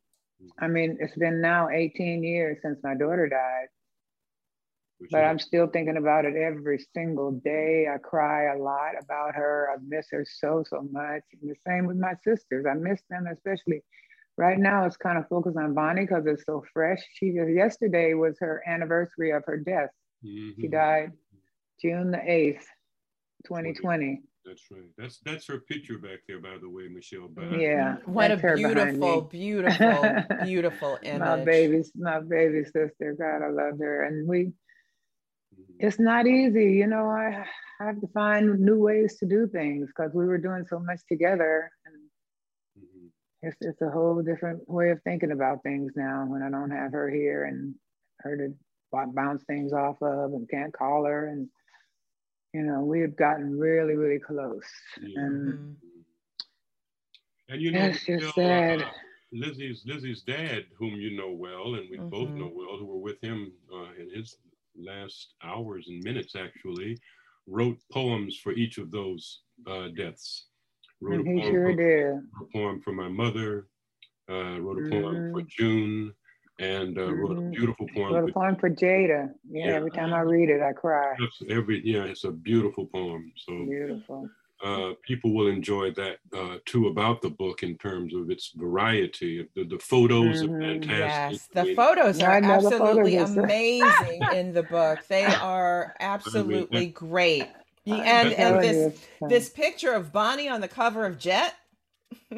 I 0.60 0.68
mean, 0.68 0.98
it's 1.00 1.16
been 1.16 1.42
now 1.42 1.70
18 1.70 2.24
years 2.24 2.58
since 2.62 2.80
my 2.84 2.96
daughter 2.96 3.28
died. 3.28 3.68
But 5.12 5.24
I'm 5.24 5.40
still 5.40 5.68
thinking 5.68 5.98
about 5.98 6.26
it 6.26 6.36
every 6.36 6.84
single 6.94 7.32
day. 7.32 7.88
I 7.94 7.98
cry 7.98 8.54
a 8.54 8.58
lot 8.58 8.94
about 9.02 9.36
her. 9.36 9.70
I 9.72 9.78
miss 9.86 10.08
her 10.12 10.26
so, 10.28 10.64
so 10.68 10.88
much. 10.92 11.22
And 11.40 11.52
the 11.52 11.56
same 11.68 11.86
with 11.86 11.98
my 11.98 12.14
sisters. 12.24 12.66
I 12.70 12.74
miss 12.74 13.02
them, 13.10 13.28
especially 13.32 13.82
right 14.38 14.58
now. 14.58 14.86
It's 14.86 14.98
kind 14.98 15.18
of 15.18 15.28
focused 15.28 15.58
on 15.58 15.76
Bonnie 15.76 16.02
because 16.02 16.26
it's 16.26 16.46
so 16.46 16.64
fresh. 16.74 17.00
She 17.14 17.32
just, 17.32 17.52
yesterday 17.52 18.16
was 18.16 18.38
her 18.40 18.64
anniversary 18.68 19.32
of 19.32 19.44
her 19.46 19.58
death. 19.58 19.90
Mm-hmm. 20.26 20.62
She 20.62 20.68
died 20.68 21.12
June 21.80 22.12
the 22.12 22.18
8th, 22.18 22.64
2020. 23.46 24.22
That's 24.46 24.64
right. 24.72 24.82
That's 24.98 25.20
that's 25.26 25.48
her 25.48 25.60
picture 25.60 25.98
back 25.98 26.20
there, 26.26 26.40
by 26.40 26.58
the 26.62 26.70
way, 26.70 26.88
Michelle. 26.88 27.30
Yeah. 27.52 27.98
What 28.06 28.32
a 28.32 28.38
beautiful, 28.38 29.22
beautiful, 29.24 30.24
beautiful 30.44 30.98
image. 31.04 31.20
My 31.20 31.44
baby's 31.44 31.92
my 31.96 32.22
baby 32.22 32.64
sister. 32.64 33.16
God, 33.20 33.46
I 33.46 33.50
love 33.50 33.78
her. 33.78 34.06
And 34.06 34.26
we 34.26 34.40
mm-hmm. 34.40 34.50
It's 35.80 36.00
not 36.00 36.28
easy, 36.28 36.74
you 36.74 36.88
know. 36.88 37.06
I 37.06 37.46
have 37.80 38.00
to 38.02 38.08
find 38.08 38.60
new 38.60 38.80
ways 38.80 39.18
to 39.20 39.26
do 39.26 39.48
things 39.48 39.88
because 39.88 40.14
we 40.14 40.26
were 40.26 40.38
doing 40.38 40.66
so 40.70 40.80
much 40.80 41.00
together. 41.08 41.72
And 41.86 42.84
mm-hmm. 42.84 43.08
it's 43.48 43.58
it's 43.62 43.82
a 43.82 43.90
whole 43.90 44.22
different 44.22 44.68
way 44.70 44.90
of 44.90 45.02
thinking 45.04 45.32
about 45.32 45.64
things 45.64 45.94
now 45.96 46.26
when 46.28 46.42
I 46.42 46.50
don't 46.50 46.72
have 46.72 46.92
her 46.94 47.10
here 47.10 47.46
and 47.46 47.76
her 48.20 48.38
to 48.38 48.54
bounce 49.14 49.44
things 49.44 49.74
off 49.74 50.02
of 50.02 50.34
and 50.34 50.50
can't 50.50 50.74
call 50.74 51.06
her 51.06 51.28
and 51.28 51.50
you 52.54 52.64
know, 52.64 52.82
we 52.82 53.02
have 53.02 53.16
gotten 53.16 53.58
really, 53.58 53.96
really 53.96 54.20
close. 54.20 54.64
Yeah. 55.02 55.20
And, 55.22 55.54
mm-hmm. 55.54 55.72
and 57.50 57.62
you 57.62 57.72
know, 57.72 57.86
it's 57.86 57.98
just 58.00 58.08
you 58.08 58.20
know, 58.20 58.32
sad. 58.36 58.82
Uh, 58.82 58.90
Lizzie's 59.34 59.84
Lizzie's 59.86 60.22
dad, 60.22 60.64
whom 60.80 60.96
you 60.96 61.16
know 61.18 61.32
well, 61.32 61.76
and 61.76 61.88
we 61.90 61.98
mm-hmm. 61.98 62.10
both 62.10 62.30
know 62.30 62.50
well, 62.54 62.78
who 62.78 62.86
were 62.86 63.00
with 63.00 63.22
him 63.22 63.52
uh, 63.72 63.92
in 64.00 64.10
his 64.16 64.38
last 64.78 65.34
hours 65.44 65.88
and 65.88 66.04
minutes, 66.04 66.36
actually, 66.36 66.98
wrote 67.48 67.78
poems 67.92 68.38
for 68.38 68.54
each 68.54 68.78
of 68.78 68.92
those 68.92 69.42
uh, 69.70 69.88
deaths. 69.96 70.48
Wrote 71.02 71.26
and 71.26 71.40
a, 71.40 71.42
poem 71.42 71.52
sure 71.52 71.74
for, 71.74 72.44
a 72.44 72.48
poem 72.54 72.82
for 72.82 72.94
my 72.94 73.08
mother. 73.08 73.68
Uh, 74.30 74.60
wrote 74.60 74.86
a 74.86 74.90
poem 74.90 75.16
mm-hmm. 75.16 75.34
for 75.34 75.42
June 75.48 76.14
and 76.60 76.98
uh, 76.98 77.02
mm-hmm. 77.02 77.20
wrote 77.20 77.32
a 77.32 77.42
mm-hmm. 77.42 77.52
beautiful 77.52 77.88
poem. 77.96 78.14
Wrote 78.14 78.30
a 78.30 78.34
poem 78.34 78.56
for 78.56 78.70
Jada. 78.70 79.30
Yeah, 79.50 79.68
yeah, 79.68 79.74
every 79.74 79.92
time 79.92 80.14
I 80.14 80.22
read 80.22 80.50
it, 80.50 80.62
I 80.62 80.74
cry. 80.74 81.16
Every 81.50 81.82
yeah, 81.86 82.04
it's 82.04 82.24
a 82.24 82.32
beautiful 82.32 82.88
poem. 82.88 83.32
So 83.38 83.66
beautiful. 83.66 84.30
Uh, 84.64 84.94
people 85.04 85.34
will 85.34 85.48
enjoy 85.48 85.92
that 85.92 86.18
uh, 86.36 86.58
too 86.66 86.88
about 86.88 87.22
the 87.22 87.30
book 87.30 87.62
in 87.62 87.78
terms 87.78 88.14
of 88.16 88.32
its 88.32 88.52
variety. 88.56 89.48
The, 89.56 89.64
the 89.64 89.78
photos 89.80 90.42
mm-hmm. 90.42 90.56
are 90.56 90.62
fantastic. 90.62 91.50
Yes, 91.54 91.66
the 91.66 91.76
photos 91.76 92.22
are 92.22 92.42
absolutely 92.42 93.18
photos 93.18 93.38
amazing 93.38 94.22
in 94.34 94.54
the 94.54 94.64
book. 94.64 95.00
They 95.08 95.26
are 95.42 95.96
absolutely 96.00 96.78
I 96.78 96.82
mean, 96.82 96.92
great. 96.92 97.48
And 97.86 98.34
and 98.34 98.62
this 98.62 99.00
this 99.30 99.50
picture 99.50 99.94
of 99.94 100.12
Bonnie 100.12 100.50
on 100.50 100.60
the 100.60 100.68
cover 100.68 101.06
of 101.06 101.18
Jet 101.18 101.56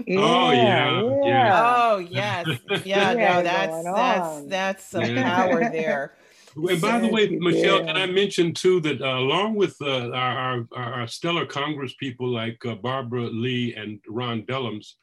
yeah, 0.05 0.19
oh 0.19 0.51
yeah, 0.51 1.27
yeah, 1.27 1.63
Oh 1.65 1.97
yes, 1.97 2.47
yeah. 2.85 3.13
no, 3.13 3.43
that's 3.43 3.83
that's 3.83 4.45
that's 4.45 4.85
some 4.85 5.03
yeah. 5.03 5.35
power 5.35 5.69
there. 5.69 6.13
And 6.67 6.81
by 6.81 6.99
the 6.99 7.07
way, 7.07 7.27
Michelle, 7.29 7.85
can 7.85 7.97
I 7.97 8.05
mention 8.05 8.53
too 8.53 8.79
that 8.81 9.01
uh, 9.01 9.17
along 9.17 9.55
with 9.55 9.75
uh, 9.81 10.09
our, 10.11 10.65
our, 10.73 10.93
our, 10.93 11.07
stellar 11.07 11.45
Congress 11.45 11.93
people 11.99 12.27
like 12.29 12.63
uh, 12.65 12.75
Barbara 12.75 13.27
Lee 13.27 13.75
and 13.75 13.99
Ron 14.07 14.43
Dellums, 14.43 14.93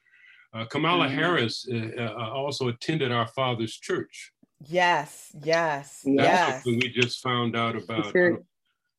uh, 0.55 0.65
Kamala 0.67 1.07
mm-hmm. 1.07 1.17
Harris 1.17 1.69
uh, 1.71 2.03
uh, 2.03 2.31
also 2.31 2.69
attended 2.69 3.13
our 3.13 3.29
father's 3.29 3.77
church. 3.77 4.33
Yes, 4.67 5.31
yes, 5.45 6.01
That's 6.05 6.65
yes. 6.65 6.67
we 6.67 6.89
just 6.89 7.21
found 7.21 7.57
out 7.57 7.77
about. 7.77 8.11
Sure. 8.13 8.43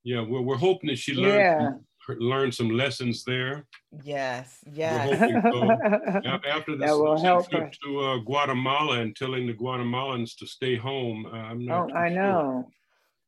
yeah, 0.03 0.21
we're, 0.21 0.41
we're 0.41 0.55
hoping 0.57 0.89
that 0.89 0.99
she 0.99 1.13
learned 1.13 1.33
yeah 1.33 1.71
learn 2.19 2.51
some 2.51 2.69
lessons 2.69 3.23
there. 3.23 3.65
Yes, 4.03 4.59
yes. 4.71 5.21
After 6.47 6.77
this 6.77 6.89
that 6.89 6.97
will 6.97 7.19
help 7.19 7.49
trip 7.49 7.73
to 7.83 7.99
uh, 7.99 8.17
Guatemala 8.19 9.01
and 9.01 9.15
telling 9.15 9.47
the 9.47 9.53
Guatemalans 9.53 10.35
to 10.37 10.47
stay 10.47 10.75
home, 10.75 11.25
uh, 11.25 11.35
I'm 11.35 11.65
not. 11.65 11.91
Oh, 11.91 11.95
I 11.95 12.09
know. 12.09 12.69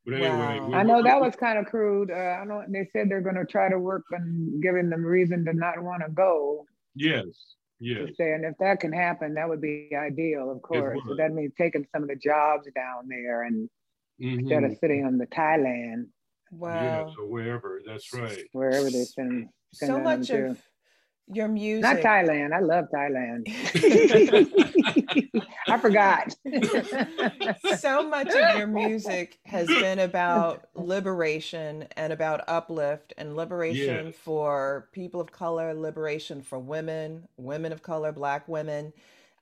But 0.06 0.16
anyway, 0.16 0.60
wow. 0.60 0.74
I 0.74 0.84
know 0.84 1.04
that 1.04 1.20
was 1.20 1.36
kind 1.36 1.60
of 1.60 1.66
crude. 1.66 2.10
Uh, 2.10 2.16
I 2.42 2.46
know 2.46 2.64
they 2.68 2.88
said 2.92 3.10
they're 3.10 3.22
going 3.22 3.36
to 3.36 3.46
try 3.46 3.70
to 3.70 3.78
work 3.78 4.04
on 4.14 4.60
giving 4.62 4.90
them 4.90 5.04
reason 5.04 5.46
to 5.46 5.54
not 5.54 5.82
want 5.82 6.04
to 6.06 6.12
go. 6.12 6.66
Yes. 6.96 7.26
Yes. 7.80 8.10
And 8.20 8.44
if 8.44 8.56
that 8.60 8.80
can 8.80 8.92
happen, 8.92 9.36
that 9.36 9.48
would 9.48 9.62
be 9.62 9.90
ideal, 9.96 10.52
of 10.52 10.62
course. 10.62 11.00
So 11.08 11.16
that 11.16 11.32
means 11.32 11.54
taking 11.58 11.86
some 11.94 12.04
of 12.04 12.10
the 12.10 12.16
jobs 12.16 12.68
down 12.76 13.08
there 13.08 13.44
and 13.44 13.70
mm-hmm. 14.22 14.40
instead 14.40 14.64
of 14.64 14.78
sitting 14.80 15.06
on 15.06 15.18
the 15.18 15.28
Thailand. 15.28 16.08
Wow. 16.52 16.74
Yeah, 16.74 17.10
so 17.16 17.26
wherever, 17.26 17.82
that's 17.86 18.14
right. 18.14 18.44
Wherever 18.52 18.90
they 18.90 19.04
send. 19.04 19.50
send 19.74 19.92
so 19.92 20.00
much 20.00 20.30
of 20.30 20.62
your 21.32 21.48
music. 21.48 21.84
Not 21.84 21.98
Thailand. 21.98 22.54
I 22.54 22.60
love 22.60 22.86
Thailand. 22.94 23.48
I 25.68 25.78
forgot. 25.78 26.36
so 27.78 28.08
much 28.08 28.30
of 28.30 28.58
your 28.58 28.68
music 28.68 29.38
has 29.46 29.68
been 29.68 30.00
about 30.00 30.66
liberation 30.74 31.88
and 31.96 32.12
about 32.12 32.44
uplift 32.48 33.14
and 33.18 33.36
liberation 33.36 34.08
yes. 34.08 34.16
for 34.16 34.90
people 34.92 35.22
of 35.22 35.32
color, 35.32 35.74
liberation 35.74 36.42
for 36.42 36.58
women, 36.58 37.28
women 37.38 37.72
of 37.72 37.84
color, 37.84 38.12
Black 38.12 38.48
women. 38.48 38.92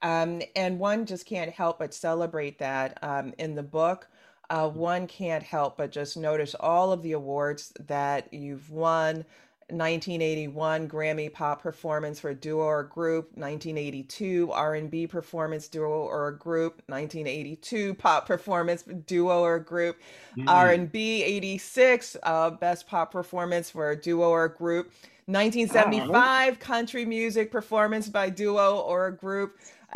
Um, 0.02 0.42
and 0.56 0.80
one 0.80 1.06
just 1.06 1.26
can't 1.26 1.52
help 1.52 1.80
but 1.80 1.94
celebrate 1.94 2.60
that 2.60 3.00
um, 3.02 3.34
in 3.38 3.56
the 3.56 3.64
book 3.64 4.08
uh, 4.50 4.70
one 4.70 5.08
can't 5.08 5.44
help 5.44 5.78
but 5.78 5.92
just 5.92 6.18
notice 6.18 6.56
all 6.60 6.92
of 6.92 7.02
the 7.02 7.14
awards 7.14 7.74
that 7.88 8.34
you've 8.34 8.70
won. 8.70 9.26
1981 9.70 10.88
Grammy 10.88 11.32
Pop 11.32 11.62
Performance 11.62 12.22
for 12.22 12.30
a 12.30 12.36
Duo 12.36 12.64
or 12.64 12.84
Group, 12.84 13.26
1982 13.36 14.50
R&B 14.54 15.08
Performance 15.08 15.68
Duo 15.68 15.90
or 15.90 16.32
Group, 16.32 16.82
1982 16.86 17.94
Pop 17.96 18.26
Performance 18.26 18.84
Duo 18.84 19.42
or 19.42 19.60
Group, 19.60 20.00
mm-hmm. 20.38 20.48
R&B 20.48 21.22
86 21.22 22.16
uh, 22.24 22.52
Best 22.52 22.88
Pop 22.88 23.12
Performance 23.12 23.70
for 23.70 23.92
a 23.92 24.02
Duo 24.02 24.30
or 24.30 24.48
Group, 24.48 24.94
1975 25.26 26.60
Country 26.60 27.04
Music 27.04 27.52
Performance 27.52 28.08
by 28.08 28.30
Duo 28.30 28.78
or 28.80 29.08
a 29.08 29.18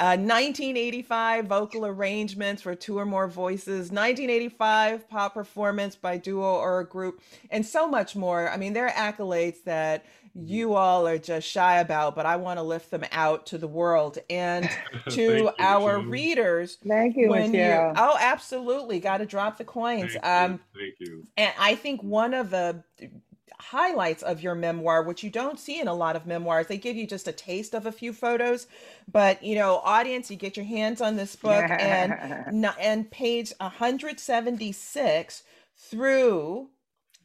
Group, 0.01 0.19
1985 0.19 1.45
uh, 1.45 1.47
vocal 1.47 1.85
arrangements 1.85 2.61
for 2.61 2.73
two 2.73 2.97
or 2.97 3.05
more 3.05 3.27
voices, 3.27 3.91
1985 3.91 5.07
pop 5.07 5.33
performance 5.35 5.95
by 5.95 6.17
duo 6.17 6.55
or 6.55 6.79
a 6.79 6.85
group, 6.85 7.21
and 7.51 7.65
so 7.65 7.87
much 7.87 8.15
more. 8.15 8.49
I 8.49 8.57
mean, 8.57 8.73
there 8.73 8.87
are 8.87 8.91
accolades 8.91 9.63
that 9.65 10.05
you 10.33 10.73
all 10.73 11.07
are 11.07 11.17
just 11.17 11.47
shy 11.47 11.79
about, 11.79 12.15
but 12.15 12.25
I 12.25 12.37
want 12.37 12.57
to 12.57 12.63
lift 12.63 12.89
them 12.89 13.05
out 13.11 13.45
to 13.47 13.57
the 13.57 13.67
world 13.67 14.17
and 14.29 14.69
to 15.09 15.51
our 15.59 15.99
readers. 15.99 16.77
Thank 16.87 17.17
you, 17.17 17.29
when 17.29 17.51
Michelle. 17.51 17.89
You, 17.89 17.93
oh, 17.97 18.17
absolutely. 18.19 18.99
Got 18.99 19.17
to 19.17 19.25
drop 19.25 19.57
the 19.57 19.65
coins. 19.65 20.13
Thank 20.13 20.25
um, 20.25 20.51
you. 20.51 20.81
Thank 20.81 20.95
you. 20.99 21.27
And 21.37 21.53
I 21.59 21.75
think 21.75 22.01
one 22.01 22.33
of 22.33 22.49
the 22.49 22.83
highlights 23.61 24.23
of 24.23 24.41
your 24.41 24.55
memoir, 24.55 25.03
which 25.03 25.23
you 25.23 25.29
don't 25.29 25.59
see 25.59 25.79
in 25.79 25.87
a 25.87 25.93
lot 25.93 26.15
of 26.15 26.25
memoirs. 26.25 26.67
They 26.67 26.77
give 26.77 26.95
you 26.95 27.07
just 27.07 27.27
a 27.27 27.31
taste 27.31 27.73
of 27.73 27.85
a 27.85 27.91
few 27.91 28.13
photos, 28.13 28.67
but 29.11 29.43
you 29.43 29.55
know, 29.55 29.81
audience, 29.83 30.31
you 30.31 30.37
get 30.37 30.57
your 30.57 30.65
hands 30.65 31.01
on 31.01 31.15
this 31.15 31.35
book 31.35 31.65
and 31.69 32.65
and 32.79 33.11
page 33.11 33.53
176 33.59 35.43
through 35.77 36.69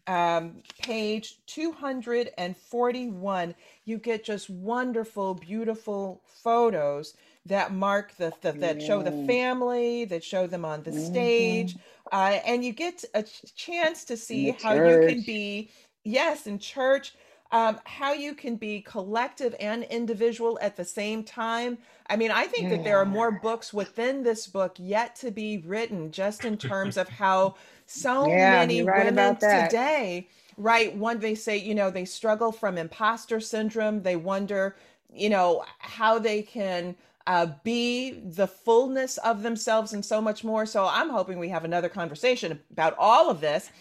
um, 0.07 0.63
page 0.81 1.39
241, 1.47 3.55
you 3.85 3.99
get 3.99 4.25
just 4.25 4.49
wonderful, 4.49 5.35
beautiful 5.35 6.23
photos 6.25 7.15
that 7.47 7.73
mark 7.73 8.17
the, 8.17 8.33
the 8.41 8.53
that 8.53 8.83
show 8.83 9.03
the 9.03 9.27
family, 9.27 10.05
that 10.05 10.23
show 10.23 10.47
them 10.47 10.65
on 10.65 10.83
the 10.83 10.91
mm-hmm. 10.91 11.07
stage, 11.07 11.77
uh, 12.13 12.39
and 12.47 12.65
you 12.65 12.73
get 12.73 13.05
a 13.15 13.25
chance 13.57 14.05
to 14.05 14.17
see 14.17 14.51
how 14.63 14.75
you 14.75 15.09
can 15.09 15.23
be 15.23 15.71
yes 16.07 16.47
in 16.47 16.59
church 16.59 17.15
um, 17.53 17.79
how 17.85 18.13
you 18.13 18.35
can 18.35 18.57
be 18.57 18.81
collective 18.81 19.55
and 19.61 19.85
individual 19.85 20.59
at 20.61 20.77
the 20.77 20.85
same 20.85 21.23
time. 21.23 21.79
I 22.09 22.17
mean, 22.17 22.31
I 22.31 22.47
think 22.47 22.65
yeah. 22.65 22.77
that 22.77 22.85
there 22.85 22.99
are 22.99 23.07
more 23.07 23.31
books 23.31 23.73
within 23.73 24.23
this 24.23 24.47
book 24.47 24.77
yet 24.79 25.17
to 25.17 25.31
be 25.31 25.59
written, 25.59 26.11
just 26.11 26.45
in 26.45 26.57
terms 26.57 26.97
of 26.97 27.09
how 27.09 27.55
so 27.87 28.29
yeah, 28.29 28.53
many 28.53 28.83
right 28.83 29.07
women 29.07 29.37
today, 29.37 30.29
right? 30.57 30.95
One, 30.97 31.19
they 31.19 31.35
say, 31.35 31.57
you 31.57 31.75
know, 31.75 31.91
they 31.91 32.05
struggle 32.05 32.53
from 32.53 32.79
imposter 32.79 33.41
syndrome. 33.41 34.03
They 34.03 34.17
wonder, 34.17 34.77
you 35.13 35.31
know, 35.31 35.65
how 35.79 36.19
they 36.19 36.43
can 36.43 36.97
uh, 37.27 37.47
be 37.65 38.13
the 38.25 38.47
fullness 38.47 39.19
of 39.19 39.43
themselves 39.43 39.93
and 39.93 40.05
so 40.05 40.21
much 40.21 40.45
more. 40.45 40.65
So 40.65 40.87
I'm 40.87 41.11
hoping 41.11 41.39
we 41.39 41.49
have 41.49 41.65
another 41.65 41.89
conversation 41.89 42.61
about 42.71 42.95
all 42.99 43.31
of 43.31 43.41
this. 43.41 43.71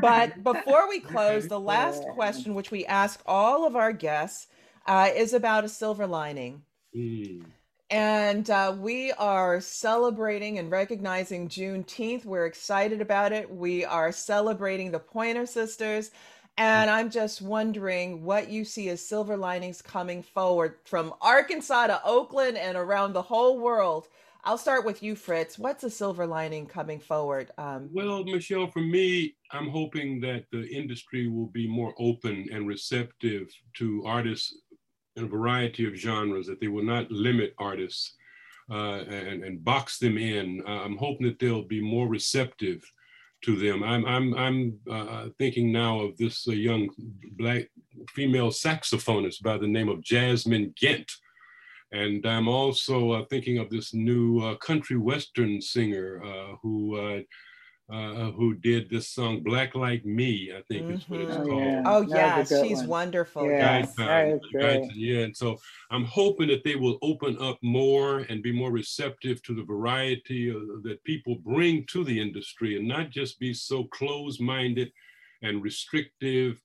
But 0.00 0.42
before 0.42 0.88
we 0.88 0.98
close, 0.98 1.46
the 1.46 1.60
last 1.60 2.02
question, 2.14 2.54
which 2.54 2.72
we 2.72 2.84
ask 2.86 3.20
all 3.24 3.64
of 3.64 3.76
our 3.76 3.92
guests, 3.92 4.48
uh, 4.84 5.10
is 5.14 5.32
about 5.32 5.64
a 5.64 5.68
silver 5.68 6.08
lining. 6.08 6.62
Mm. 6.94 7.44
And 7.88 8.50
uh, 8.50 8.74
we 8.76 9.12
are 9.12 9.60
celebrating 9.60 10.58
and 10.58 10.72
recognizing 10.72 11.48
Juneteenth. 11.48 12.24
We're 12.24 12.46
excited 12.46 13.00
about 13.00 13.32
it. 13.32 13.48
We 13.48 13.84
are 13.84 14.10
celebrating 14.10 14.90
the 14.90 14.98
Pointer 14.98 15.46
Sisters. 15.46 16.10
And 16.58 16.88
I'm 16.88 17.10
just 17.10 17.42
wondering 17.42 18.24
what 18.24 18.48
you 18.48 18.64
see 18.64 18.88
as 18.88 19.06
silver 19.06 19.36
linings 19.36 19.82
coming 19.82 20.22
forward 20.22 20.76
from 20.84 21.12
Arkansas 21.20 21.88
to 21.88 22.00
Oakland 22.02 22.56
and 22.56 22.78
around 22.78 23.12
the 23.12 23.22
whole 23.22 23.58
world. 23.58 24.08
I'll 24.42 24.56
start 24.56 24.86
with 24.86 25.02
you, 25.02 25.16
Fritz. 25.16 25.58
What's 25.58 25.84
a 25.84 25.90
silver 25.90 26.26
lining 26.26 26.66
coming 26.66 27.00
forward? 27.00 27.50
Um, 27.58 27.90
well, 27.92 28.24
Michelle, 28.24 28.70
for 28.70 28.80
me, 28.80 29.34
I'm 29.50 29.68
hoping 29.68 30.20
that 30.20 30.44
the 30.50 30.66
industry 30.68 31.28
will 31.28 31.48
be 31.48 31.66
more 31.66 31.92
open 31.98 32.46
and 32.52 32.66
receptive 32.66 33.48
to 33.74 34.04
artists 34.06 34.56
in 35.16 35.24
a 35.24 35.28
variety 35.28 35.86
of 35.86 35.94
genres, 35.94 36.46
that 36.46 36.60
they 36.60 36.68
will 36.68 36.84
not 36.84 37.10
limit 37.10 37.54
artists 37.58 38.14
uh, 38.70 39.00
and, 39.00 39.42
and 39.42 39.64
box 39.64 39.98
them 39.98 40.16
in. 40.16 40.62
Uh, 40.66 40.82
I'm 40.84 40.96
hoping 40.96 41.26
that 41.26 41.38
they'll 41.38 41.66
be 41.66 41.82
more 41.82 42.08
receptive 42.08 42.82
to 43.42 43.56
them. 43.56 43.82
I'm 43.82 44.04
I'm 44.06 44.34
I'm 44.34 44.78
uh, 44.90 45.28
thinking 45.38 45.72
now 45.72 46.00
of 46.00 46.16
this 46.16 46.46
uh, 46.48 46.52
young 46.52 46.88
black 47.32 47.68
female 48.10 48.50
saxophonist 48.50 49.42
by 49.42 49.58
the 49.58 49.66
name 49.66 49.88
of 49.88 50.00
Jazmin 50.00 50.74
Ghent, 50.76 51.10
and 51.92 52.24
I'm 52.26 52.48
also 52.48 53.12
uh, 53.12 53.24
thinking 53.30 53.58
of 53.58 53.70
this 53.70 53.94
new 53.94 54.40
uh, 54.40 54.56
country 54.56 54.96
western 54.96 55.60
singer 55.60 56.22
uh, 56.24 56.56
who 56.62 57.24
uh, 57.88 57.94
uh, 58.14 58.30
who 58.32 58.52
did 58.52 58.90
this 58.90 59.10
song 59.10 59.44
"Black 59.44 59.76
Like 59.76 60.04
Me." 60.04 60.50
I 60.52 60.60
think 60.62 60.86
mm-hmm. 60.86 60.94
is 60.94 61.08
what 61.08 61.20
it's 61.20 61.36
mm-hmm. 61.36 61.48
called. 61.48 61.62
Yeah. 61.62 61.82
Oh 61.86 62.00
yeah, 62.02 62.42
she's 62.42 62.78
one. 62.78 62.88
wonderful. 62.88 63.48
Yeah, 63.48 63.86
yes. 63.96 64.90
yeah. 64.96 65.18
And 65.20 65.36
so 65.36 65.56
I'm 65.92 66.04
hoping 66.04 66.48
that 66.48 66.64
they 66.64 66.74
will 66.74 66.98
open 67.00 67.38
up 67.40 67.58
more 67.62 68.26
and 68.28 68.42
be 68.42 68.50
more 68.50 68.72
receptive 68.72 69.40
to 69.44 69.54
the 69.54 69.62
variety 69.62 70.48
of, 70.48 70.82
that 70.82 71.04
people 71.04 71.36
bring 71.36 71.86
to 71.86 72.02
the 72.02 72.20
industry, 72.20 72.76
and 72.76 72.88
not 72.88 73.10
just 73.10 73.38
be 73.38 73.54
so 73.54 73.84
close-minded 73.84 74.90
and 75.42 75.62
restrictive. 75.62 76.60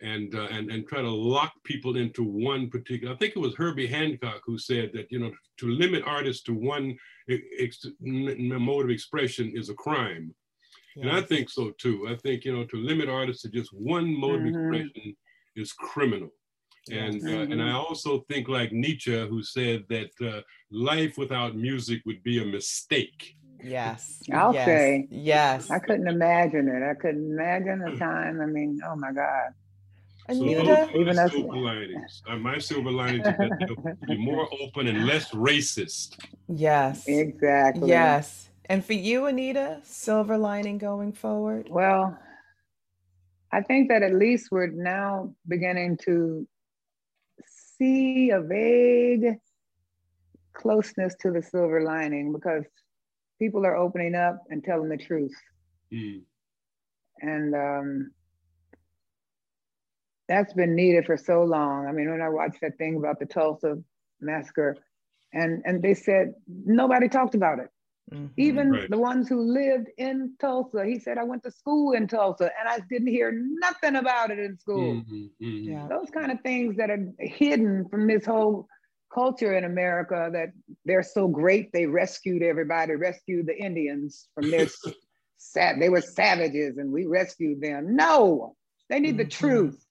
And, 0.00 0.34
uh, 0.34 0.48
and 0.50 0.70
and 0.72 0.86
try 0.86 1.00
to 1.00 1.08
lock 1.08 1.52
people 1.62 1.96
into 1.96 2.24
one 2.24 2.68
particular. 2.68 3.14
I 3.14 3.16
think 3.16 3.36
it 3.36 3.38
was 3.38 3.54
Herbie 3.54 3.86
Hancock 3.86 4.42
who 4.44 4.58
said 4.58 4.90
that 4.92 5.10
you 5.10 5.20
know 5.20 5.30
to 5.58 5.68
limit 5.68 6.02
artists 6.04 6.42
to 6.42 6.52
one 6.52 6.98
ex- 7.60 7.86
mode 8.00 8.84
of 8.84 8.90
expression 8.90 9.52
is 9.54 9.70
a 9.70 9.74
crime 9.74 10.34
and 10.96 11.10
I 11.10 11.20
think 11.20 11.50
so 11.50 11.72
too. 11.78 12.06
I 12.08 12.16
think, 12.16 12.44
you 12.44 12.56
know, 12.56 12.64
to 12.64 12.76
limit 12.76 13.08
artists 13.08 13.42
to 13.42 13.48
just 13.48 13.70
one 13.72 14.08
mode 14.18 14.40
mm-hmm. 14.40 14.56
of 14.56 14.74
expression 14.74 15.16
is 15.56 15.72
criminal. 15.72 16.30
And, 16.90 17.22
mm-hmm. 17.22 17.50
uh, 17.50 17.52
and 17.52 17.62
I 17.62 17.72
also 17.72 18.24
think 18.28 18.48
like 18.48 18.72
Nietzsche, 18.72 19.26
who 19.26 19.42
said 19.42 19.84
that 19.88 20.10
uh, 20.22 20.42
life 20.70 21.16
without 21.16 21.56
music 21.56 22.02
would 22.04 22.22
be 22.22 22.42
a 22.42 22.44
mistake. 22.44 23.36
Yes. 23.62 24.22
I'll 24.30 24.52
yes. 24.52 24.66
say. 24.66 25.08
Yes. 25.10 25.70
I 25.70 25.78
couldn't 25.78 26.08
imagine 26.08 26.68
it. 26.68 26.82
I 26.88 26.94
couldn't 26.94 27.32
imagine 27.32 27.82
a 27.82 27.96
time. 27.96 28.40
I 28.40 28.46
mean, 28.46 28.78
oh 28.86 28.96
my 28.96 29.12
God. 29.12 29.54
Anita? 30.28 30.88
So 30.92 31.00
even 31.00 31.14
silver 31.14 31.56
linings. 31.56 32.22
Uh, 32.28 32.36
my 32.36 32.58
silver 32.58 32.90
linings 32.90 33.26
is 33.26 33.34
that 33.38 33.96
be 34.06 34.18
more 34.18 34.48
open 34.60 34.86
and 34.86 35.06
less 35.06 35.30
racist. 35.30 36.18
Yes. 36.48 37.08
Exactly. 37.08 37.88
Yes. 37.88 38.50
And 38.66 38.84
for 38.84 38.94
you, 38.94 39.26
Anita, 39.26 39.80
silver 39.82 40.38
lining 40.38 40.78
going 40.78 41.12
forward? 41.12 41.68
Well, 41.70 42.18
I 43.52 43.60
think 43.60 43.88
that 43.90 44.02
at 44.02 44.14
least 44.14 44.48
we're 44.50 44.68
now 44.68 45.34
beginning 45.46 45.98
to 46.04 46.46
see 47.78 48.30
a 48.30 48.40
vague 48.40 49.36
closeness 50.54 51.14
to 51.20 51.30
the 51.30 51.42
silver 51.42 51.82
lining 51.82 52.32
because 52.32 52.64
people 53.38 53.66
are 53.66 53.76
opening 53.76 54.14
up 54.14 54.38
and 54.48 54.64
telling 54.64 54.88
the 54.88 54.96
truth. 54.96 55.34
Mm. 55.92 56.22
And 57.20 57.54
um, 57.54 58.10
that's 60.28 60.54
been 60.54 60.74
needed 60.74 61.04
for 61.04 61.16
so 61.16 61.44
long. 61.44 61.86
I 61.86 61.92
mean, 61.92 62.10
when 62.10 62.22
I 62.22 62.28
watched 62.28 62.60
that 62.62 62.78
thing 62.78 62.96
about 62.96 63.18
the 63.18 63.26
Tulsa 63.26 63.76
massacre, 64.20 64.76
and, 65.32 65.62
and 65.66 65.82
they 65.82 65.94
said 65.94 66.34
nobody 66.48 67.08
talked 67.08 67.34
about 67.34 67.58
it. 67.58 67.68
Mm-hmm. 68.12 68.26
Even 68.36 68.70
right. 68.70 68.90
the 68.90 68.98
ones 68.98 69.28
who 69.28 69.40
lived 69.40 69.88
in 69.96 70.34
Tulsa, 70.40 70.84
he 70.84 70.98
said, 70.98 71.16
I 71.16 71.24
went 71.24 71.42
to 71.44 71.50
school 71.50 71.92
in 71.92 72.06
Tulsa 72.06 72.50
and 72.58 72.68
I 72.68 72.80
didn't 72.90 73.08
hear 73.08 73.32
nothing 73.34 73.96
about 73.96 74.30
it 74.30 74.38
in 74.38 74.58
school. 74.58 74.96
Mm-hmm. 74.96 75.14
Mm-hmm. 75.42 75.70
Yeah. 75.70 75.88
Those 75.88 76.10
kind 76.10 76.30
of 76.30 76.40
things 76.42 76.76
that 76.76 76.90
are 76.90 77.12
hidden 77.18 77.88
from 77.88 78.06
this 78.06 78.26
whole 78.26 78.68
culture 79.12 79.56
in 79.56 79.64
America 79.64 80.28
that 80.32 80.48
they're 80.84 81.02
so 81.02 81.28
great, 81.28 81.72
they 81.72 81.86
rescued 81.86 82.42
everybody, 82.42 82.94
rescued 82.94 83.46
the 83.46 83.56
Indians 83.56 84.28
from 84.34 84.50
their 84.50 84.66
sad, 85.36 85.80
they 85.80 85.88
were 85.88 86.00
savages 86.00 86.76
and 86.76 86.92
we 86.92 87.06
rescued 87.06 87.60
them. 87.60 87.96
No, 87.96 88.56
they 88.90 89.00
need 89.00 89.16
the 89.16 89.24
mm-hmm. 89.24 89.46
truth. 89.46 89.83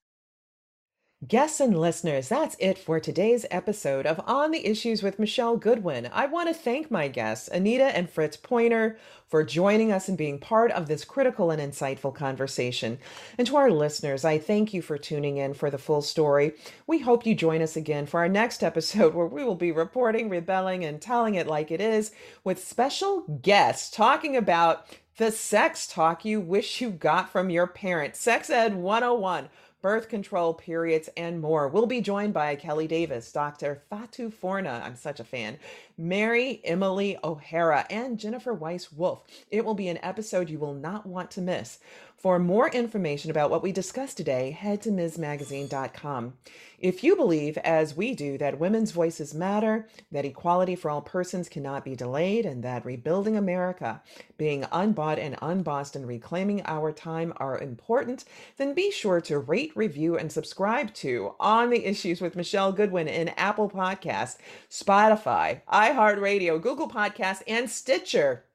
Guests 1.28 1.60
and 1.60 1.78
listeners, 1.78 2.28
that's 2.28 2.56
it 2.58 2.76
for 2.76 2.98
today's 2.98 3.46
episode 3.50 4.04
of 4.04 4.20
On 4.26 4.50
the 4.50 4.66
Issues 4.66 5.00
with 5.00 5.20
Michele 5.20 5.56
Goodwin. 5.56 6.10
I 6.12 6.26
want 6.26 6.48
to 6.48 6.54
thank 6.54 6.90
my 6.90 7.06
guests, 7.06 7.46
Anita 7.46 7.84
and 7.84 8.10
Fritz 8.10 8.36
Pointer, 8.36 8.98
for 9.28 9.44
joining 9.44 9.92
us 9.92 10.08
and 10.08 10.18
being 10.18 10.40
part 10.40 10.72
of 10.72 10.88
this 10.88 11.04
critical 11.04 11.52
and 11.52 11.62
insightful 11.62 12.12
conversation. 12.12 12.98
And 13.38 13.46
to 13.46 13.56
our 13.56 13.70
listeners, 13.70 14.24
I 14.24 14.38
thank 14.38 14.74
you 14.74 14.82
for 14.82 14.98
tuning 14.98 15.36
in 15.36 15.54
for 15.54 15.70
the 15.70 15.78
full 15.78 16.02
story. 16.02 16.54
We 16.88 16.98
hope 16.98 17.24
you 17.24 17.36
join 17.36 17.62
us 17.62 17.76
again 17.76 18.06
for 18.06 18.18
our 18.18 18.28
next 18.28 18.64
episode 18.64 19.14
where 19.14 19.26
we 19.26 19.44
will 19.44 19.54
be 19.54 19.70
reporting, 19.70 20.28
rebelling, 20.28 20.84
and 20.84 21.00
telling 21.00 21.36
it 21.36 21.46
like 21.46 21.70
it 21.70 21.80
is 21.80 22.10
with 22.42 22.62
special 22.62 23.22
guests 23.40 23.88
talking 23.88 24.36
about 24.36 24.88
the 25.16 25.30
sex 25.30 25.86
talk 25.86 26.24
you 26.24 26.40
wish 26.40 26.80
you 26.80 26.90
got 26.90 27.30
from 27.30 27.48
your 27.48 27.68
parents, 27.68 28.18
Sex 28.18 28.50
Ed 28.50 28.74
101 28.74 29.48
birth 29.84 30.08
control, 30.08 30.54
periods, 30.54 31.10
and 31.14 31.42
more. 31.42 31.68
We'll 31.68 31.84
be 31.84 32.00
joined 32.00 32.32
by 32.32 32.56
Kelly 32.56 32.86
Davis, 32.86 33.30
Dr. 33.30 33.82
Fatu 33.90 34.30
Forna, 34.30 34.82
I'm 34.82 34.96
such 34.96 35.20
a 35.20 35.24
fan, 35.24 35.58
Mary 35.98 36.62
Emily 36.64 37.18
O'Hara, 37.22 37.84
and 37.90 38.18
Jennifer 38.18 38.54
Weiss 38.54 38.90
Wolfe. 38.90 39.20
It 39.50 39.62
will 39.62 39.74
be 39.74 39.88
an 39.88 39.98
episode 40.02 40.48
you 40.48 40.58
will 40.58 40.72
not 40.72 41.04
want 41.04 41.30
to 41.32 41.42
miss. 41.42 41.80
For 42.24 42.38
more 42.38 42.70
information 42.70 43.30
about 43.30 43.50
what 43.50 43.62
we 43.62 43.70
discussed 43.70 44.16
today, 44.16 44.50
head 44.52 44.80
to 44.80 44.88
MsMagazine.com. 44.88 46.32
If 46.78 47.04
you 47.04 47.16
believe, 47.16 47.58
as 47.58 47.98
we 47.98 48.14
do, 48.14 48.38
that 48.38 48.58
women's 48.58 48.92
voices 48.92 49.34
matter, 49.34 49.90
that 50.10 50.24
equality 50.24 50.74
for 50.74 50.90
all 50.90 51.02
persons 51.02 51.50
cannot 51.50 51.84
be 51.84 51.94
delayed, 51.94 52.46
and 52.46 52.64
that 52.64 52.86
rebuilding 52.86 53.36
America, 53.36 54.00
being 54.38 54.64
unbought 54.72 55.18
and 55.18 55.36
unbossed, 55.42 55.96
and 55.96 56.08
reclaiming 56.08 56.62
our 56.64 56.92
time 56.92 57.34
are 57.36 57.58
important, 57.58 58.24
then 58.56 58.72
be 58.72 58.90
sure 58.90 59.20
to 59.20 59.38
rate, 59.38 59.72
review, 59.76 60.16
and 60.16 60.32
subscribe 60.32 60.94
to 60.94 61.34
On 61.38 61.68
the 61.68 61.84
Issues 61.84 62.22
with 62.22 62.36
Michele 62.36 62.72
Goodwin 62.72 63.06
in 63.06 63.28
Apple 63.36 63.68
Podcasts, 63.68 64.38
Spotify, 64.70 65.60
iHeartRadio, 65.70 66.58
Google 66.62 66.88
Podcasts, 66.88 67.42
and 67.46 67.68
Stitcher. 67.68 68.46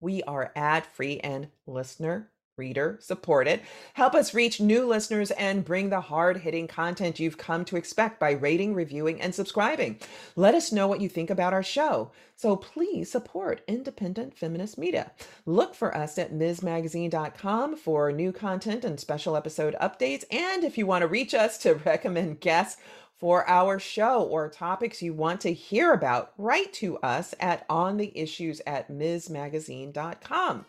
We 0.00 0.24
are 0.24 0.50
ad 0.56 0.84
free 0.84 1.20
and 1.20 1.50
listener 1.64 2.32
reader 2.58 2.98
supported. 3.00 3.60
Help 3.94 4.14
us 4.14 4.34
reach 4.34 4.60
new 4.60 4.86
listeners 4.86 5.30
and 5.32 5.64
bring 5.64 5.88
the 5.88 6.00
hard 6.00 6.38
hitting 6.38 6.66
content 6.66 7.18
you've 7.18 7.38
come 7.38 7.64
to 7.64 7.76
expect 7.76 8.20
by 8.20 8.32
rating, 8.32 8.74
reviewing, 8.74 9.20
and 9.20 9.34
subscribing. 9.34 9.98
Let 10.36 10.54
us 10.54 10.72
know 10.72 10.86
what 10.86 11.00
you 11.00 11.08
think 11.08 11.30
about 11.30 11.52
our 11.52 11.62
show. 11.62 12.10
So 12.36 12.56
please 12.56 13.10
support 13.10 13.62
independent 13.66 14.36
feminist 14.36 14.78
media. 14.78 15.12
Look 15.46 15.74
for 15.74 15.96
us 15.96 16.18
at 16.18 16.32
MsMagazine.com 16.32 17.76
for 17.76 18.12
new 18.12 18.32
content 18.32 18.84
and 18.84 19.00
special 19.00 19.36
episode 19.36 19.74
updates. 19.80 20.24
And 20.30 20.62
if 20.64 20.76
you 20.76 20.86
want 20.86 21.02
to 21.02 21.08
reach 21.08 21.34
us 21.34 21.58
to 21.58 21.74
recommend 21.84 22.40
guests, 22.40 22.80
for 23.18 23.48
our 23.48 23.78
show 23.78 24.22
or 24.22 24.48
topics 24.48 25.02
you 25.02 25.12
want 25.12 25.40
to 25.40 25.52
hear 25.52 25.92
about, 25.92 26.32
write 26.38 26.72
to 26.72 26.96
us 26.98 27.34
at 27.40 27.68
ontheissues 27.68 28.60
at 28.66 28.88
msmagazine.com. 28.88 30.64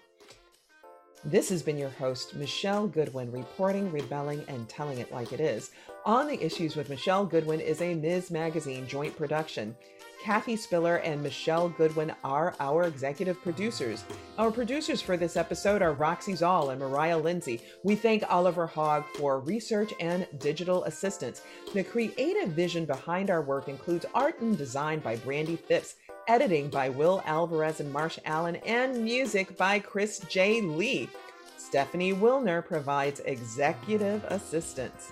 This 1.25 1.49
has 1.49 1.61
been 1.61 1.77
your 1.77 1.89
host, 1.89 2.33
Michele 2.35 2.87
Goodwin, 2.87 3.29
reporting, 3.29 3.91
rebelling, 3.91 4.41
and 4.47 4.69
telling 4.69 4.99
it 4.99 5.11
like 5.11 5.33
it 5.33 5.41
is. 5.41 5.71
On 6.05 6.27
the 6.27 6.41
Issues 6.41 6.77
with 6.77 6.89
Michele 6.89 7.25
Goodwin 7.25 7.59
is 7.59 7.81
a 7.81 7.93
Ms. 7.93 8.31
Magazine 8.31 8.87
joint 8.87 9.17
production. 9.17 9.75
Kathy 10.23 10.55
Spillar 10.55 11.01
and 11.03 11.21
Michelle 11.21 11.67
Goodwin 11.69 12.13
are 12.23 12.55
our 12.61 12.83
executive 12.83 13.41
producers. 13.41 14.05
Our 14.37 14.49
producers 14.49 15.01
for 15.01 15.17
this 15.17 15.35
episode 15.35 15.81
are 15.81 15.91
Roxy 15.91 16.33
Szal 16.33 16.71
and 16.71 16.79
Mariah 16.79 17.17
Lindsay. 17.17 17.61
We 17.83 17.95
thank 17.95 18.23
Oliver 18.29 18.67
Hogg 18.67 19.03
for 19.17 19.39
research 19.41 19.93
and 19.99 20.25
digital 20.39 20.85
assistance. 20.85 21.41
The 21.73 21.83
creative 21.83 22.49
vision 22.49 22.85
behind 22.85 23.29
our 23.29 23.41
work 23.41 23.67
includes 23.67 24.05
art 24.13 24.39
and 24.39 24.57
design 24.57 24.99
by 24.99 25.17
Brandy 25.17 25.57
Phipps, 25.57 25.95
editing 26.29 26.69
by 26.69 26.89
Will 26.89 27.23
Alvarez 27.25 27.79
and 27.79 27.91
Marsh 27.91 28.19
Allen, 28.23 28.57
and 28.57 29.03
music 29.03 29.57
by 29.57 29.79
Chris 29.79 30.19
J. 30.29 30.61
Lee. 30.61 31.09
Stephanie 31.57 32.13
Wilner 32.13 32.63
provides 32.63 33.19
executive 33.21 34.23
assistance. 34.25 35.11